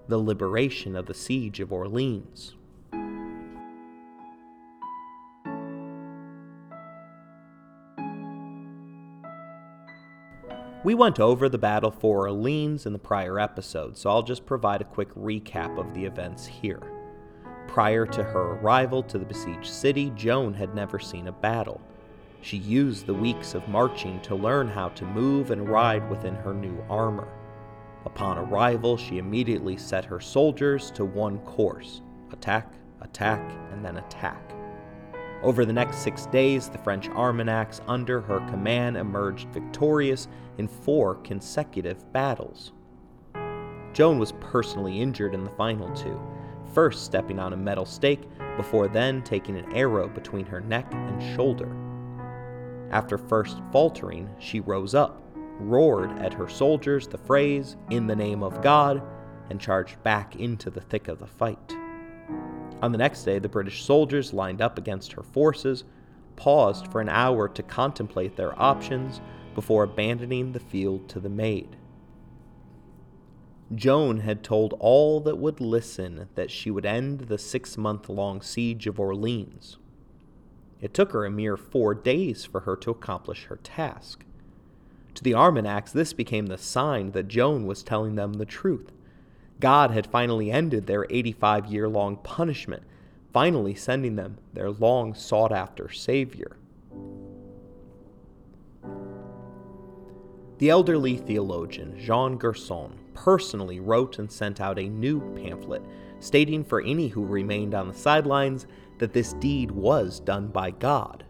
the 0.06 0.18
liberation 0.18 0.94
of 0.94 1.06
the 1.06 1.14
siege 1.14 1.60
of 1.60 1.72
Orleans. 1.72 2.54
We 10.84 10.94
went 10.94 11.18
over 11.18 11.48
the 11.48 11.56
battle 11.56 11.90
for 11.90 12.28
Orleans 12.28 12.84
in 12.84 12.92
the 12.92 12.98
prior 12.98 13.40
episode, 13.40 13.96
so 13.96 14.10
I'll 14.10 14.22
just 14.22 14.44
provide 14.44 14.82
a 14.82 14.84
quick 14.84 15.08
recap 15.14 15.78
of 15.78 15.94
the 15.94 16.04
events 16.04 16.44
here. 16.44 16.82
Prior 17.66 18.04
to 18.04 18.22
her 18.22 18.58
arrival 18.58 19.02
to 19.04 19.16
the 19.16 19.24
besieged 19.24 19.72
city, 19.72 20.12
Joan 20.14 20.52
had 20.52 20.74
never 20.74 20.98
seen 20.98 21.28
a 21.28 21.32
battle. 21.32 21.80
She 22.42 22.58
used 22.58 23.06
the 23.06 23.14
weeks 23.14 23.54
of 23.54 23.66
marching 23.66 24.20
to 24.20 24.34
learn 24.34 24.68
how 24.68 24.90
to 24.90 25.06
move 25.06 25.50
and 25.50 25.66
ride 25.66 26.06
within 26.10 26.34
her 26.34 26.52
new 26.52 26.76
armor. 26.90 27.28
Upon 28.04 28.36
arrival, 28.36 28.98
she 28.98 29.16
immediately 29.16 29.78
set 29.78 30.04
her 30.04 30.20
soldiers 30.20 30.90
to 30.90 31.06
one 31.06 31.38
course 31.38 32.02
attack, 32.30 32.70
attack, 33.00 33.40
and 33.72 33.82
then 33.82 33.96
attack. 33.96 34.52
Over 35.44 35.66
the 35.66 35.74
next 35.74 35.98
six 35.98 36.24
days, 36.24 36.70
the 36.70 36.78
French 36.78 37.10
Armagnacs 37.10 37.82
under 37.86 38.22
her 38.22 38.40
command 38.48 38.96
emerged 38.96 39.48
victorious 39.48 40.26
in 40.56 40.66
four 40.66 41.16
consecutive 41.16 42.10
battles. 42.14 42.72
Joan 43.92 44.18
was 44.18 44.32
personally 44.40 45.02
injured 45.02 45.34
in 45.34 45.44
the 45.44 45.50
final 45.50 45.94
two, 45.94 46.18
first 46.72 47.04
stepping 47.04 47.38
on 47.38 47.52
a 47.52 47.58
metal 47.58 47.84
stake 47.84 48.22
before 48.56 48.88
then 48.88 49.22
taking 49.22 49.58
an 49.58 49.70
arrow 49.76 50.08
between 50.08 50.46
her 50.46 50.62
neck 50.62 50.86
and 50.94 51.36
shoulder. 51.36 51.76
After 52.90 53.18
first 53.18 53.60
faltering, 53.70 54.30
she 54.38 54.60
rose 54.60 54.94
up, 54.94 55.22
roared 55.60 56.18
at 56.20 56.32
her 56.32 56.48
soldiers 56.48 57.06
the 57.06 57.18
phrase, 57.18 57.76
In 57.90 58.06
the 58.06 58.16
name 58.16 58.42
of 58.42 58.62
God, 58.62 59.02
and 59.50 59.60
charged 59.60 60.02
back 60.02 60.36
into 60.36 60.70
the 60.70 60.80
thick 60.80 61.08
of 61.08 61.18
the 61.18 61.26
fight. 61.26 61.76
On 62.84 62.92
the 62.92 62.98
next 62.98 63.24
day, 63.24 63.38
the 63.38 63.48
British 63.48 63.82
soldiers 63.82 64.34
lined 64.34 64.60
up 64.60 64.76
against 64.76 65.14
her 65.14 65.22
forces, 65.22 65.84
paused 66.36 66.86
for 66.92 67.00
an 67.00 67.08
hour 67.08 67.48
to 67.48 67.62
contemplate 67.62 68.36
their 68.36 68.60
options 68.60 69.22
before 69.54 69.84
abandoning 69.84 70.52
the 70.52 70.60
field 70.60 71.08
to 71.08 71.18
the 71.18 71.30
Maid. 71.30 71.78
Joan 73.74 74.18
had 74.18 74.44
told 74.44 74.74
all 74.80 75.18
that 75.20 75.38
would 75.38 75.62
listen 75.62 76.28
that 76.34 76.50
she 76.50 76.70
would 76.70 76.84
end 76.84 77.20
the 77.20 77.38
six 77.38 77.78
month 77.78 78.10
long 78.10 78.42
siege 78.42 78.86
of 78.86 79.00
Orleans. 79.00 79.78
It 80.82 80.92
took 80.92 81.12
her 81.12 81.24
a 81.24 81.30
mere 81.30 81.56
four 81.56 81.94
days 81.94 82.44
for 82.44 82.60
her 82.60 82.76
to 82.76 82.90
accomplish 82.90 83.44
her 83.44 83.56
task. 83.56 84.26
To 85.14 85.24
the 85.24 85.32
Armagnacs, 85.32 85.90
this 85.90 86.12
became 86.12 86.48
the 86.48 86.58
sign 86.58 87.12
that 87.12 87.28
Joan 87.28 87.64
was 87.64 87.82
telling 87.82 88.16
them 88.16 88.34
the 88.34 88.44
truth. 88.44 88.92
God 89.60 89.90
had 89.90 90.06
finally 90.06 90.50
ended 90.50 90.86
their 90.86 91.06
85 91.10 91.66
year 91.66 91.88
long 91.88 92.16
punishment, 92.18 92.82
finally 93.32 93.74
sending 93.74 94.16
them 94.16 94.38
their 94.52 94.70
long 94.70 95.14
sought 95.14 95.52
after 95.52 95.90
Savior. 95.90 96.56
The 100.58 100.70
elderly 100.70 101.16
theologian 101.16 101.98
Jean 101.98 102.36
Gerson 102.36 102.98
personally 103.12 103.80
wrote 103.80 104.18
and 104.18 104.30
sent 104.30 104.60
out 104.60 104.78
a 104.78 104.88
new 104.88 105.20
pamphlet 105.34 105.82
stating 106.20 106.64
for 106.64 106.80
any 106.80 107.08
who 107.08 107.24
remained 107.24 107.74
on 107.74 107.88
the 107.88 107.94
sidelines 107.94 108.66
that 108.98 109.12
this 109.12 109.34
deed 109.34 109.70
was 109.70 110.20
done 110.20 110.48
by 110.48 110.70
God. 110.70 111.24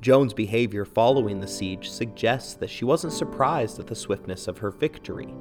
Joan's 0.00 0.34
behavior 0.34 0.84
following 0.84 1.40
the 1.40 1.48
siege 1.48 1.90
suggests 1.90 2.54
that 2.54 2.70
she 2.70 2.84
wasn't 2.84 3.12
surprised 3.12 3.80
at 3.80 3.86
the 3.86 3.94
swiftness 3.94 4.46
of 4.46 4.58
her 4.58 4.70
victory. 4.70 5.34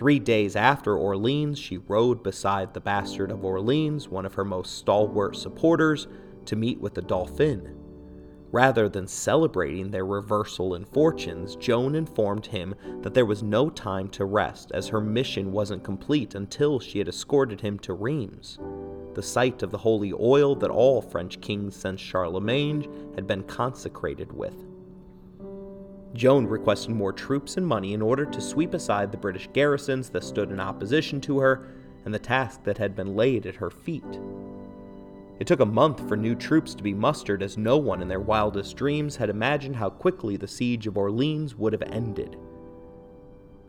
Three 0.00 0.18
days 0.18 0.56
after 0.56 0.96
Orleans, 0.96 1.58
she 1.58 1.76
rode 1.76 2.22
beside 2.22 2.72
the 2.72 2.80
Bastard 2.80 3.30
of 3.30 3.44
Orleans, 3.44 4.08
one 4.08 4.24
of 4.24 4.32
her 4.32 4.46
most 4.46 4.78
stalwart 4.78 5.36
supporters, 5.36 6.08
to 6.46 6.56
meet 6.56 6.80
with 6.80 6.94
the 6.94 7.02
Dauphin. 7.02 7.76
Rather 8.50 8.88
than 8.88 9.06
celebrating 9.06 9.90
their 9.90 10.06
reversal 10.06 10.74
in 10.74 10.86
fortunes, 10.86 11.54
Joan 11.54 11.94
informed 11.94 12.46
him 12.46 12.74
that 13.02 13.12
there 13.12 13.26
was 13.26 13.42
no 13.42 13.68
time 13.68 14.08
to 14.08 14.24
rest, 14.24 14.72
as 14.72 14.88
her 14.88 15.02
mission 15.02 15.52
wasn't 15.52 15.84
complete 15.84 16.34
until 16.34 16.80
she 16.80 16.98
had 16.98 17.08
escorted 17.08 17.60
him 17.60 17.78
to 17.80 17.92
Rheims 17.92 18.58
the 19.12 19.22
site 19.22 19.62
of 19.62 19.70
the 19.70 19.78
holy 19.78 20.12
oil 20.12 20.54
that 20.54 20.70
all 20.70 21.02
French 21.02 21.40
kings 21.40 21.74
since 21.74 22.00
Charlemagne 22.00 22.88
had 23.16 23.26
been 23.26 23.42
consecrated 23.42 24.32
with. 24.32 24.69
Joan 26.14 26.46
requested 26.46 26.90
more 26.90 27.12
troops 27.12 27.56
and 27.56 27.66
money 27.66 27.94
in 27.94 28.02
order 28.02 28.24
to 28.24 28.40
sweep 28.40 28.74
aside 28.74 29.12
the 29.12 29.18
British 29.18 29.48
garrisons 29.52 30.10
that 30.10 30.24
stood 30.24 30.50
in 30.50 30.58
opposition 30.58 31.20
to 31.22 31.38
her 31.38 31.68
and 32.04 32.12
the 32.12 32.18
task 32.18 32.64
that 32.64 32.78
had 32.78 32.96
been 32.96 33.14
laid 33.14 33.46
at 33.46 33.56
her 33.56 33.70
feet. 33.70 34.20
It 35.38 35.46
took 35.46 35.60
a 35.60 35.66
month 35.66 36.06
for 36.06 36.16
new 36.16 36.34
troops 36.34 36.74
to 36.74 36.82
be 36.82 36.92
mustered, 36.92 37.42
as 37.42 37.56
no 37.56 37.78
one 37.78 38.02
in 38.02 38.08
their 38.08 38.20
wildest 38.20 38.76
dreams 38.76 39.16
had 39.16 39.30
imagined 39.30 39.76
how 39.76 39.88
quickly 39.88 40.36
the 40.36 40.48
siege 40.48 40.86
of 40.86 40.98
Orleans 40.98 41.56
would 41.56 41.72
have 41.72 41.82
ended. 41.82 42.36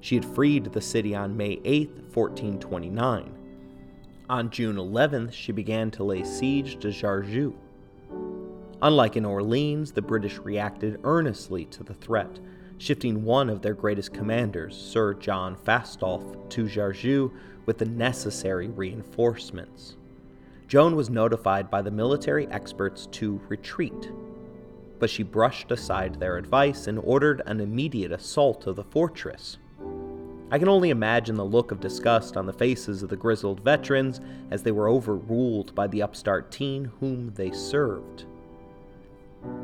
She 0.02 0.16
had 0.16 0.26
freed 0.26 0.66
the 0.66 0.82
city 0.82 1.16
on 1.16 1.38
May 1.38 1.62
8, 1.64 1.90
1429. 2.14 3.38
On 4.30 4.50
June 4.50 4.76
11th, 4.76 5.32
she 5.32 5.52
began 5.52 5.92
to 5.92 6.04
lay 6.04 6.24
siege 6.24 6.80
to 6.80 6.90
Jargeau. 6.90 7.54
Unlike 8.84 9.18
in 9.18 9.26
Orleans, 9.26 9.92
the 9.92 10.02
British 10.02 10.40
reacted 10.40 11.00
earnestly 11.04 11.66
to 11.66 11.84
the 11.84 11.94
threat, 11.94 12.40
shifting 12.80 13.24
one 13.24 13.48
of 13.48 13.62
their 13.62 13.76
greatest 13.76 14.12
commanders, 14.12 14.76
Sir 14.76 15.14
John 15.14 15.56
Fastolf, 15.56 16.50
to 16.50 16.66
Jargeau 16.66 17.32
with 17.68 17.78
the 17.78 17.86
necessary 17.86 18.70
reinforcements. 18.70 19.98
Joan 20.68 20.96
was 20.96 21.12
notified 21.12 21.70
by 21.70 21.84
the 21.84 21.92
military 21.92 22.48
experts 22.48 23.06
to 23.12 23.40
retreat, 23.50 24.12
but 24.98 25.12
she 25.12 25.22
brushed 25.22 25.72
aside 25.72 26.16
their 26.16 26.38
advice 26.38 26.88
and 26.88 26.98
ordered 27.04 27.44
an 27.46 27.60
immediate 27.60 28.12
assault 28.12 28.66
of 28.66 28.78
the 28.78 28.84
fortress. 28.84 29.60
I 30.50 30.58
can 30.58 30.68
only 30.68 30.90
imagine 30.90 31.36
the 31.36 31.46
look 31.46 31.72
of 31.72 31.80
disgust 31.80 32.36
on 32.36 32.48
the 32.48 32.54
faces 32.54 33.04
of 33.04 33.10
the 33.10 33.16
grizzled 33.16 33.60
veterans 33.60 34.20
as 34.50 34.64
they 34.64 34.72
were 34.72 34.90
overruled 34.90 35.76
by 35.76 35.86
the 35.88 36.02
upstart 36.02 36.52
teen 36.52 36.86
whom 37.00 37.32
they 37.36 37.52
served. 37.52 38.26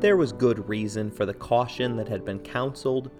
There 0.00 0.16
was 0.16 0.32
good 0.32 0.68
reason 0.68 1.10
for 1.10 1.26
the 1.26 1.34
caution 1.34 1.96
that 1.96 2.08
had 2.08 2.24
been 2.24 2.38
counseled, 2.40 3.10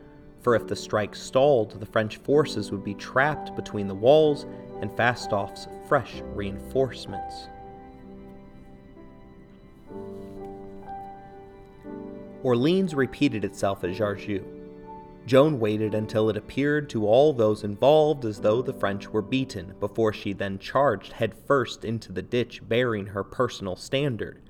for 0.40 0.54
if 0.54 0.66
the 0.66 0.76
strike 0.76 1.14
stalled, 1.14 1.78
the 1.80 1.86
French 1.86 2.16
forces 2.18 2.70
would 2.70 2.84
be 2.84 2.94
trapped 2.94 3.56
between 3.56 3.88
the 3.88 3.94
walls 3.94 4.46
and 4.80 4.96
Fastolf's 4.96 5.66
fresh 5.88 6.22
reinforcements. 6.34 7.48
Orleans 12.44 12.94
repeated 12.94 13.44
itself 13.44 13.82
at 13.82 13.90
Jargeau. 13.90 14.44
Joan 15.26 15.58
waited 15.58 15.94
until 15.94 16.30
it 16.30 16.36
appeared 16.36 16.88
to 16.90 17.06
all 17.06 17.32
those 17.32 17.64
involved 17.64 18.24
as 18.24 18.40
though 18.40 18.62
the 18.62 18.72
French 18.72 19.08
were 19.08 19.20
beaten, 19.20 19.74
before 19.80 20.12
she 20.12 20.32
then 20.32 20.58
charged 20.58 21.12
headfirst 21.12 21.84
into 21.84 22.12
the 22.12 22.22
ditch 22.22 22.66
bearing 22.66 23.06
her 23.06 23.24
personal 23.24 23.76
standard. 23.76 24.47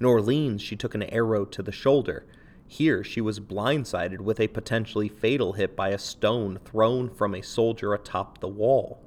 In 0.00 0.06
Orleans, 0.06 0.62
she 0.62 0.76
took 0.76 0.94
an 0.94 1.02
arrow 1.02 1.44
to 1.44 1.62
the 1.62 1.70
shoulder. 1.70 2.24
Here, 2.66 3.04
she 3.04 3.20
was 3.20 3.38
blindsided 3.38 4.20
with 4.20 4.40
a 4.40 4.48
potentially 4.48 5.08
fatal 5.08 5.52
hit 5.52 5.76
by 5.76 5.90
a 5.90 5.98
stone 5.98 6.58
thrown 6.64 7.10
from 7.10 7.34
a 7.34 7.42
soldier 7.42 7.92
atop 7.92 8.38
the 8.38 8.48
wall. 8.48 9.02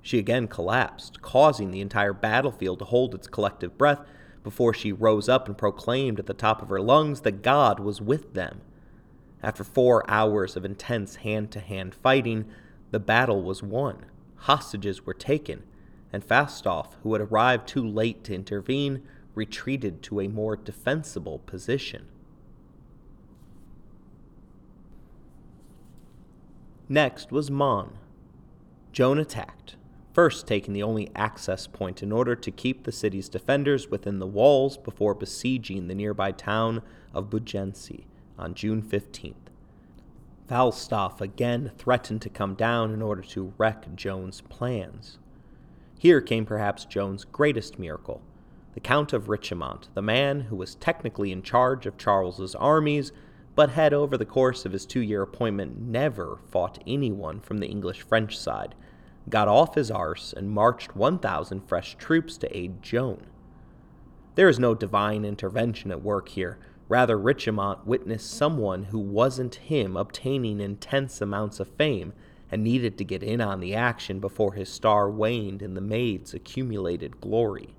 She 0.00 0.18
again 0.18 0.48
collapsed, 0.48 1.20
causing 1.20 1.72
the 1.72 1.80
entire 1.80 2.14
battlefield 2.14 2.78
to 2.78 2.86
hold 2.86 3.14
its 3.14 3.26
collective 3.26 3.76
breath 3.76 4.00
before 4.42 4.72
she 4.72 4.92
rose 4.92 5.28
up 5.28 5.46
and 5.46 5.58
proclaimed 5.58 6.18
at 6.18 6.26
the 6.26 6.32
top 6.32 6.62
of 6.62 6.68
her 6.68 6.80
lungs 6.80 7.20
that 7.22 7.42
God 7.42 7.80
was 7.80 8.00
with 8.00 8.32
them. 8.32 8.62
After 9.42 9.64
four 9.64 10.08
hours 10.08 10.56
of 10.56 10.64
intense 10.64 11.16
hand 11.16 11.50
to 11.50 11.60
hand 11.60 11.94
fighting, 11.94 12.46
the 12.92 13.00
battle 13.00 13.42
was 13.42 13.62
won, 13.62 14.06
hostages 14.36 15.04
were 15.04 15.12
taken, 15.12 15.64
and 16.12 16.24
Falstaff, 16.24 16.96
who 17.02 17.12
had 17.12 17.20
arrived 17.20 17.68
too 17.68 17.86
late 17.86 18.24
to 18.24 18.34
intervene, 18.34 19.02
retreated 19.36 20.02
to 20.02 20.20
a 20.20 20.26
more 20.26 20.56
defensible 20.56 21.38
position. 21.46 22.06
Next 26.88 27.30
was 27.30 27.50
Meung. 27.50 27.92
Joan 28.92 29.18
attacked, 29.18 29.76
first 30.12 30.46
taking 30.46 30.72
the 30.72 30.82
only 30.82 31.10
access 31.14 31.66
point 31.66 32.02
in 32.02 32.10
order 32.10 32.34
to 32.34 32.50
keep 32.50 32.84
the 32.84 32.92
city's 32.92 33.28
defenders 33.28 33.88
within 33.88 34.18
the 34.18 34.26
walls 34.26 34.76
before 34.76 35.14
besieging 35.14 35.86
the 35.86 35.94
nearby 35.94 36.32
town 36.32 36.82
of 37.12 37.28
Beaugency 37.28 38.06
on 38.38 38.54
June 38.54 38.82
15th. 38.82 39.34
Falstaff 40.46 41.20
again 41.20 41.72
threatened 41.76 42.22
to 42.22 42.30
come 42.30 42.54
down 42.54 42.92
in 42.92 43.02
order 43.02 43.22
to 43.22 43.52
wreck 43.58 43.84
Joan's 43.96 44.40
plans. 44.42 45.18
Here 45.98 46.20
came 46.20 46.46
perhaps 46.46 46.84
Joan's 46.84 47.24
greatest 47.24 47.78
miracle. 47.78 48.22
The 48.76 48.80
Count 48.80 49.14
of 49.14 49.30
Richemont, 49.30 49.88
the 49.94 50.02
man 50.02 50.40
who 50.42 50.56
was 50.56 50.74
technically 50.74 51.32
in 51.32 51.40
charge 51.40 51.86
of 51.86 51.96
Charles's 51.96 52.54
armies, 52.54 53.10
but 53.54 53.70
had 53.70 53.94
over 53.94 54.18
the 54.18 54.26
course 54.26 54.66
of 54.66 54.72
his 54.72 54.84
two 54.84 55.00
year 55.00 55.22
appointment 55.22 55.80
never 55.80 56.40
fought 56.50 56.82
anyone 56.86 57.40
from 57.40 57.56
the 57.56 57.68
English 57.68 58.02
French 58.02 58.36
side, 58.36 58.74
got 59.30 59.48
off 59.48 59.76
his 59.76 59.90
arse 59.90 60.34
and 60.34 60.50
marched 60.50 60.94
1,000 60.94 61.66
fresh 61.66 61.96
troops 61.96 62.36
to 62.36 62.54
aid 62.54 62.82
Joan. 62.82 63.22
There 64.34 64.50
is 64.50 64.58
no 64.58 64.74
divine 64.74 65.24
intervention 65.24 65.90
at 65.90 66.02
work 66.02 66.28
here. 66.28 66.58
Rather, 66.86 67.18
Richemont 67.18 67.86
witnessed 67.86 68.30
someone 68.30 68.84
who 68.84 68.98
wasn't 68.98 69.54
him 69.54 69.96
obtaining 69.96 70.60
intense 70.60 71.22
amounts 71.22 71.60
of 71.60 71.68
fame 71.78 72.12
and 72.50 72.62
needed 72.62 72.98
to 72.98 73.04
get 73.04 73.22
in 73.22 73.40
on 73.40 73.60
the 73.60 73.74
action 73.74 74.20
before 74.20 74.52
his 74.52 74.68
star 74.68 75.08
waned 75.08 75.62
in 75.62 75.72
the 75.72 75.80
maid's 75.80 76.34
accumulated 76.34 77.22
glory. 77.22 77.75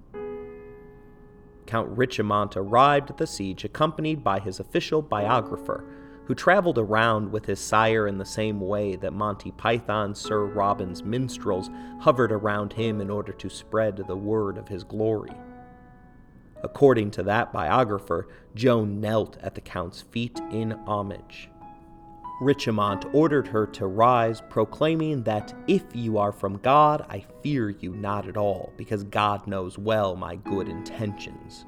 Count 1.67 1.95
Richemont 1.95 2.55
arrived 2.55 3.09
at 3.09 3.17
the 3.17 3.27
siege 3.27 3.63
accompanied 3.63 4.23
by 4.23 4.39
his 4.39 4.59
official 4.59 5.01
biographer, 5.01 5.83
who 6.25 6.33
traveled 6.33 6.77
around 6.77 7.31
with 7.31 7.45
his 7.45 7.59
sire 7.59 8.07
in 8.07 8.17
the 8.17 8.25
same 8.25 8.59
way 8.59 8.95
that 8.95 9.13
Monty 9.13 9.51
Python's 9.51 10.19
Sir 10.19 10.45
Robin's 10.45 11.03
minstrels 11.03 11.69
hovered 11.99 12.31
around 12.31 12.73
him 12.73 12.99
in 12.99 13.09
order 13.09 13.33
to 13.33 13.49
spread 13.49 13.97
the 13.97 14.15
word 14.15 14.57
of 14.57 14.67
his 14.67 14.83
glory. 14.83 15.35
According 16.63 17.11
to 17.11 17.23
that 17.23 17.53
biographer, 17.53 18.27
Joan 18.55 18.99
knelt 18.99 19.37
at 19.41 19.55
the 19.55 19.61
Count's 19.61 20.01
feet 20.01 20.41
in 20.51 20.71
homage. 20.87 21.49
Richemont 22.39 23.05
ordered 23.13 23.47
her 23.47 23.65
to 23.67 23.87
rise, 23.87 24.41
proclaiming 24.41 25.23
that 25.23 25.55
if 25.67 25.83
you 25.93 26.19
are 26.19 26.31
from 26.31 26.57
God, 26.57 27.03
I 27.09 27.25
fear 27.41 27.71
you 27.71 27.95
not 27.95 28.27
at 28.27 28.37
all, 28.37 28.73
because 28.77 29.03
God 29.03 29.47
knows 29.47 29.79
well 29.79 30.15
my 30.15 30.35
good 30.35 30.69
intentions. 30.69 31.65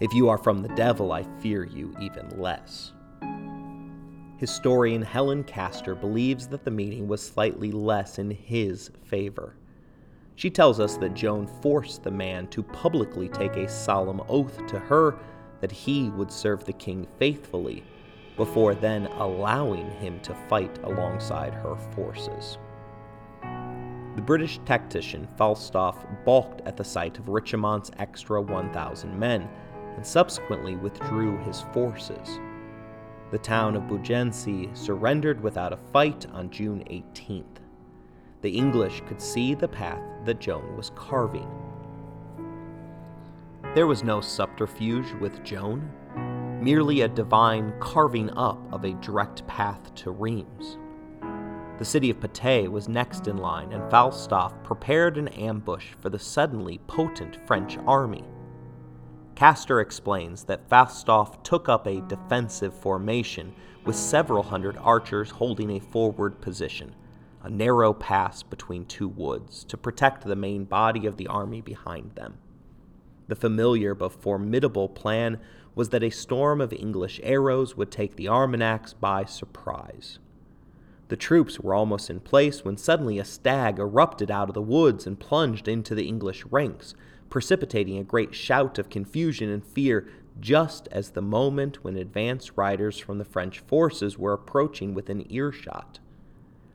If 0.00 0.14
you 0.14 0.30
are 0.30 0.38
from 0.38 0.62
the 0.62 0.70
devil, 0.70 1.12
I 1.12 1.24
fear 1.40 1.62
you 1.64 1.94
even 2.00 2.40
less. 2.40 2.92
Historian 4.38 5.02
Helen 5.02 5.44
Castor 5.44 5.94
believes 5.94 6.46
that 6.48 6.64
the 6.64 6.70
meeting 6.70 7.06
was 7.06 7.20
slightly 7.20 7.70
less 7.70 8.18
in 8.18 8.30
his 8.30 8.90
favor. 9.04 9.56
She 10.36 10.48
tells 10.48 10.80
us 10.80 10.96
that 10.98 11.14
Joan 11.14 11.48
forced 11.60 12.02
the 12.04 12.12
man 12.12 12.46
to 12.48 12.62
publicly 12.62 13.28
take 13.28 13.56
a 13.56 13.68
solemn 13.68 14.22
oath 14.28 14.64
to 14.68 14.78
her 14.78 15.16
that 15.60 15.72
he 15.72 16.08
would 16.10 16.30
serve 16.30 16.64
the 16.64 16.72
king 16.72 17.06
faithfully 17.18 17.82
before 18.38 18.74
then 18.74 19.06
allowing 19.18 19.90
him 19.90 20.18
to 20.20 20.34
fight 20.48 20.78
alongside 20.84 21.52
her 21.52 21.76
forces. 21.94 22.56
The 23.42 24.22
British 24.22 24.58
tactician 24.64 25.28
Falstaff 25.36 26.06
balked 26.24 26.62
at 26.62 26.76
the 26.76 26.84
sight 26.84 27.18
of 27.18 27.28
Richemont's 27.28 27.90
extra 27.98 28.40
1,000 28.40 29.18
men 29.18 29.48
and 29.96 30.06
subsequently 30.06 30.76
withdrew 30.76 31.36
his 31.38 31.62
forces. 31.72 32.40
The 33.30 33.38
town 33.38 33.76
of 33.76 33.88
Beaugency 33.88 34.70
surrendered 34.72 35.42
without 35.42 35.72
a 35.72 35.76
fight 35.76 36.26
on 36.32 36.50
June 36.50 36.82
18th. 36.90 37.44
The 38.40 38.56
English 38.56 39.02
could 39.06 39.20
see 39.20 39.54
the 39.54 39.68
path 39.68 40.02
that 40.24 40.38
Joan 40.38 40.76
was 40.76 40.92
carving. 40.94 41.50
There 43.74 43.88
was 43.88 44.04
no 44.04 44.20
subterfuge 44.20 45.12
with 45.20 45.44
Joan 45.44 45.90
merely 46.60 47.02
a 47.02 47.08
divine 47.08 47.72
carving 47.78 48.30
up 48.36 48.58
of 48.72 48.84
a 48.84 48.94
direct 48.94 49.46
path 49.46 49.94
to 49.94 50.10
Reims. 50.10 50.76
The 51.78 51.84
city 51.84 52.10
of 52.10 52.18
Patay 52.18 52.68
was 52.68 52.88
next 52.88 53.28
in 53.28 53.36
line, 53.36 53.72
and 53.72 53.88
Falstaff 53.88 54.52
prepared 54.64 55.16
an 55.16 55.28
ambush 55.28 55.94
for 56.00 56.10
the 56.10 56.18
suddenly 56.18 56.78
potent 56.88 57.38
French 57.46 57.78
army. 57.86 58.24
Castor 59.36 59.80
explains 59.80 60.42
that 60.44 60.68
Falstaff 60.68 61.44
took 61.44 61.68
up 61.68 61.86
a 61.86 62.00
defensive 62.00 62.74
formation 62.74 63.54
with 63.84 63.94
several 63.94 64.42
hundred 64.42 64.76
archers 64.78 65.30
holding 65.30 65.70
a 65.70 65.78
forward 65.78 66.40
position, 66.40 66.96
a 67.44 67.48
narrow 67.48 67.92
pass 67.92 68.42
between 68.42 68.84
two 68.84 69.06
woods, 69.06 69.62
to 69.62 69.76
protect 69.76 70.24
the 70.24 70.34
main 70.34 70.64
body 70.64 71.06
of 71.06 71.16
the 71.16 71.28
army 71.28 71.60
behind 71.60 72.16
them. 72.16 72.38
The 73.28 73.36
familiar 73.36 73.94
but 73.94 74.20
formidable 74.20 74.88
plan 74.88 75.38
was 75.78 75.90
that 75.90 76.02
a 76.02 76.10
storm 76.10 76.60
of 76.60 76.72
English 76.72 77.20
arrows 77.22 77.76
would 77.76 77.88
take 77.88 78.16
the 78.16 78.26
Armagnacs 78.26 78.94
by 78.94 79.24
surprise. 79.24 80.18
The 81.06 81.16
troops 81.16 81.60
were 81.60 81.72
almost 81.72 82.10
in 82.10 82.18
place 82.18 82.64
when 82.64 82.76
suddenly 82.76 83.20
a 83.20 83.24
stag 83.24 83.78
erupted 83.78 84.28
out 84.28 84.48
of 84.48 84.54
the 84.54 84.60
woods 84.60 85.06
and 85.06 85.20
plunged 85.20 85.68
into 85.68 85.94
the 85.94 86.08
English 86.08 86.44
ranks, 86.46 86.96
precipitating 87.30 87.96
a 87.96 88.02
great 88.02 88.34
shout 88.34 88.76
of 88.76 88.90
confusion 88.90 89.50
and 89.50 89.64
fear 89.64 90.08
just 90.40 90.88
as 90.90 91.10
the 91.10 91.22
moment 91.22 91.84
when 91.84 91.94
advance 91.94 92.58
riders 92.58 92.98
from 92.98 93.18
the 93.18 93.24
French 93.24 93.60
forces 93.60 94.18
were 94.18 94.32
approaching 94.32 94.94
within 94.94 95.32
earshot. 95.32 96.00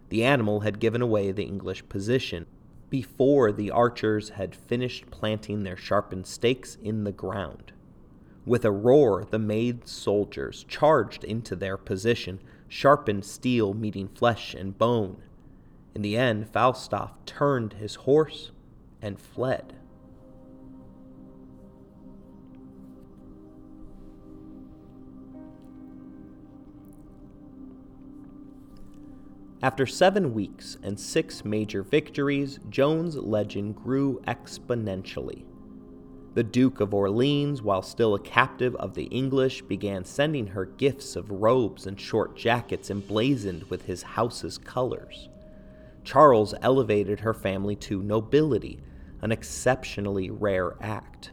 The 0.08 0.24
animal 0.24 0.62
had 0.62 0.80
given 0.80 1.02
away 1.02 1.34
the 1.34 1.44
English 1.44 1.90
position 1.90 2.46
before 2.90 3.52
the 3.52 3.70
archers 3.70 4.30
had 4.30 4.56
finished 4.56 5.12
planting 5.12 5.64
their 5.64 5.76
sharpened 5.76 6.26
stakes 6.26 6.78
in 6.82 7.04
the 7.04 7.12
ground. 7.12 7.73
With 8.46 8.66
a 8.66 8.72
roar, 8.72 9.24
the 9.24 9.40
maid 9.40 9.88
soldiers 9.88 10.66
charged 10.68 11.24
into 11.24 11.56
their 11.56 11.78
position, 11.78 12.42
sharpened 12.68 13.24
steel 13.24 13.74
meeting 13.74 14.10
flesh 14.10 14.54
and 14.54 14.78
bone. 14.78 15.22
In 15.96 16.02
the 16.02 16.18
end, 16.18 16.50
Falstaff 16.50 17.14
turned 17.26 17.74
his 17.74 17.96
horse 17.96 18.52
and 19.02 19.18
fled. 19.18 19.76
After 29.62 29.86
seven 29.86 30.34
weeks 30.34 30.78
and 30.84 31.00
six 31.00 31.46
major 31.46 31.84
victories, 31.84 32.60
Joan's 32.70 33.16
legend 33.16 33.78
grew 33.78 34.22
exponentially. 34.28 35.46
The 36.36 36.44
Duke 36.44 36.80
of 36.80 36.96
Orleans, 36.96 37.62
while 37.62 37.84
still 37.84 38.16
a 38.16 38.20
captive 38.20 38.76
of 38.78 38.96
the 38.96 39.04
English, 39.04 39.62
began 39.62 40.04
sending 40.04 40.48
her 40.48 40.66
gifts 40.66 41.16
of 41.16 41.30
robes 41.30 41.86
and 41.86 42.02
short 42.02 42.36
jackets 42.36 42.90
emblazoned 42.90 43.66
with 43.70 43.86
his 43.86 44.02
house's 44.02 44.58
colors. 44.58 45.30
Charles 46.04 46.56
elevated 46.60 47.20
her 47.20 47.36
family 47.36 47.76
to 47.76 48.02
nobility, 48.02 48.80
an 49.22 49.32
exceptionally 49.32 50.32
rare 50.32 50.76
act. 50.82 51.32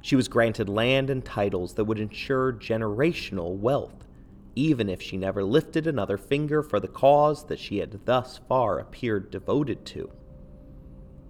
She 0.00 0.14
was 0.14 0.28
granted 0.28 0.68
land 0.68 1.10
and 1.10 1.24
titles 1.24 1.74
that 1.74 1.86
would 1.86 1.98
ensure 1.98 2.52
generational 2.52 3.56
wealth, 3.56 4.06
even 4.54 4.88
if 4.88 5.02
she 5.02 5.16
never 5.16 5.42
lifted 5.42 5.88
another 5.88 6.16
finger 6.16 6.62
for 6.62 6.78
the 6.78 6.86
cause 6.86 7.46
that 7.46 7.58
she 7.58 7.78
had 7.78 8.06
thus 8.06 8.38
far 8.48 8.78
appeared 8.78 9.32
devoted 9.32 9.84
to. 9.86 10.08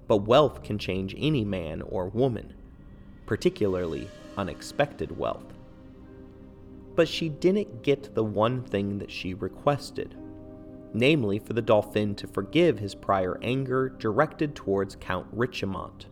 But 0.06 0.18
wealth 0.18 0.62
can 0.62 0.76
change 0.78 1.14
any 1.16 1.46
man 1.46 1.80
or 1.80 2.10
woman 2.10 2.52
particularly 3.26 4.08
unexpected 4.36 5.16
wealth. 5.18 5.52
But 6.94 7.08
she 7.08 7.28
didn't 7.28 7.82
get 7.82 8.14
the 8.14 8.24
one 8.24 8.62
thing 8.62 8.98
that 8.98 9.10
she 9.10 9.34
requested 9.34 10.16
namely, 10.96 11.38
for 11.38 11.52
the 11.52 11.62
Dauphin 11.62 12.14
to 12.16 12.26
forgive 12.26 12.78
his 12.78 12.94
prior 12.94 13.38
anger 13.42 13.90
directed 13.90 14.54
towards 14.54 14.96
Count 14.96 15.26
Richemont. 15.36 16.06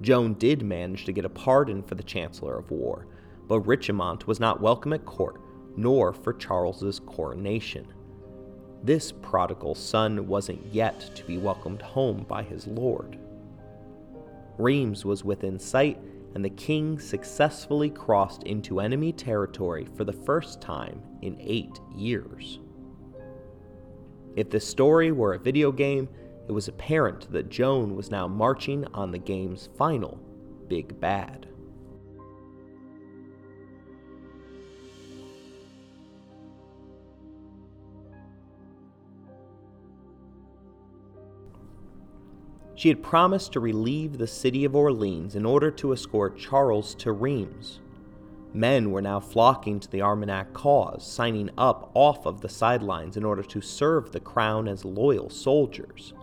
Joan 0.00 0.34
did 0.34 0.62
manage 0.62 1.04
to 1.04 1.12
get 1.12 1.26
a 1.26 1.30
pardon 1.30 1.82
for 1.82 1.94
the 1.94 2.02
Chancellor 2.02 2.56
of 2.58 2.70
War, 2.70 3.06
but 3.46 3.60
Richemont 3.60 4.26
was 4.26 4.40
not 4.40 4.60
welcome 4.60 4.94
at 4.94 5.04
court, 5.04 5.40
nor 5.76 6.12
for 6.12 6.32
Charles's 6.32 7.00
coronation. 7.00 7.86
This 8.82 9.12
prodigal 9.12 9.74
son 9.74 10.26
wasn't 10.26 10.64
yet 10.72 11.14
to 11.14 11.24
be 11.24 11.36
welcomed 11.36 11.82
home 11.82 12.24
by 12.26 12.42
his 12.42 12.66
lord. 12.66 13.18
Reims 14.56 15.04
was 15.04 15.24
within 15.24 15.58
sight, 15.58 15.98
and 16.34 16.44
the 16.44 16.50
king 16.50 16.98
successfully 16.98 17.90
crossed 17.90 18.44
into 18.44 18.80
enemy 18.80 19.12
territory 19.12 19.86
for 19.96 20.04
the 20.04 20.12
first 20.12 20.60
time 20.60 21.02
in 21.22 21.36
eight 21.40 21.80
years. 21.94 22.60
If 24.36 24.50
this 24.50 24.66
story 24.66 25.12
were 25.12 25.34
a 25.34 25.38
video 25.38 25.72
game, 25.72 26.08
it 26.48 26.52
was 26.52 26.68
apparent 26.68 27.30
that 27.32 27.50
Joan 27.50 27.96
was 27.96 28.10
now 28.10 28.28
marching 28.28 28.84
on 28.94 29.10
the 29.10 29.18
game's 29.18 29.68
final 29.76 30.18
big 30.68 30.98
bad. 31.00 31.49
She 42.80 42.88
had 42.88 43.02
promised 43.02 43.52
to 43.52 43.60
relieve 43.60 44.16
the 44.16 44.26
city 44.26 44.64
of 44.64 44.74
Orleans 44.74 45.36
in 45.36 45.44
order 45.44 45.70
to 45.72 45.92
escort 45.92 46.38
Charles 46.38 46.94
to 46.94 47.12
Reims. 47.12 47.78
Men 48.54 48.90
were 48.90 49.02
now 49.02 49.20
flocking 49.20 49.80
to 49.80 49.90
the 49.90 50.00
Armagnac 50.00 50.54
cause, 50.54 51.06
signing 51.06 51.50
up 51.58 51.90
off 51.92 52.24
of 52.24 52.40
the 52.40 52.48
sidelines 52.48 53.18
in 53.18 53.22
order 53.22 53.42
to 53.42 53.60
serve 53.60 54.12
the 54.12 54.18
crown 54.18 54.66
as 54.66 54.86
loyal 54.86 55.28
soldiers. 55.28 56.14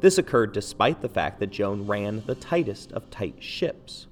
This 0.00 0.18
occurred 0.18 0.52
despite 0.52 1.00
the 1.00 1.08
fact 1.08 1.40
that 1.40 1.50
Joan 1.50 1.84
ran 1.88 2.22
the 2.26 2.36
tightest 2.36 2.92
of 2.92 3.10
tight 3.10 3.42
ships. 3.42 4.06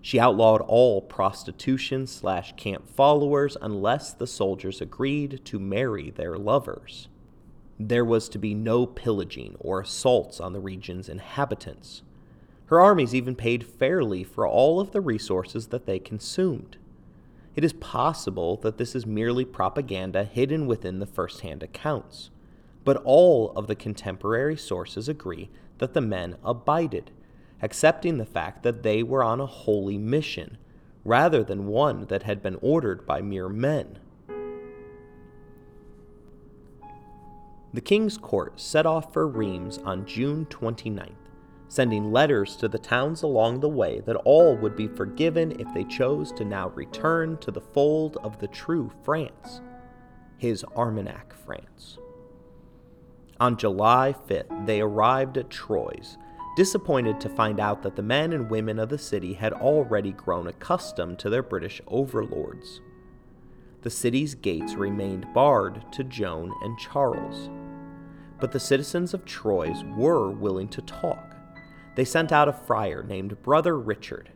She 0.00 0.18
outlawed 0.18 0.62
all 0.62 1.02
prostitution 1.02 2.06
slash 2.06 2.54
camp 2.56 2.88
followers 2.88 3.58
unless 3.60 4.14
the 4.14 4.26
soldiers 4.26 4.80
agreed 4.80 5.44
to 5.44 5.58
marry 5.58 6.08
their 6.08 6.38
lovers 6.38 7.08
there 7.88 8.04
was 8.04 8.28
to 8.28 8.38
be 8.38 8.54
no 8.54 8.86
pillaging 8.86 9.56
or 9.58 9.80
assaults 9.80 10.40
on 10.40 10.52
the 10.52 10.60
region's 10.60 11.08
inhabitants. 11.08 12.02
Her 12.66 12.80
armies 12.80 13.14
even 13.14 13.34
paid 13.34 13.64
fairly 13.64 14.24
for 14.24 14.46
all 14.46 14.80
of 14.80 14.92
the 14.92 15.00
resources 15.00 15.68
that 15.68 15.86
they 15.86 15.98
consumed. 15.98 16.78
It 17.54 17.64
is 17.64 17.74
possible 17.74 18.56
that 18.58 18.78
this 18.78 18.94
is 18.94 19.04
merely 19.04 19.44
propaganda 19.44 20.24
hidden 20.24 20.66
within 20.66 20.98
the 20.98 21.06
first 21.06 21.40
hand 21.42 21.62
accounts, 21.62 22.30
but 22.84 23.02
all 23.04 23.52
of 23.54 23.66
the 23.66 23.74
contemporary 23.74 24.56
sources 24.56 25.08
agree 25.08 25.50
that 25.78 25.92
the 25.92 26.00
men 26.00 26.36
abided, 26.42 27.10
accepting 27.60 28.16
the 28.16 28.24
fact 28.24 28.62
that 28.62 28.82
they 28.82 29.02
were 29.02 29.22
on 29.22 29.40
a 29.40 29.46
holy 29.46 29.98
mission, 29.98 30.56
rather 31.04 31.44
than 31.44 31.66
one 31.66 32.06
that 32.06 32.22
had 32.22 32.42
been 32.42 32.56
ordered 32.62 33.06
by 33.06 33.20
mere 33.20 33.48
men. 33.48 33.98
The 37.74 37.80
King's 37.80 38.18
Court 38.18 38.60
set 38.60 38.84
off 38.84 39.14
for 39.14 39.26
Reims 39.26 39.78
on 39.78 40.04
June 40.04 40.44
29th, 40.50 41.08
sending 41.68 42.12
letters 42.12 42.54
to 42.56 42.68
the 42.68 42.78
towns 42.78 43.22
along 43.22 43.60
the 43.60 43.68
way 43.68 44.00
that 44.00 44.16
all 44.16 44.54
would 44.58 44.76
be 44.76 44.88
forgiven 44.88 45.58
if 45.58 45.72
they 45.72 45.84
chose 45.84 46.32
to 46.32 46.44
now 46.44 46.68
return 46.70 47.38
to 47.38 47.50
the 47.50 47.62
fold 47.62 48.18
of 48.22 48.38
the 48.38 48.48
true 48.48 48.90
France, 49.04 49.62
his 50.36 50.66
Armagnac 50.76 51.32
France. 51.46 51.96
On 53.40 53.56
July 53.56 54.14
5th, 54.28 54.66
they 54.66 54.82
arrived 54.82 55.38
at 55.38 55.48
Troyes, 55.48 56.18
disappointed 56.56 57.18
to 57.20 57.30
find 57.30 57.58
out 57.58 57.82
that 57.82 57.96
the 57.96 58.02
men 58.02 58.34
and 58.34 58.50
women 58.50 58.78
of 58.78 58.90
the 58.90 58.98
city 58.98 59.32
had 59.32 59.54
already 59.54 60.12
grown 60.12 60.46
accustomed 60.46 61.18
to 61.20 61.30
their 61.30 61.42
British 61.42 61.80
overlords. 61.86 62.82
The 63.82 63.90
city's 63.90 64.34
gates 64.34 64.74
remained 64.74 65.26
barred 65.34 65.84
to 65.92 66.04
Joan 66.04 66.52
and 66.62 66.78
Charles 66.78 67.50
but 68.42 68.50
the 68.50 68.58
citizens 68.58 69.14
of 69.14 69.24
Troyes 69.24 69.84
were 69.96 70.28
willing 70.28 70.66
to 70.70 70.82
talk. 70.82 71.36
They 71.94 72.04
sent 72.04 72.32
out 72.32 72.48
a 72.48 72.52
friar 72.52 73.04
named 73.04 73.40
Brother 73.40 73.78
Richard. 73.78 74.30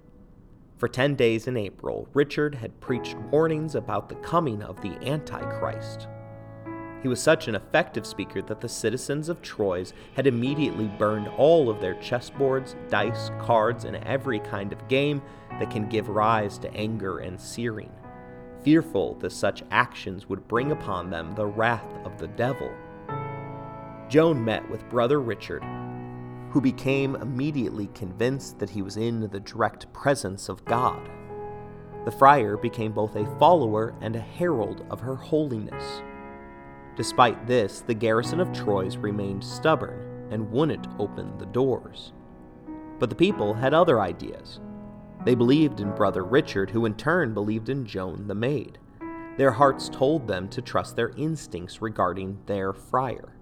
For 0.79 0.87
ten 0.87 1.17
days 1.17 1.49
in 1.49 1.57
April, 1.57 2.09
Richard 2.15 2.55
had 2.55 2.81
preached 2.81 3.17
warnings 3.33 3.75
about 3.75 4.09
the 4.09 4.15
coming 4.15 4.63
of 4.63 4.81
the 4.81 4.95
Antichrist. 5.05 6.07
He 7.03 7.09
was 7.09 7.21
such 7.21 7.49
an 7.49 7.57
effective 7.57 8.07
speaker 8.07 8.41
that 8.43 8.61
the 8.61 8.69
citizens 8.69 9.29
of 9.29 9.43
Troyes 9.43 9.93
had 10.15 10.29
immediately 10.29 10.87
burned 10.87 11.27
all 11.27 11.69
of 11.69 11.81
their 11.81 11.97
chessboards, 11.97 12.77
dice, 12.89 13.33
cards, 13.41 13.87
and 13.87 13.97
every 13.97 14.39
kind 14.39 14.73
of 14.73 14.87
game 14.87 15.21
that 15.59 15.73
can 15.73 15.89
give 15.89 16.09
rise 16.09 16.59
to 16.59 16.73
anger 16.75 17.19
and 17.19 17.41
searing, 17.41 17.91
fearful 18.67 19.15
that 19.21 19.31
such 19.31 19.63
actions 19.71 20.29
would 20.29 20.49
bring 20.49 20.73
upon 20.73 21.09
them 21.09 21.33
the 21.37 21.47
wrath 21.47 21.87
of 22.05 22.19
the 22.19 22.27
devil. 22.27 22.69
Joan 24.09 24.45
met 24.45 24.69
with 24.69 24.89
Brother 24.89 25.21
Richard, 25.21 25.63
who 26.51 26.61
became 26.61 27.15
immediately 27.15 27.87
convinced 27.95 28.59
that 28.59 28.71
he 28.71 28.83
was 28.83 28.97
in 28.97 29.21
the 29.21 29.39
direct 29.39 29.93
presence 29.93 30.49
of 30.49 30.65
God. 30.65 31.09
The 32.07 32.11
friar 32.11 32.57
became 32.57 32.91
both 32.91 33.15
a 33.15 33.39
follower 33.39 33.95
and 34.01 34.17
a 34.17 34.21
herald 34.21 34.85
of 34.91 34.99
her 34.99 35.15
holiness. 35.15 36.03
Despite 36.97 37.47
this, 37.47 37.83
the 37.83 37.95
garrison 37.95 38.41
of 38.41 38.53
Troyes 38.53 38.97
remained 38.97 39.45
stubborn 39.45 40.29
and 40.33 40.51
wouldn't 40.51 40.89
open 40.99 41.39
the 41.39 41.47
doors. 41.47 42.13
But 42.99 43.11
the 43.11 43.17
people 43.17 43.55
had 43.55 43.75
other 43.75 44.01
ideas. 44.01 44.59
They 45.27 45.35
believed 45.35 45.81
in 45.81 45.93
Brother 45.93 46.23
Richard, 46.23 46.71
who 46.71 46.87
in 46.87 46.95
turn 46.95 47.35
believed 47.35 47.69
in 47.69 47.85
Joan 47.85 48.29
the 48.29 48.35
Maid. 48.37 48.79
Their 49.37 49.51
hearts 49.51 49.89
told 49.89 50.29
them 50.29 50.49
to 50.51 50.63
trust 50.63 50.95
their 50.95 51.09
instincts 51.17 51.83
regarding 51.83 52.39
their 52.47 52.73
friar. 52.73 53.35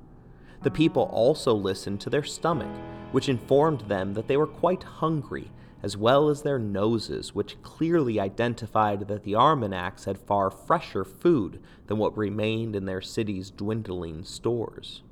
The 0.62 0.70
people 0.70 1.02
also 1.12 1.52
listened 1.52 2.00
to 2.00 2.08
their 2.08 2.22
stomach, 2.22 2.74
which 3.12 3.28
informed 3.28 3.82
them 3.82 4.14
that 4.14 4.28
they 4.28 4.38
were 4.38 4.46
quite 4.46 4.82
hungry, 4.82 5.52
as 5.82 5.94
well 5.94 6.30
as 6.30 6.40
their 6.40 6.58
noses, 6.58 7.34
which 7.34 7.60
clearly 7.60 8.18
identified 8.18 9.06
that 9.08 9.24
the 9.24 9.36
Armagnacs 9.36 10.06
had 10.06 10.16
far 10.16 10.50
fresher 10.50 11.04
food 11.04 11.60
than 11.86 11.98
what 11.98 12.16
remained 12.16 12.74
in 12.74 12.86
their 12.86 13.02
city's 13.02 13.50
dwindling 13.50 14.24
stores. 14.24 15.02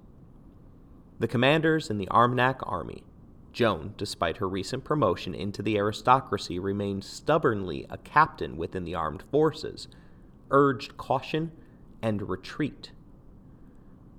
The 1.18 1.28
commanders 1.28 1.90
in 1.90 1.98
the 1.98 2.08
Armagnac 2.08 2.60
army, 2.62 3.04
Joan, 3.53 3.94
despite 3.96 4.38
her 4.38 4.48
recent 4.48 4.84
promotion 4.84 5.34
into 5.34 5.62
the 5.62 5.76
aristocracy, 5.76 6.59
remained 6.59 7.05
stubbornly 7.05 7.86
a 7.90 7.98
captain 7.98 8.57
within 8.57 8.84
the 8.84 8.94
armed 8.94 9.22
forces, 9.30 9.88
urged 10.50 10.96
caution 10.96 11.53
and 12.00 12.28
retreat. 12.28 12.92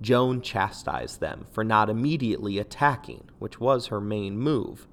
Joan 0.02 0.42
chastised 0.42 1.20
them 1.20 1.46
for 1.52 1.64
not 1.64 1.90
immediately 1.90 2.60
attacking, 2.60 3.24
which 3.40 3.60
was 3.60 3.88
her 3.88 4.02
main 4.02 4.38
move. 4.38 4.88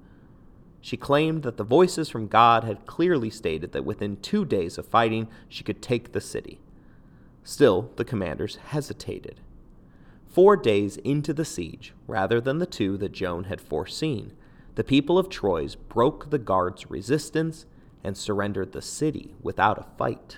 She 0.79 0.97
claimed 0.97 1.43
that 1.43 1.57
the 1.57 1.63
voices 1.63 2.09
from 2.09 2.27
God 2.27 2.63
had 2.63 2.87
clearly 2.87 3.29
stated 3.29 3.71
that 3.73 3.85
within 3.85 4.17
two 4.17 4.45
days 4.45 4.77
of 4.77 4.87
fighting 4.87 5.27
she 5.47 5.63
could 5.63 5.81
take 5.81 6.11
the 6.11 6.21
city. 6.21 6.59
Still, 7.43 7.91
the 7.97 8.05
commanders 8.05 8.55
hesitated. 8.55 9.41
Four 10.31 10.55
days 10.55 10.95
into 10.95 11.33
the 11.33 11.43
siege, 11.43 11.93
rather 12.07 12.39
than 12.39 12.59
the 12.59 12.65
two 12.65 12.95
that 12.97 13.11
Joan 13.11 13.43
had 13.45 13.59
foreseen, 13.59 14.31
the 14.75 14.83
people 14.83 15.19
of 15.19 15.27
Troyes 15.27 15.75
broke 15.75 16.29
the 16.29 16.37
guards' 16.37 16.89
resistance 16.89 17.65
and 18.01 18.15
surrendered 18.15 18.71
the 18.71 18.81
city 18.81 19.35
without 19.41 19.77
a 19.77 19.97
fight. 19.97 20.37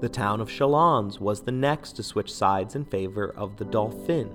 The 0.00 0.08
town 0.08 0.40
of 0.40 0.48
Chalons 0.48 1.20
was 1.20 1.40
the 1.40 1.50
next 1.50 1.94
to 1.94 2.04
switch 2.04 2.32
sides 2.32 2.76
in 2.76 2.84
favor 2.84 3.34
of 3.36 3.56
the 3.56 3.64
Dauphin. 3.64 4.30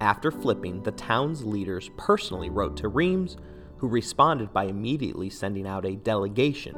After 0.00 0.32
flipping, 0.32 0.82
the 0.82 0.90
town's 0.92 1.44
leaders 1.44 1.90
personally 1.96 2.50
wrote 2.50 2.76
to 2.78 2.88
Reims, 2.88 3.36
who 3.76 3.86
responded 3.86 4.52
by 4.52 4.64
immediately 4.64 5.30
sending 5.30 5.66
out 5.66 5.86
a 5.86 5.94
delegation, 5.94 6.74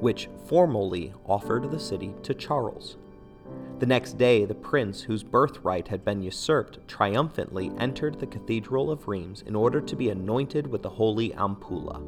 which 0.00 0.28
formally 0.46 1.12
offered 1.26 1.70
the 1.70 1.78
city 1.78 2.14
to 2.22 2.34
Charles. 2.34 2.96
The 3.78 3.86
next 3.86 4.18
day, 4.18 4.44
the 4.44 4.54
prince, 4.54 5.02
whose 5.02 5.22
birthright 5.22 5.88
had 5.88 6.04
been 6.04 6.22
usurped, 6.22 6.86
triumphantly 6.86 7.72
entered 7.78 8.20
the 8.20 8.26
cathedral 8.26 8.90
of 8.90 9.08
Reims 9.08 9.42
in 9.46 9.56
order 9.56 9.80
to 9.80 9.96
be 9.96 10.10
anointed 10.10 10.66
with 10.66 10.82
the 10.82 10.90
holy 10.90 11.30
ampulla. 11.30 12.00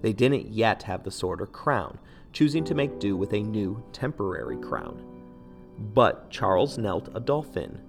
They 0.00 0.12
didn't 0.12 0.48
yet 0.48 0.84
have 0.84 1.04
the 1.04 1.10
sword 1.10 1.40
or 1.40 1.46
crown, 1.46 1.98
choosing 2.32 2.64
to 2.64 2.74
make 2.74 2.98
do 2.98 3.16
with 3.16 3.32
a 3.32 3.42
new 3.42 3.82
temporary 3.92 4.56
crown. 4.56 5.04
But 5.78 6.30
Charles 6.30 6.78
knelt 6.78 7.08
a 7.14 7.20
dauphin 7.20 7.80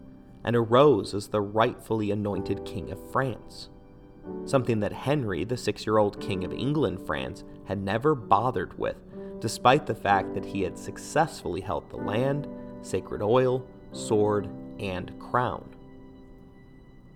and 0.44 0.56
arose 0.56 1.14
as 1.14 1.30
the 1.30 1.42
rightfully 1.42 2.12
anointed 2.12 2.66
King 2.66 2.92
of 2.92 3.12
France, 3.12 3.70
something 4.46 4.80
that 4.82 4.94
Henry, 4.94 5.44
the 5.44 5.58
six 5.58 5.86
year 5.86 5.98
old 5.98 6.20
King 6.20 6.44
of 6.44 6.54
England 6.54 7.06
France, 7.06 7.44
had 7.66 7.82
never 7.82 8.16
bothered 8.16 8.78
with, 8.78 8.98
despite 9.40 9.86
the 9.86 9.96
fact 9.96 10.34
that 10.34 10.46
he 10.46 10.62
had 10.62 10.78
successfully 10.78 11.62
held 11.62 11.90
the 11.90 11.98
land, 11.98 12.48
sacred 12.82 13.22
oil, 13.22 13.66
sword, 13.92 14.50
and 14.80 15.18
crown. 15.20 15.70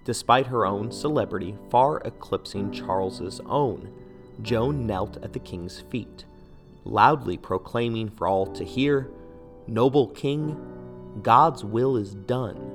Despite 0.05 0.47
her 0.47 0.65
own 0.65 0.91
celebrity 0.91 1.55
far 1.69 1.99
eclipsing 2.01 2.71
Charles's 2.71 3.41
own, 3.45 3.91
Joan 4.41 4.85
knelt 4.85 5.17
at 5.23 5.33
the 5.33 5.39
king's 5.39 5.81
feet 5.81 6.25
loudly 6.85 7.37
proclaiming 7.37 8.09
for 8.09 8.27
all 8.27 8.47
to 8.47 8.63
hear, 8.63 9.11
Noble 9.67 10.07
King, 10.07 10.57
God's 11.21 11.65
will 11.65 11.97
is 11.97 12.15
done. 12.15 12.71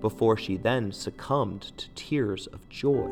before 0.00 0.36
she 0.36 0.56
then 0.56 0.92
succumbed 0.92 1.72
to 1.76 1.88
tears 1.90 2.46
of 2.48 2.68
joy. 2.68 3.08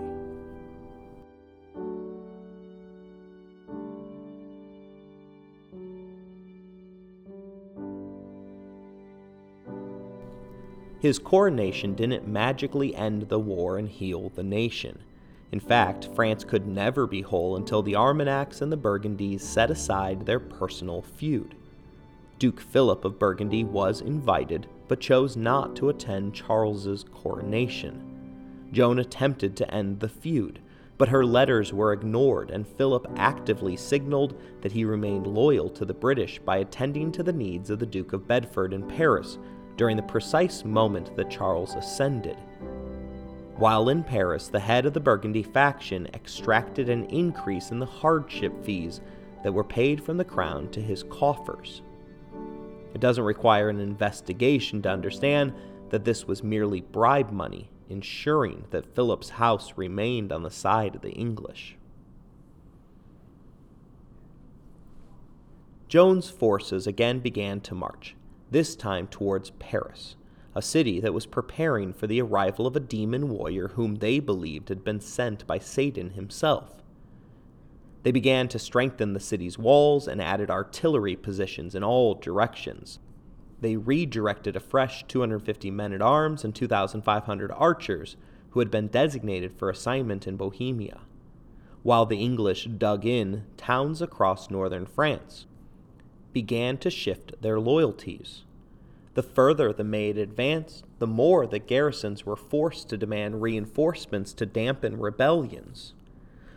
His 10.98 11.18
coronation 11.18 11.94
didn't 11.94 12.26
magically 12.26 12.94
end 12.94 13.28
the 13.28 13.38
war 13.38 13.76
and 13.76 13.88
heal 13.88 14.30
the 14.30 14.42
nation. 14.42 14.98
In 15.52 15.60
fact, 15.60 16.08
France 16.14 16.42
could 16.42 16.66
never 16.66 17.06
be 17.06 17.20
whole 17.20 17.56
until 17.56 17.82
the 17.82 17.94
Armagnacs 17.94 18.60
and 18.60 18.72
the 18.72 18.76
Burgundies 18.76 19.40
set 19.40 19.70
aside 19.70 20.26
their 20.26 20.40
personal 20.40 21.02
feud. 21.02 21.54
Duke 22.38 22.60
Philip 22.60 23.04
of 23.04 23.18
Burgundy 23.18 23.62
was 23.62 24.00
invited, 24.00 24.66
but 24.88 25.00
chose 25.00 25.36
not 25.36 25.76
to 25.76 25.88
attend 25.88 26.34
Charles's 26.34 27.04
coronation. 27.04 28.02
Joan 28.72 28.98
attempted 28.98 29.56
to 29.56 29.72
end 29.72 30.00
the 30.00 30.08
feud, 30.08 30.60
but 30.98 31.08
her 31.08 31.24
letters 31.24 31.72
were 31.72 31.92
ignored, 31.92 32.50
and 32.50 32.66
Philip 32.66 33.06
actively 33.16 33.76
signaled 33.76 34.34
that 34.62 34.72
he 34.72 34.84
remained 34.84 35.26
loyal 35.26 35.68
to 35.70 35.84
the 35.84 35.94
British 35.94 36.38
by 36.38 36.58
attending 36.58 37.12
to 37.12 37.22
the 37.22 37.32
needs 37.32 37.70
of 37.70 37.78
the 37.78 37.86
Duke 37.86 38.12
of 38.12 38.26
Bedford 38.26 38.72
in 38.72 38.82
Paris 38.82 39.38
during 39.76 39.96
the 39.96 40.02
precise 40.02 40.64
moment 40.64 41.14
that 41.16 41.30
Charles 41.30 41.74
ascended. 41.74 42.36
While 43.56 43.88
in 43.88 44.04
Paris, 44.04 44.48
the 44.48 44.60
head 44.60 44.84
of 44.84 44.92
the 44.92 45.00
Burgundy 45.00 45.42
faction 45.42 46.08
extracted 46.12 46.88
an 46.88 47.04
increase 47.06 47.70
in 47.70 47.78
the 47.78 47.86
hardship 47.86 48.64
fees 48.64 49.00
that 49.42 49.52
were 49.52 49.64
paid 49.64 50.02
from 50.02 50.16
the 50.16 50.24
crown 50.24 50.70
to 50.70 50.80
his 50.80 51.02
coffers. 51.04 51.82
It 52.94 53.00
doesn't 53.00 53.24
require 53.24 53.68
an 53.68 53.80
investigation 53.80 54.82
to 54.82 54.90
understand 54.90 55.54
that 55.90 56.04
this 56.04 56.26
was 56.26 56.42
merely 56.42 56.80
bribe 56.80 57.30
money, 57.30 57.70
ensuring 57.88 58.64
that 58.70 58.94
Philip's 58.94 59.30
house 59.30 59.72
remained 59.76 60.32
on 60.32 60.42
the 60.42 60.50
side 60.50 60.94
of 60.94 61.02
the 61.02 61.12
English. 61.12 61.76
Joan's 65.88 66.28
forces 66.28 66.86
again 66.86 67.20
began 67.20 67.60
to 67.60 67.74
march, 67.74 68.16
this 68.50 68.76
time 68.76 69.08
towards 69.08 69.50
Paris, 69.58 70.16
a 70.54 70.62
city 70.62 71.00
that 71.00 71.14
was 71.14 71.26
preparing 71.26 71.92
for 71.92 72.06
the 72.06 72.22
arrival 72.22 72.66
of 72.66 72.76
a 72.76 72.80
demon 72.80 73.28
warrior 73.28 73.68
whom 73.68 73.96
they 73.96 74.18
believed 74.18 74.68
had 74.68 74.84
been 74.84 75.00
sent 75.00 75.46
by 75.46 75.58
Satan 75.58 76.10
himself. 76.10 76.82
They 78.04 78.12
began 78.12 78.46
to 78.48 78.58
strengthen 78.58 79.12
the 79.12 79.20
city's 79.20 79.58
walls 79.58 80.06
and 80.06 80.22
added 80.22 80.48
artillery 80.48 81.16
positions 81.16 81.74
in 81.74 81.82
all 81.82 82.14
directions. 82.14 83.00
They 83.60 83.76
redirected 83.76 84.54
a 84.54 84.60
fresh 84.60 85.04
250 85.08 85.70
men 85.72 85.92
at 85.92 86.00
arms 86.00 86.44
and 86.44 86.54
2,500 86.54 87.50
archers 87.52 88.16
who 88.50 88.60
had 88.60 88.70
been 88.70 88.86
designated 88.86 89.52
for 89.52 89.68
assignment 89.68 90.26
in 90.26 90.36
Bohemia, 90.36 91.00
while 91.82 92.06
the 92.06 92.18
English 92.22 92.66
dug 92.78 93.04
in 93.04 93.44
towns 93.56 94.00
across 94.00 94.50
northern 94.50 94.86
France 94.86 95.46
began 96.36 96.76
to 96.76 96.90
shift 96.90 97.32
their 97.40 97.58
loyalties. 97.58 98.42
The 99.14 99.22
further 99.22 99.72
the 99.72 99.82
Maid 99.82 100.18
advanced, 100.18 100.84
the 100.98 101.06
more 101.06 101.46
the 101.46 101.58
garrisons 101.58 102.26
were 102.26 102.36
forced 102.36 102.90
to 102.90 102.98
demand 102.98 103.40
reinforcements 103.40 104.34
to 104.34 104.44
dampen 104.44 105.00
rebellions. 105.00 105.94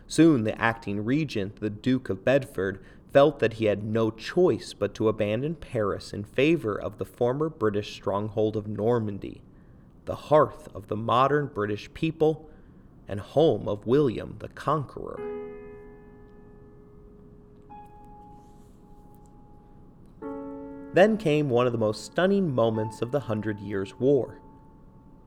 Soon 0.06 0.44
the 0.44 0.60
acting 0.60 1.02
regent, 1.02 1.60
the 1.60 1.70
Duke 1.70 2.10
of 2.10 2.26
Bedford, 2.26 2.84
felt 3.10 3.38
that 3.38 3.54
he 3.54 3.64
had 3.64 3.82
no 3.82 4.10
choice 4.10 4.74
but 4.74 4.92
to 4.96 5.08
abandon 5.08 5.54
Paris 5.54 6.12
in 6.12 6.24
favor 6.24 6.78
of 6.78 6.98
the 6.98 7.06
former 7.06 7.48
British 7.48 7.94
stronghold 7.94 8.58
of 8.58 8.68
Normandy, 8.68 9.40
the 10.04 10.28
hearth 10.28 10.68
of 10.74 10.88
the 10.88 10.96
modern 10.96 11.46
British 11.46 11.90
people 11.94 12.50
and 13.08 13.18
home 13.18 13.66
of 13.66 13.86
William 13.86 14.36
the 14.40 14.48
Conqueror. 14.48 15.39
Then 20.92 21.16
came 21.16 21.48
one 21.48 21.66
of 21.66 21.72
the 21.72 21.78
most 21.78 22.04
stunning 22.04 22.52
moments 22.52 23.00
of 23.00 23.12
the 23.12 23.20
Hundred 23.20 23.60
Years' 23.60 23.98
War. 24.00 24.40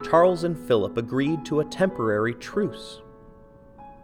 Charles 0.04 0.44
and 0.44 0.58
Philip 0.58 0.98
agreed 0.98 1.46
to 1.46 1.62
a 1.62 1.66
temporary 1.66 2.34
truce. 2.34 3.02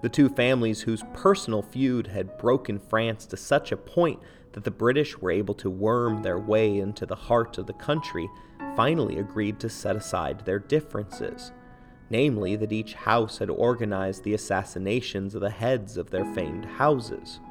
The 0.02 0.08
two 0.08 0.30
families, 0.30 0.82
whose 0.82 1.04
personal 1.14 1.62
feud 1.62 2.08
had 2.08 2.38
broken 2.38 2.80
France 2.80 3.26
to 3.28 3.38
such 3.38 3.74
a 3.74 3.78
point 3.78 4.22
that 4.54 4.64
the 4.64 4.72
British 4.72 5.18
were 5.18 5.32
able 5.32 5.54
to 5.56 5.70
worm 5.70 6.22
their 6.22 6.40
way 6.40 6.80
into 6.80 7.06
the 7.06 7.16
heart 7.16 7.58
of 7.58 7.68
the 7.68 7.74
country, 7.74 8.30
finally 8.78 9.20
agreed 9.20 9.60
to 9.60 9.70
set 9.70 9.98
aside 9.98 10.46
their 10.46 10.60
differences. 10.60 11.52
Namely, 12.10 12.56
that 12.56 12.72
each 12.72 12.94
house 12.94 13.40
had 13.40 13.50
organized 13.50 14.24
the 14.24 14.34
assassinations 14.34 15.36
of 15.36 15.42
the 15.42 15.50
heads 15.50 15.98
of 15.98 16.10
their 16.10 16.26
famed 16.34 16.66
houses. 16.66 17.42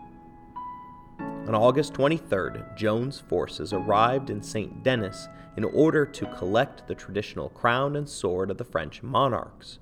On 1.20 1.54
August 1.54 1.94
23rd, 1.94 2.76
Joan's 2.76 3.20
forces 3.20 3.72
arrived 3.72 4.28
in 4.28 4.42
St. 4.42 4.82
Denis 4.82 5.28
in 5.56 5.64
order 5.64 6.04
to 6.04 6.26
collect 6.26 6.86
the 6.86 6.94
traditional 6.94 7.48
crown 7.48 7.96
and 7.96 8.08
sword 8.08 8.50
of 8.50 8.58
the 8.58 8.64
French 8.64 9.02
monarchs. 9.02 9.78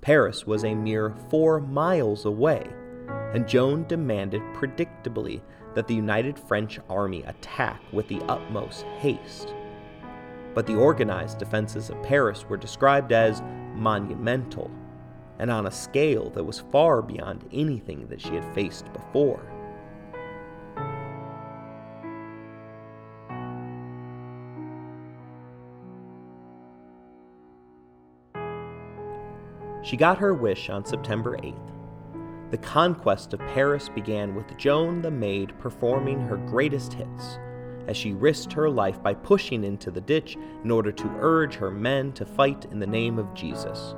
Paris 0.00 0.46
was 0.46 0.64
a 0.64 0.74
mere 0.74 1.14
four 1.30 1.60
miles 1.60 2.24
away, 2.24 2.68
and 3.32 3.48
Joan 3.48 3.86
demanded 3.86 4.42
predictably 4.52 5.40
that 5.74 5.86
the 5.86 5.94
united 5.94 6.38
French 6.38 6.78
army 6.90 7.22
attack 7.22 7.80
with 7.92 8.08
the 8.08 8.20
utmost 8.22 8.82
haste. 8.98 9.54
But 10.54 10.66
the 10.66 10.76
organized 10.76 11.38
defenses 11.38 11.88
of 11.88 12.02
Paris 12.02 12.44
were 12.48 12.56
described 12.56 13.12
as 13.12 13.42
monumental, 13.74 14.70
and 15.38 15.50
on 15.50 15.66
a 15.66 15.70
scale 15.70 16.30
that 16.30 16.44
was 16.44 16.60
far 16.72 17.00
beyond 17.00 17.48
anything 17.52 18.06
that 18.08 18.20
she 18.20 18.34
had 18.34 18.54
faced 18.54 18.92
before. 18.92 19.53
She 29.84 29.98
got 29.98 30.16
her 30.16 30.32
wish 30.32 30.70
on 30.70 30.86
September 30.86 31.36
8th. 31.36 31.70
The 32.50 32.56
conquest 32.56 33.34
of 33.34 33.40
Paris 33.40 33.90
began 33.90 34.34
with 34.34 34.56
Joan 34.56 35.02
the 35.02 35.10
Maid 35.10 35.58
performing 35.58 36.20
her 36.20 36.38
greatest 36.38 36.94
hits, 36.94 37.38
as 37.86 37.94
she 37.94 38.14
risked 38.14 38.54
her 38.54 38.70
life 38.70 39.02
by 39.02 39.12
pushing 39.12 39.62
into 39.62 39.90
the 39.90 40.00
ditch 40.00 40.38
in 40.64 40.70
order 40.70 40.90
to 40.90 41.16
urge 41.20 41.56
her 41.56 41.70
men 41.70 42.12
to 42.12 42.24
fight 42.24 42.64
in 42.70 42.78
the 42.78 42.86
name 42.86 43.18
of 43.18 43.34
Jesus. 43.34 43.94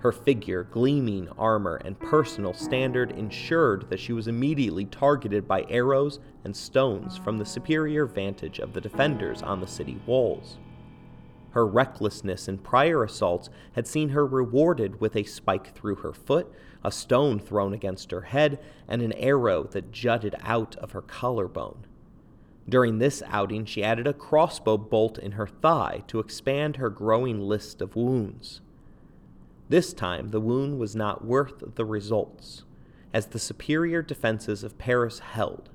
Her 0.00 0.12
figure, 0.12 0.64
gleaming 0.64 1.30
armor, 1.38 1.76
and 1.76 1.98
personal 1.98 2.52
standard 2.52 3.12
ensured 3.12 3.88
that 3.88 4.00
she 4.00 4.12
was 4.12 4.28
immediately 4.28 4.84
targeted 4.84 5.48
by 5.48 5.64
arrows 5.70 6.20
and 6.44 6.54
stones 6.54 7.16
from 7.16 7.38
the 7.38 7.46
superior 7.46 8.04
vantage 8.04 8.58
of 8.58 8.74
the 8.74 8.82
defenders 8.82 9.40
on 9.40 9.60
the 9.60 9.66
city 9.66 9.98
walls. 10.04 10.58
Her 11.56 11.66
recklessness 11.66 12.48
in 12.48 12.58
prior 12.58 13.02
assaults 13.02 13.48
had 13.72 13.86
seen 13.86 14.10
her 14.10 14.26
rewarded 14.26 15.00
with 15.00 15.16
a 15.16 15.22
spike 15.22 15.74
through 15.74 15.94
her 15.96 16.12
foot, 16.12 16.52
a 16.84 16.92
stone 16.92 17.38
thrown 17.38 17.72
against 17.72 18.10
her 18.10 18.20
head, 18.20 18.62
and 18.86 19.00
an 19.00 19.14
arrow 19.14 19.62
that 19.62 19.90
jutted 19.90 20.34
out 20.42 20.76
of 20.76 20.92
her 20.92 21.00
collarbone. 21.00 21.86
During 22.68 22.98
this 22.98 23.22
outing, 23.26 23.64
she 23.64 23.82
added 23.82 24.06
a 24.06 24.12
crossbow 24.12 24.76
bolt 24.76 25.16
in 25.18 25.32
her 25.32 25.46
thigh 25.46 26.04
to 26.08 26.18
expand 26.18 26.76
her 26.76 26.90
growing 26.90 27.40
list 27.40 27.80
of 27.80 27.96
wounds. 27.96 28.60
This 29.70 29.94
time, 29.94 30.32
the 30.32 30.42
wound 30.42 30.78
was 30.78 30.94
not 30.94 31.24
worth 31.24 31.74
the 31.76 31.86
results, 31.86 32.64
as 33.14 33.28
the 33.28 33.38
superior 33.38 34.02
defenses 34.02 34.62
of 34.62 34.76
Paris 34.76 35.20
held. 35.20 35.70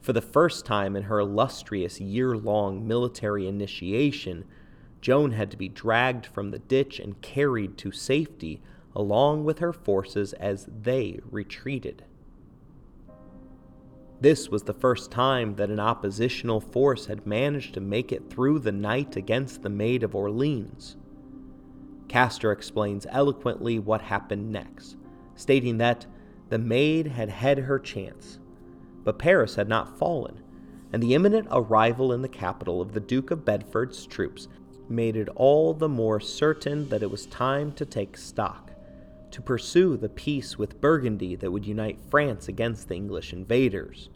For 0.00 0.14
the 0.14 0.22
first 0.22 0.64
time 0.64 0.96
in 0.96 1.02
her 1.02 1.20
illustrious 1.20 2.00
year 2.00 2.34
long 2.34 2.88
military 2.88 3.46
initiation, 3.46 4.46
Joan 5.06 5.30
had 5.30 5.52
to 5.52 5.56
be 5.56 5.68
dragged 5.68 6.26
from 6.26 6.50
the 6.50 6.58
ditch 6.58 6.98
and 6.98 7.22
carried 7.22 7.78
to 7.78 7.92
safety 7.92 8.60
along 8.92 9.44
with 9.44 9.60
her 9.60 9.72
forces 9.72 10.32
as 10.32 10.68
they 10.82 11.20
retreated. 11.30 12.02
This 14.20 14.48
was 14.48 14.64
the 14.64 14.74
first 14.74 15.12
time 15.12 15.54
that 15.54 15.70
an 15.70 15.78
oppositional 15.78 16.60
force 16.60 17.06
had 17.06 17.24
managed 17.24 17.74
to 17.74 17.80
make 17.80 18.10
it 18.10 18.28
through 18.28 18.58
the 18.58 18.72
night 18.72 19.14
against 19.14 19.62
the 19.62 19.68
Maid 19.68 20.02
of 20.02 20.16
Orleans. 20.16 20.96
Castor 22.08 22.50
explains 22.50 23.06
eloquently 23.08 23.78
what 23.78 24.00
happened 24.00 24.50
next, 24.50 24.96
stating 25.36 25.78
that 25.78 26.04
the 26.48 26.58
Maid 26.58 27.06
had 27.06 27.28
had 27.28 27.58
her 27.58 27.78
chance, 27.78 28.40
but 29.04 29.20
Paris 29.20 29.54
had 29.54 29.68
not 29.68 29.96
fallen, 30.00 30.42
and 30.92 31.00
the 31.00 31.14
imminent 31.14 31.46
arrival 31.52 32.12
in 32.12 32.22
the 32.22 32.28
capital 32.28 32.80
of 32.80 32.92
the 32.92 32.98
Duke 32.98 33.30
of 33.30 33.44
Bedford's 33.44 34.04
troops 34.04 34.48
made 34.88 35.16
it 35.16 35.28
all 35.36 35.74
the 35.74 35.88
more 35.88 36.20
certain 36.20 36.88
that 36.88 37.02
it 37.02 37.10
was 37.10 37.26
time 37.26 37.72
to 37.72 37.84
take 37.84 38.16
stock, 38.16 38.72
to 39.30 39.42
pursue 39.42 39.96
the 39.96 40.08
peace 40.08 40.58
with 40.58 40.80
Burgundy 40.80 41.34
that 41.36 41.50
would 41.50 41.66
unite 41.66 41.98
France 42.08 42.48
against 42.48 42.88
the 42.88 42.94
English 42.94 43.32
invaders, 43.32 44.08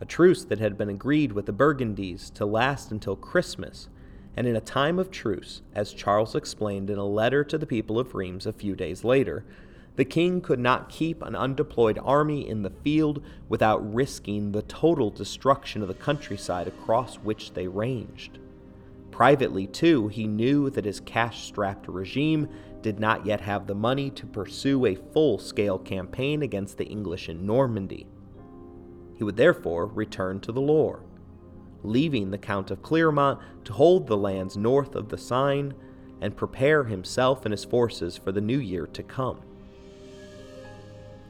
a 0.00 0.04
truce 0.04 0.44
that 0.44 0.58
had 0.58 0.78
been 0.78 0.88
agreed 0.88 1.32
with 1.32 1.46
the 1.46 1.52
Burgundies 1.52 2.32
to 2.34 2.46
last 2.46 2.90
until 2.90 3.16
Christmas, 3.16 3.88
and 4.36 4.46
in 4.46 4.56
a 4.56 4.60
time 4.60 4.98
of 4.98 5.10
truce, 5.10 5.62
as 5.74 5.92
Charles 5.92 6.34
explained 6.34 6.90
in 6.90 6.98
a 6.98 7.04
letter 7.04 7.44
to 7.44 7.58
the 7.58 7.66
people 7.66 7.98
of 7.98 8.14
Rheims 8.14 8.46
a 8.46 8.52
few 8.52 8.74
days 8.74 9.04
later, 9.04 9.44
the 9.96 10.04
king 10.04 10.40
could 10.40 10.58
not 10.58 10.88
keep 10.88 11.20
an 11.20 11.34
undeployed 11.34 11.98
army 12.02 12.48
in 12.48 12.62
the 12.62 12.70
field 12.70 13.22
without 13.48 13.94
risking 13.94 14.52
the 14.52 14.62
total 14.62 15.10
destruction 15.10 15.82
of 15.82 15.88
the 15.88 15.94
countryside 15.94 16.66
across 16.66 17.16
which 17.16 17.52
they 17.52 17.68
ranged. 17.68 18.38
Privately, 19.20 19.66
too, 19.66 20.08
he 20.08 20.26
knew 20.26 20.70
that 20.70 20.86
his 20.86 21.00
cash 21.00 21.44
strapped 21.44 21.86
regime 21.88 22.48
did 22.80 22.98
not 22.98 23.26
yet 23.26 23.42
have 23.42 23.66
the 23.66 23.74
money 23.74 24.08
to 24.12 24.24
pursue 24.24 24.86
a 24.86 24.94
full 24.94 25.36
scale 25.36 25.78
campaign 25.78 26.40
against 26.40 26.78
the 26.78 26.86
English 26.86 27.28
in 27.28 27.44
Normandy. 27.44 28.06
He 29.16 29.22
would 29.22 29.36
therefore 29.36 29.84
return 29.88 30.40
to 30.40 30.52
the 30.52 30.62
Loire, 30.62 31.02
leaving 31.82 32.30
the 32.30 32.38
Count 32.38 32.70
of 32.70 32.82
Clermont 32.82 33.38
to 33.64 33.74
hold 33.74 34.06
the 34.06 34.16
lands 34.16 34.56
north 34.56 34.94
of 34.94 35.10
the 35.10 35.18
Seine 35.18 35.74
and 36.22 36.34
prepare 36.34 36.84
himself 36.84 37.44
and 37.44 37.52
his 37.52 37.66
forces 37.66 38.16
for 38.16 38.32
the 38.32 38.40
new 38.40 38.58
year 38.58 38.86
to 38.86 39.02
come. 39.02 39.42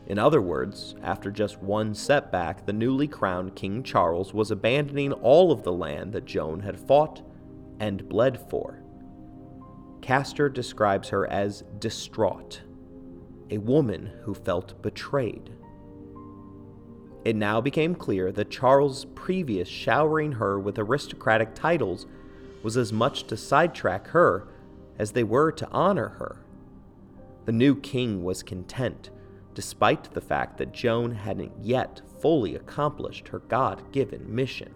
In 0.07 0.17
other 0.17 0.41
words, 0.41 0.95
after 1.03 1.33
just 1.33 1.61
one 1.61 1.97
setback, 1.97 2.67
the 2.67 2.73
newly 2.73 3.09
crowned 3.09 3.57
King 3.57 3.83
Charles 3.83 4.33
was 4.33 4.53
abandoning 4.53 5.13
all 5.13 5.51
of 5.51 5.65
the 5.65 5.73
land 5.73 6.13
that 6.13 6.25
Joan 6.25 6.61
had 6.61 6.79
fought 6.79 7.23
and 7.81 8.09
bled 8.09 8.49
for. 8.49 8.83
Castor 10.01 10.49
describes 10.49 11.09
her 11.09 11.29
as 11.31 11.65
distraught, 11.79 12.63
a 13.51 13.59
woman 13.59 14.13
who 14.23 14.35
felt 14.35 14.81
betrayed. 14.83 15.51
It 17.25 17.37
now 17.37 17.61
became 17.61 17.95
clear 17.95 18.33
that 18.33 18.51
Charles' 18.51 19.05
previous 19.15 19.69
showering 19.69 20.33
her 20.33 20.59
with 20.59 20.79
aristocratic 20.79 21.55
titles 21.55 22.07
was 22.63 22.77
as 22.77 22.93
much 22.93 23.25
to 23.25 23.37
sidetrack 23.37 24.07
her 24.09 24.49
as 24.99 25.13
they 25.13 25.25
were 25.25 25.51
to 25.53 25.69
honor 25.71 26.09
her. 26.09 26.45
The 27.47 27.53
new 27.53 27.75
king 27.75 28.23
was 28.23 28.43
content 28.43 29.11
despite 29.55 30.05
the 30.15 30.21
fact 30.21 30.59
that 30.59 30.73
Joan 30.73 31.11
hadn't 31.11 31.53
yet 31.61 32.01
fully 32.21 32.55
accomplished 32.55 33.29
her 33.29 33.41
God 33.41 33.93
given 33.93 34.35
mission. 34.35 34.75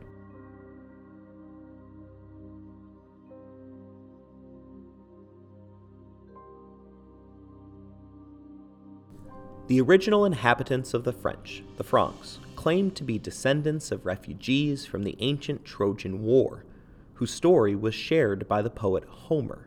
The 9.67 9.81
original 9.81 10.27
inhabitants 10.27 10.93
of 10.93 11.05
the 11.05 11.13
French, 11.13 11.63
the 11.79 11.85
Franks, 11.85 12.39
claimed 12.55 12.95
to 12.97 13.05
be 13.05 13.19
descendants 13.19 13.91
of 13.91 14.05
refugees 14.05 14.85
from 14.85 15.05
the 15.05 15.17
ancient 15.21 15.65
Trojan 15.65 16.23
War, 16.23 16.67
whose 17.15 17.31
story 17.31 17.75
was 17.75 17.95
shared 17.95 18.47
by 18.47 18.61
the 18.61 18.69
poet 18.69 19.05
Homer. 19.05 19.67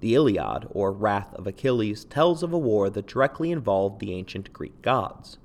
The 0.00 0.14
Iliad, 0.14 0.66
or 0.70 0.92
Wrath 0.92 1.32
of 1.32 1.46
Achilles, 1.46 2.04
tells 2.04 2.42
of 2.42 2.52
a 2.52 2.58
war 2.58 2.90
that 2.90 3.06
directly 3.06 3.50
involved 3.50 4.00
the 4.00 4.12
ancient 4.12 4.52
Greek 4.52 4.82
gods, 4.82 5.38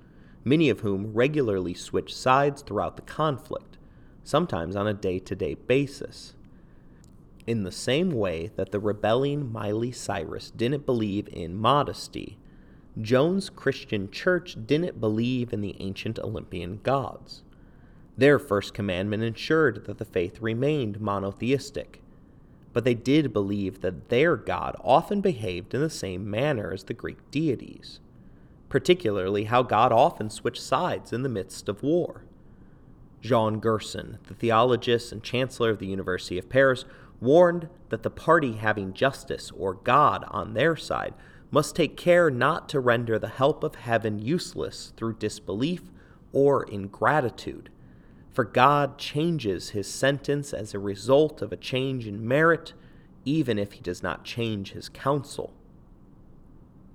many 0.43 0.69
of 0.69 0.81
whom 0.81 1.13
regularly 1.13 1.73
switched 1.73 2.17
sides 2.17 2.61
throughout 2.61 2.97
the 2.97 3.03
conflict, 3.03 3.77
sometimes 4.25 4.75
on 4.75 4.85
a 4.85 4.93
day 4.93 5.17
to 5.19 5.33
day 5.33 5.53
basis. 5.53 6.33
In 7.47 7.63
the 7.63 7.71
same 7.71 8.11
way 8.11 8.51
that 8.57 8.73
the 8.73 8.79
rebelling 8.81 9.49
Miley 9.49 9.93
Cyrus 9.93 10.51
didn't 10.51 10.85
believe 10.85 11.29
in 11.31 11.55
modesty, 11.55 12.37
Joan's 13.01 13.49
Christian 13.49 14.09
church 14.09 14.55
didn't 14.65 15.01
believe 15.01 15.51
in 15.51 15.61
the 15.61 15.75
ancient 15.79 16.19
Olympian 16.19 16.79
gods. 16.83 17.43
Their 18.17 18.39
first 18.39 18.73
commandment 18.73 19.23
ensured 19.23 19.85
that 19.85 19.97
the 19.97 20.05
faith 20.05 20.41
remained 20.41 21.01
monotheistic 21.01 22.01
but 22.75 22.83
they 22.83 22.93
did 22.93 23.31
believe 23.31 23.79
that 23.79 24.09
their 24.09 24.35
God 24.35 24.75
often 24.83 25.21
behaved 25.21 25.73
in 25.73 25.79
the 25.79 25.89
same 25.89 26.29
manner 26.29 26.73
as 26.73 26.83
the 26.83 26.93
Greek 26.93 27.19
deities, 27.31 28.01
particularly 28.67 29.45
how 29.45 29.63
God 29.63 29.93
often 29.93 30.29
switched 30.29 30.61
sides 30.61 31.13
in 31.13 31.23
the 31.23 31.29
midst 31.29 31.69
of 31.69 31.83
war. 31.83 32.25
Jean 33.21 33.61
Gerson, 33.61 34.17
the 34.27 34.33
theologist 34.33 35.13
and 35.13 35.23
chancellor 35.23 35.69
of 35.69 35.79
the 35.79 35.87
University 35.87 36.37
of 36.37 36.49
Paris, 36.49 36.83
warned 37.21 37.69
that 37.91 38.03
the 38.03 38.09
party 38.09 38.57
having 38.57 38.91
justice 38.91 39.51
or 39.57 39.75
God 39.75 40.25
on 40.27 40.53
their 40.53 40.75
side 40.75 41.13
must 41.55 41.75
take 41.75 41.97
care 41.97 42.29
not 42.29 42.69
to 42.69 42.79
render 42.79 43.17
the 43.17 43.29
help 43.29 43.63
of 43.63 43.75
heaven 43.75 44.19
useless 44.19 44.93
through 44.95 45.15
disbelief 45.15 45.81
or 46.31 46.63
ingratitude 46.63 47.69
for 48.35 48.43
God 48.43 48.97
changes 48.97 49.69
his 49.69 49.87
sentence 49.87 50.53
as 50.53 50.73
a 50.73 50.79
result 50.79 51.41
of 51.41 51.53
a 51.53 51.57
change 51.57 52.05
in 52.05 52.27
merit, 52.27 52.73
even 53.23 53.57
if 53.57 53.71
he 53.71 53.79
does 53.79 54.03
not 54.03 54.25
change 54.25 54.73
his 54.73 54.89
counsel. 54.89 55.53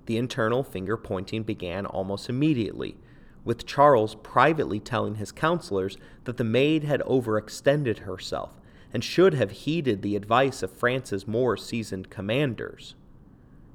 The 0.05 0.19
internal 0.19 0.63
finger 0.63 0.99
pointing 0.99 1.45
began 1.45 1.87
almost 1.87 2.29
immediately, 2.29 2.99
with 3.43 3.65
Charles 3.65 4.17
privately 4.17 4.81
telling 4.81 5.15
his 5.15 5.33
counselors 5.33 5.97
that 6.25 6.37
the 6.37 6.45
maid 6.45 6.85
had 6.85 7.01
overextended 7.07 8.01
herself 8.01 8.61
and 8.93 9.03
should 9.03 9.33
have 9.33 9.51
heeded 9.51 10.03
the 10.03 10.17
advice 10.17 10.63
of 10.63 10.71
France's 10.71 11.27
more 11.27 11.57
seasoned 11.57 12.11
commanders. 12.11 12.97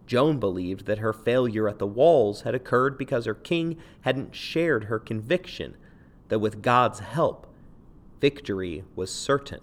Joan 0.08 0.39
believed 0.39 0.86
that 0.86 0.99
her 0.99 1.14
failure 1.14 1.68
at 1.68 1.80
the 1.80 1.88
walls 1.88 2.41
had 2.41 2.53
occurred 2.53 2.97
because 2.97 3.26
her 3.26 3.34
king 3.34 3.78
hadn't 4.01 4.36
shared 4.36 4.86
her 4.86 4.99
conviction 4.99 5.76
that 6.28 6.39
with 6.39 6.62
God's 6.62 6.99
help, 6.99 7.47
victory 8.22 8.84
was 8.95 9.12
certain. 9.12 9.62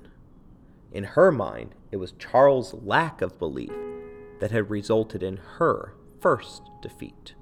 In 0.93 1.05
her 1.05 1.33
mind, 1.33 1.75
it 1.91 1.97
was 1.97 2.13
Charles' 2.13 2.75
lack 2.75 3.23
of 3.23 3.39
belief 3.39 3.73
that 4.41 4.51
had 4.51 4.71
resulted 4.71 5.23
in 5.23 5.37
her 5.59 5.95
first 6.21 6.63
defeat. 6.81 7.35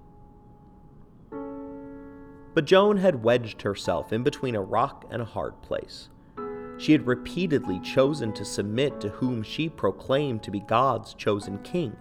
But 2.52 2.64
Joan 2.64 2.98
had 2.98 3.22
wedged 3.22 3.62
herself 3.62 4.12
in 4.12 4.22
between 4.22 4.54
a 4.54 4.62
rock 4.62 5.04
and 5.10 5.22
a 5.22 5.26
hard 5.26 5.62
place. 5.62 6.08
She 6.78 6.92
had 6.92 7.06
repeatedly 7.06 7.78
chosen 7.80 8.32
to 8.32 8.44
submit 8.44 9.00
to 9.00 9.08
whom 9.08 9.42
she 9.42 9.68
proclaimed 9.68 10.42
to 10.42 10.50
be 10.50 10.60
God's 10.60 11.14
chosen 11.14 11.58
king. 11.58 11.96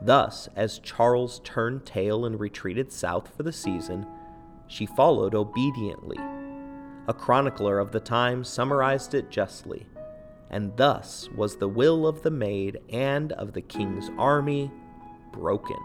Thus, 0.00 0.48
as 0.54 0.78
Charles 0.78 1.40
turned 1.44 1.86
tail 1.86 2.24
and 2.24 2.38
retreated 2.38 2.92
south 2.92 3.34
for 3.36 3.42
the 3.42 3.52
season, 3.52 4.06
she 4.66 4.86
followed 4.86 5.34
obediently 5.34 6.18
a 7.08 7.14
chronicler 7.14 7.78
of 7.78 7.92
the 7.92 8.00
time 8.00 8.42
summarized 8.42 9.14
it 9.14 9.30
justly. 9.30 9.86
And 10.50 10.76
thus 10.76 11.28
was 11.34 11.56
the 11.56 11.68
will 11.68 12.06
of 12.06 12.22
the 12.22 12.30
maid 12.30 12.78
and 12.90 13.32
of 13.32 13.52
the 13.52 13.60
king's 13.60 14.10
army 14.18 14.70
broken. 15.32 15.78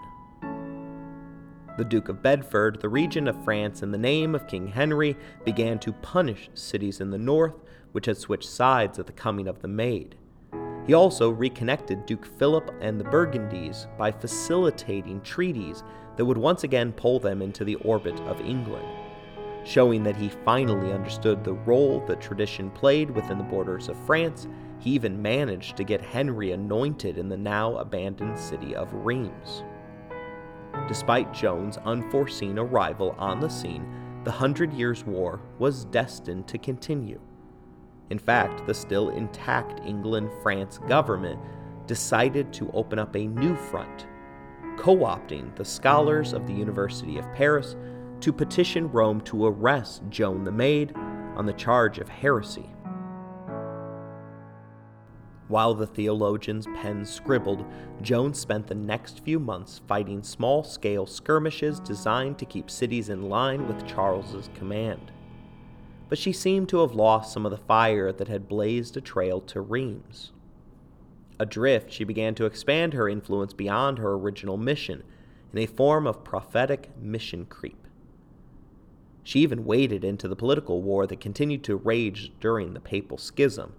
The 1.77 1.85
Duke 1.85 2.09
of 2.09 2.21
Bedford, 2.21 2.81
the 2.81 2.89
regent 2.89 3.27
of 3.27 3.43
France 3.43 3.81
in 3.81 3.91
the 3.91 3.97
name 3.97 4.35
of 4.35 4.47
King 4.47 4.67
Henry, 4.67 5.15
began 5.45 5.79
to 5.79 5.93
punish 5.93 6.49
cities 6.53 6.99
in 6.99 7.11
the 7.11 7.17
north 7.17 7.55
which 7.91 8.07
had 8.07 8.17
switched 8.17 8.49
sides 8.49 8.99
at 8.99 9.05
the 9.05 9.13
coming 9.13 9.47
of 9.47 9.61
the 9.61 9.67
Maid. 9.67 10.15
He 10.91 10.95
also 10.95 11.29
reconnected 11.29 12.05
Duke 12.05 12.25
Philip 12.25 12.69
and 12.81 12.99
the 12.99 13.05
Burgundies 13.05 13.87
by 13.97 14.11
facilitating 14.11 15.21
treaties 15.21 15.85
that 16.17 16.25
would 16.25 16.37
once 16.37 16.65
again 16.65 16.91
pull 16.91 17.17
them 17.17 17.41
into 17.41 17.63
the 17.63 17.75
orbit 17.75 18.19
of 18.23 18.41
England 18.41 18.85
showing 19.63 20.03
that 20.03 20.17
he 20.17 20.27
finally 20.27 20.91
understood 20.91 21.45
the 21.45 21.53
role 21.53 22.03
that 22.07 22.19
tradition 22.19 22.69
played 22.71 23.09
within 23.09 23.37
the 23.37 23.43
borders 23.45 23.87
of 23.87 24.05
France. 24.05 24.49
He 24.79 24.89
even 24.89 25.21
managed 25.21 25.77
to 25.77 25.85
get 25.85 26.01
Henry 26.01 26.51
anointed 26.51 27.17
in 27.17 27.29
the 27.29 27.37
now 27.37 27.77
abandoned 27.77 28.37
city 28.37 28.75
of 28.75 28.91
Reims. 28.91 29.63
Despite 30.89 31.31
Joan's 31.31 31.77
unforeseen 31.85 32.59
arrival 32.59 33.15
on 33.17 33.39
the 33.39 33.47
scene, 33.47 33.85
the 34.25 34.31
Hundred 34.31 34.73
Years' 34.73 35.05
War 35.05 35.39
was 35.57 35.85
destined 35.85 36.49
to 36.49 36.57
continue. 36.57 37.21
In 38.11 38.19
fact, 38.19 38.67
the 38.67 38.73
still 38.73 39.09
intact 39.11 39.79
England 39.85 40.31
France 40.43 40.79
government 40.79 41.39
decided 41.87 42.51
to 42.51 42.69
open 42.73 42.99
up 42.99 43.15
a 43.15 43.25
new 43.25 43.55
front, 43.55 44.05
co 44.75 44.97
opting 44.97 45.55
the 45.55 45.63
scholars 45.63 46.33
of 46.33 46.45
the 46.45 46.53
University 46.53 47.17
of 47.17 47.33
Paris 47.33 47.77
to 48.19 48.33
petition 48.33 48.91
Rome 48.91 49.21
to 49.21 49.45
arrest 49.45 50.03
Joan 50.09 50.43
the 50.43 50.51
Maid 50.51 50.93
on 51.37 51.45
the 51.45 51.53
charge 51.53 51.99
of 51.99 52.09
heresy. 52.09 52.69
While 55.47 55.73
the 55.73 55.87
theologian's 55.87 56.67
pen 56.75 57.05
scribbled, 57.05 57.65
Joan 58.01 58.33
spent 58.33 58.67
the 58.67 58.75
next 58.75 59.23
few 59.23 59.39
months 59.39 59.79
fighting 59.87 60.21
small 60.21 60.65
scale 60.65 61.05
skirmishes 61.05 61.79
designed 61.79 62.37
to 62.39 62.45
keep 62.45 62.69
cities 62.69 63.07
in 63.07 63.29
line 63.29 63.69
with 63.69 63.87
Charles's 63.87 64.49
command. 64.53 65.13
But 66.11 66.19
she 66.19 66.33
seemed 66.33 66.67
to 66.67 66.79
have 66.79 66.93
lost 66.93 67.31
some 67.31 67.45
of 67.45 67.51
the 67.51 67.57
fire 67.57 68.11
that 68.11 68.27
had 68.27 68.49
blazed 68.49 68.97
a 68.97 69.01
trail 69.01 69.39
to 69.39 69.61
Reims. 69.61 70.33
Adrift, 71.39 71.89
she 71.89 72.03
began 72.03 72.35
to 72.35 72.43
expand 72.43 72.93
her 72.93 73.07
influence 73.07 73.53
beyond 73.53 73.97
her 73.97 74.11
original 74.11 74.57
mission 74.57 75.03
in 75.53 75.59
a 75.59 75.65
form 75.65 76.05
of 76.05 76.25
prophetic 76.25 76.89
mission 77.01 77.45
creep. 77.45 77.87
She 79.23 79.39
even 79.39 79.63
waded 79.63 80.03
into 80.03 80.27
the 80.27 80.35
political 80.35 80.81
war 80.81 81.07
that 81.07 81.21
continued 81.21 81.63
to 81.63 81.77
rage 81.77 82.33
during 82.41 82.73
the 82.73 82.81
Papal 82.81 83.17
Schism, 83.17 83.71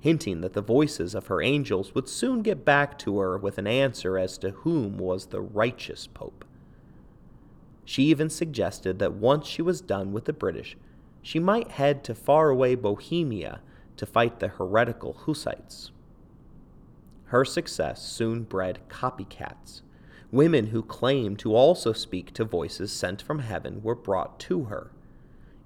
hinting 0.00 0.40
that 0.40 0.54
the 0.54 0.62
voices 0.62 1.14
of 1.14 1.26
her 1.26 1.42
angels 1.42 1.94
would 1.94 2.08
soon 2.08 2.40
get 2.40 2.64
back 2.64 2.98
to 3.00 3.18
her 3.18 3.36
with 3.36 3.58
an 3.58 3.66
answer 3.66 4.16
as 4.16 4.38
to 4.38 4.52
whom 4.52 4.96
was 4.96 5.26
the 5.26 5.42
righteous 5.42 6.06
pope. 6.06 6.46
She 7.84 8.04
even 8.04 8.30
suggested 8.30 8.98
that 9.00 9.12
once 9.12 9.46
she 9.46 9.60
was 9.60 9.82
done 9.82 10.14
with 10.14 10.24
the 10.24 10.32
British, 10.32 10.78
she 11.24 11.38
might 11.38 11.70
head 11.70 12.04
to 12.04 12.14
faraway 12.14 12.74
Bohemia 12.74 13.60
to 13.96 14.04
fight 14.04 14.40
the 14.40 14.48
heretical 14.48 15.14
Hussites. 15.14 15.90
Her 17.28 17.46
success 17.46 18.06
soon 18.06 18.42
bred 18.42 18.80
copycats. 18.90 19.80
Women 20.30 20.66
who 20.66 20.82
claimed 20.82 21.38
to 21.38 21.54
also 21.56 21.94
speak 21.94 22.34
to 22.34 22.44
voices 22.44 22.92
sent 22.92 23.22
from 23.22 23.38
heaven 23.38 23.82
were 23.82 23.94
brought 23.94 24.38
to 24.40 24.64
her, 24.64 24.90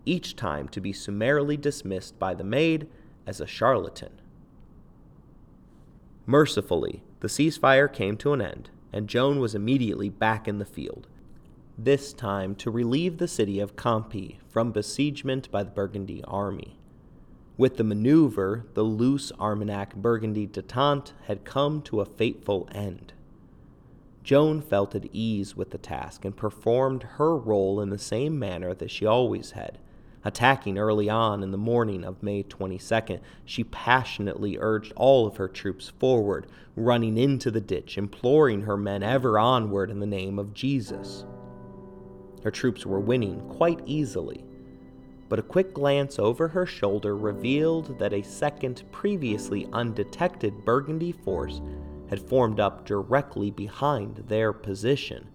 each 0.06 0.36
time 0.36 0.68
to 0.68 0.80
be 0.80 0.92
summarily 0.92 1.56
dismissed 1.56 2.20
by 2.20 2.34
the 2.34 2.44
maid 2.44 2.86
as 3.26 3.40
a 3.40 3.46
charlatan. 3.46 4.12
Mercifully, 6.24 7.02
the 7.18 7.28
ceasefire 7.28 7.92
came 7.92 8.16
to 8.18 8.32
an 8.32 8.40
end, 8.40 8.70
and 8.92 9.08
Joan 9.08 9.40
was 9.40 9.56
immediately 9.56 10.08
back 10.08 10.46
in 10.46 10.58
the 10.58 10.64
field, 10.64 11.08
this 11.76 12.12
time 12.12 12.54
to 12.56 12.70
relieve 12.70 13.18
the 13.18 13.26
city 13.26 13.58
of 13.58 13.74
Compiègne 13.74 14.36
from 14.58 14.72
besiegement 14.72 15.48
by 15.52 15.62
the 15.62 15.70
Burgundy 15.70 16.20
army. 16.26 16.80
With 17.56 17.76
the 17.76 17.84
maneuver, 17.84 18.66
the 18.74 18.82
loose 18.82 19.30
Armagnac 19.38 19.94
Burgundy 19.94 20.48
detente 20.48 21.12
had 21.28 21.44
come 21.44 21.80
to 21.82 22.00
a 22.00 22.04
fateful 22.04 22.68
end. 22.72 23.12
Joan 24.24 24.60
felt 24.60 24.96
at 24.96 25.06
ease 25.12 25.56
with 25.56 25.70
the 25.70 25.78
task 25.78 26.24
and 26.24 26.36
performed 26.36 27.04
her 27.04 27.36
role 27.36 27.80
in 27.80 27.90
the 27.90 27.98
same 27.98 28.36
manner 28.36 28.74
that 28.74 28.90
she 28.90 29.06
always 29.06 29.52
had. 29.52 29.78
Attacking 30.24 30.76
early 30.76 31.08
on 31.08 31.44
in 31.44 31.52
the 31.52 31.56
morning 31.56 32.02
of 32.02 32.20
May 32.20 32.42
22nd, 32.42 33.20
she 33.44 33.62
passionately 33.62 34.58
urged 34.58 34.92
all 34.96 35.24
of 35.28 35.36
her 35.36 35.46
troops 35.46 35.92
forward, 36.00 36.48
running 36.74 37.16
into 37.16 37.52
the 37.52 37.60
ditch, 37.60 37.96
imploring 37.96 38.62
her 38.62 38.76
men 38.76 39.04
ever 39.04 39.38
onward 39.38 39.88
in 39.88 40.00
the 40.00 40.04
name 40.04 40.36
of 40.36 40.52
Jesus. 40.52 41.24
Her 42.42 42.50
troops 42.50 42.86
were 42.86 43.00
winning 43.00 43.40
quite 43.48 43.80
easily, 43.84 44.44
but 45.28 45.38
a 45.38 45.42
quick 45.42 45.74
glance 45.74 46.18
over 46.18 46.48
her 46.48 46.66
shoulder 46.66 47.16
revealed 47.16 47.98
that 47.98 48.12
a 48.12 48.22
second 48.22 48.84
previously 48.92 49.68
undetected 49.72 50.64
Burgundy 50.64 51.12
force 51.12 51.60
had 52.08 52.26
formed 52.28 52.60
up 52.60 52.86
directly 52.86 53.50
behind 53.50 54.16
their 54.28 54.52
position, 54.52 55.28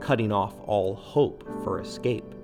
cutting 0.00 0.32
off 0.32 0.54
all 0.66 0.94
hope 0.94 1.44
for 1.64 1.80
escape. 1.80 2.34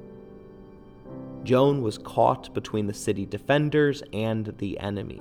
Joan 1.43 1.83
was 1.83 1.99
caught 1.99 2.55
between 2.55 2.87
the 2.87 2.95
city 2.95 3.27
defenders 3.27 4.03
and 4.15 4.47
the 4.59 4.79
enemy. 4.79 5.21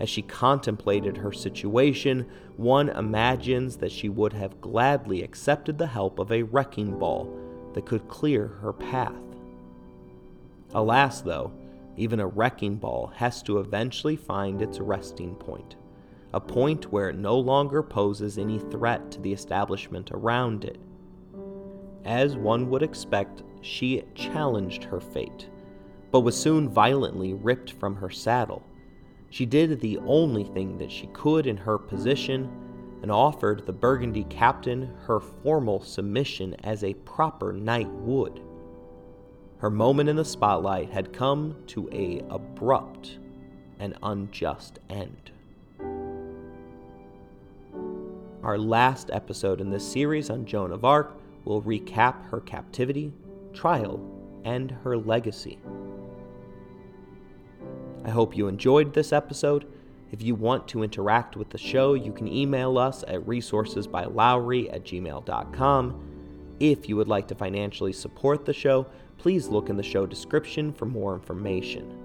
As 0.00 0.08
she 0.08 0.22
contemplated 0.22 1.16
her 1.16 1.32
situation, 1.32 2.26
one 2.56 2.88
imagines 2.88 3.76
that 3.76 3.92
she 3.92 4.08
would 4.08 4.32
have 4.32 4.60
gladly 4.60 5.22
accepted 5.22 5.78
the 5.78 5.86
help 5.86 6.18
of 6.18 6.32
a 6.32 6.42
wrecking 6.42 6.98
ball 6.98 7.32
that 7.74 7.86
could 7.86 8.08
clear 8.08 8.46
her 8.46 8.72
path. 8.72 9.12
Alas, 10.72 11.20
though, 11.20 11.52
even 11.96 12.18
a 12.18 12.26
wrecking 12.26 12.76
ball 12.76 13.12
has 13.14 13.42
to 13.44 13.58
eventually 13.58 14.16
find 14.16 14.60
its 14.60 14.80
resting 14.80 15.36
point, 15.36 15.76
a 16.32 16.40
point 16.40 16.90
where 16.90 17.10
it 17.10 17.16
no 17.16 17.38
longer 17.38 17.82
poses 17.82 18.36
any 18.36 18.58
threat 18.58 19.12
to 19.12 19.20
the 19.20 19.32
establishment 19.32 20.10
around 20.12 20.64
it. 20.64 20.78
As 22.04 22.36
one 22.36 22.68
would 22.70 22.82
expect, 22.82 23.44
she 23.60 24.02
challenged 24.14 24.82
her 24.84 25.00
fate, 25.00 25.48
but 26.10 26.20
was 26.20 26.36
soon 26.36 26.68
violently 26.68 27.32
ripped 27.32 27.72
from 27.72 27.94
her 27.96 28.10
saddle. 28.10 28.62
She 29.34 29.46
did 29.46 29.80
the 29.80 29.98
only 30.06 30.44
thing 30.44 30.78
that 30.78 30.92
she 30.92 31.08
could 31.08 31.48
in 31.48 31.56
her 31.56 31.76
position 31.76 32.48
and 33.02 33.10
offered 33.10 33.66
the 33.66 33.72
Burgundy 33.72 34.22
captain 34.30 34.94
her 35.08 35.18
formal 35.18 35.80
submission 35.80 36.54
as 36.62 36.84
a 36.84 36.94
proper 36.94 37.52
knight 37.52 37.88
would. 37.88 38.40
Her 39.58 39.70
moment 39.70 40.08
in 40.08 40.14
the 40.14 40.24
spotlight 40.24 40.88
had 40.90 41.12
come 41.12 41.56
to 41.66 41.88
a 41.90 42.22
abrupt 42.30 43.18
and 43.80 43.98
unjust 44.04 44.78
end. 44.88 45.32
Our 48.44 48.56
last 48.56 49.10
episode 49.12 49.60
in 49.60 49.68
this 49.68 49.84
series 49.84 50.30
on 50.30 50.46
Joan 50.46 50.70
of 50.70 50.84
Arc 50.84 51.12
will 51.44 51.60
recap 51.60 52.24
her 52.26 52.38
captivity, 52.38 53.12
trial, 53.52 54.00
and 54.44 54.70
her 54.84 54.96
legacy. 54.96 55.58
I 58.04 58.10
hope 58.10 58.36
you 58.36 58.48
enjoyed 58.48 58.92
this 58.92 59.12
episode 59.12 59.66
if 60.14 60.22
you 60.22 60.36
want 60.36 60.68
to 60.68 60.84
interact 60.84 61.36
with 61.36 61.50
the 61.50 61.58
show, 61.58 61.94
you 61.94 62.12
can 62.12 62.28
email 62.28 62.78
us 62.78 63.02
at 63.08 63.26
resourcesbylowry 63.26 64.72
at 64.72 64.84
gmail.com. 64.84 66.56
If 66.60 66.88
you 66.88 66.94
would 66.94 67.08
like 67.08 67.26
to 67.26 67.34
financially 67.34 67.92
support 67.92 68.44
the 68.44 68.52
show, 68.52 68.86
please 69.18 69.48
look 69.48 69.70
in 69.70 69.76
the 69.76 69.82
show 69.82 70.06
description 70.06 70.72
for 70.72 70.86
more 70.86 71.14
information. 71.14 71.98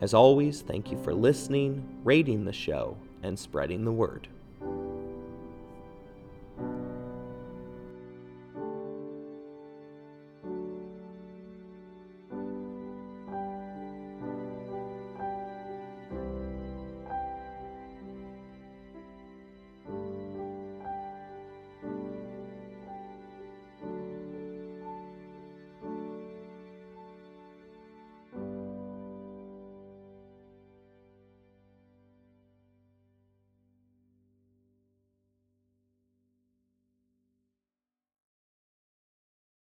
As 0.00 0.14
always, 0.14 0.62
thank 0.62 0.92
you 0.92 1.02
for 1.02 1.12
listening, 1.12 1.84
rating 2.04 2.44
the 2.44 2.52
show, 2.52 2.96
and 3.24 3.36
spreading 3.36 3.84
the 3.84 3.90
word. 3.90 4.28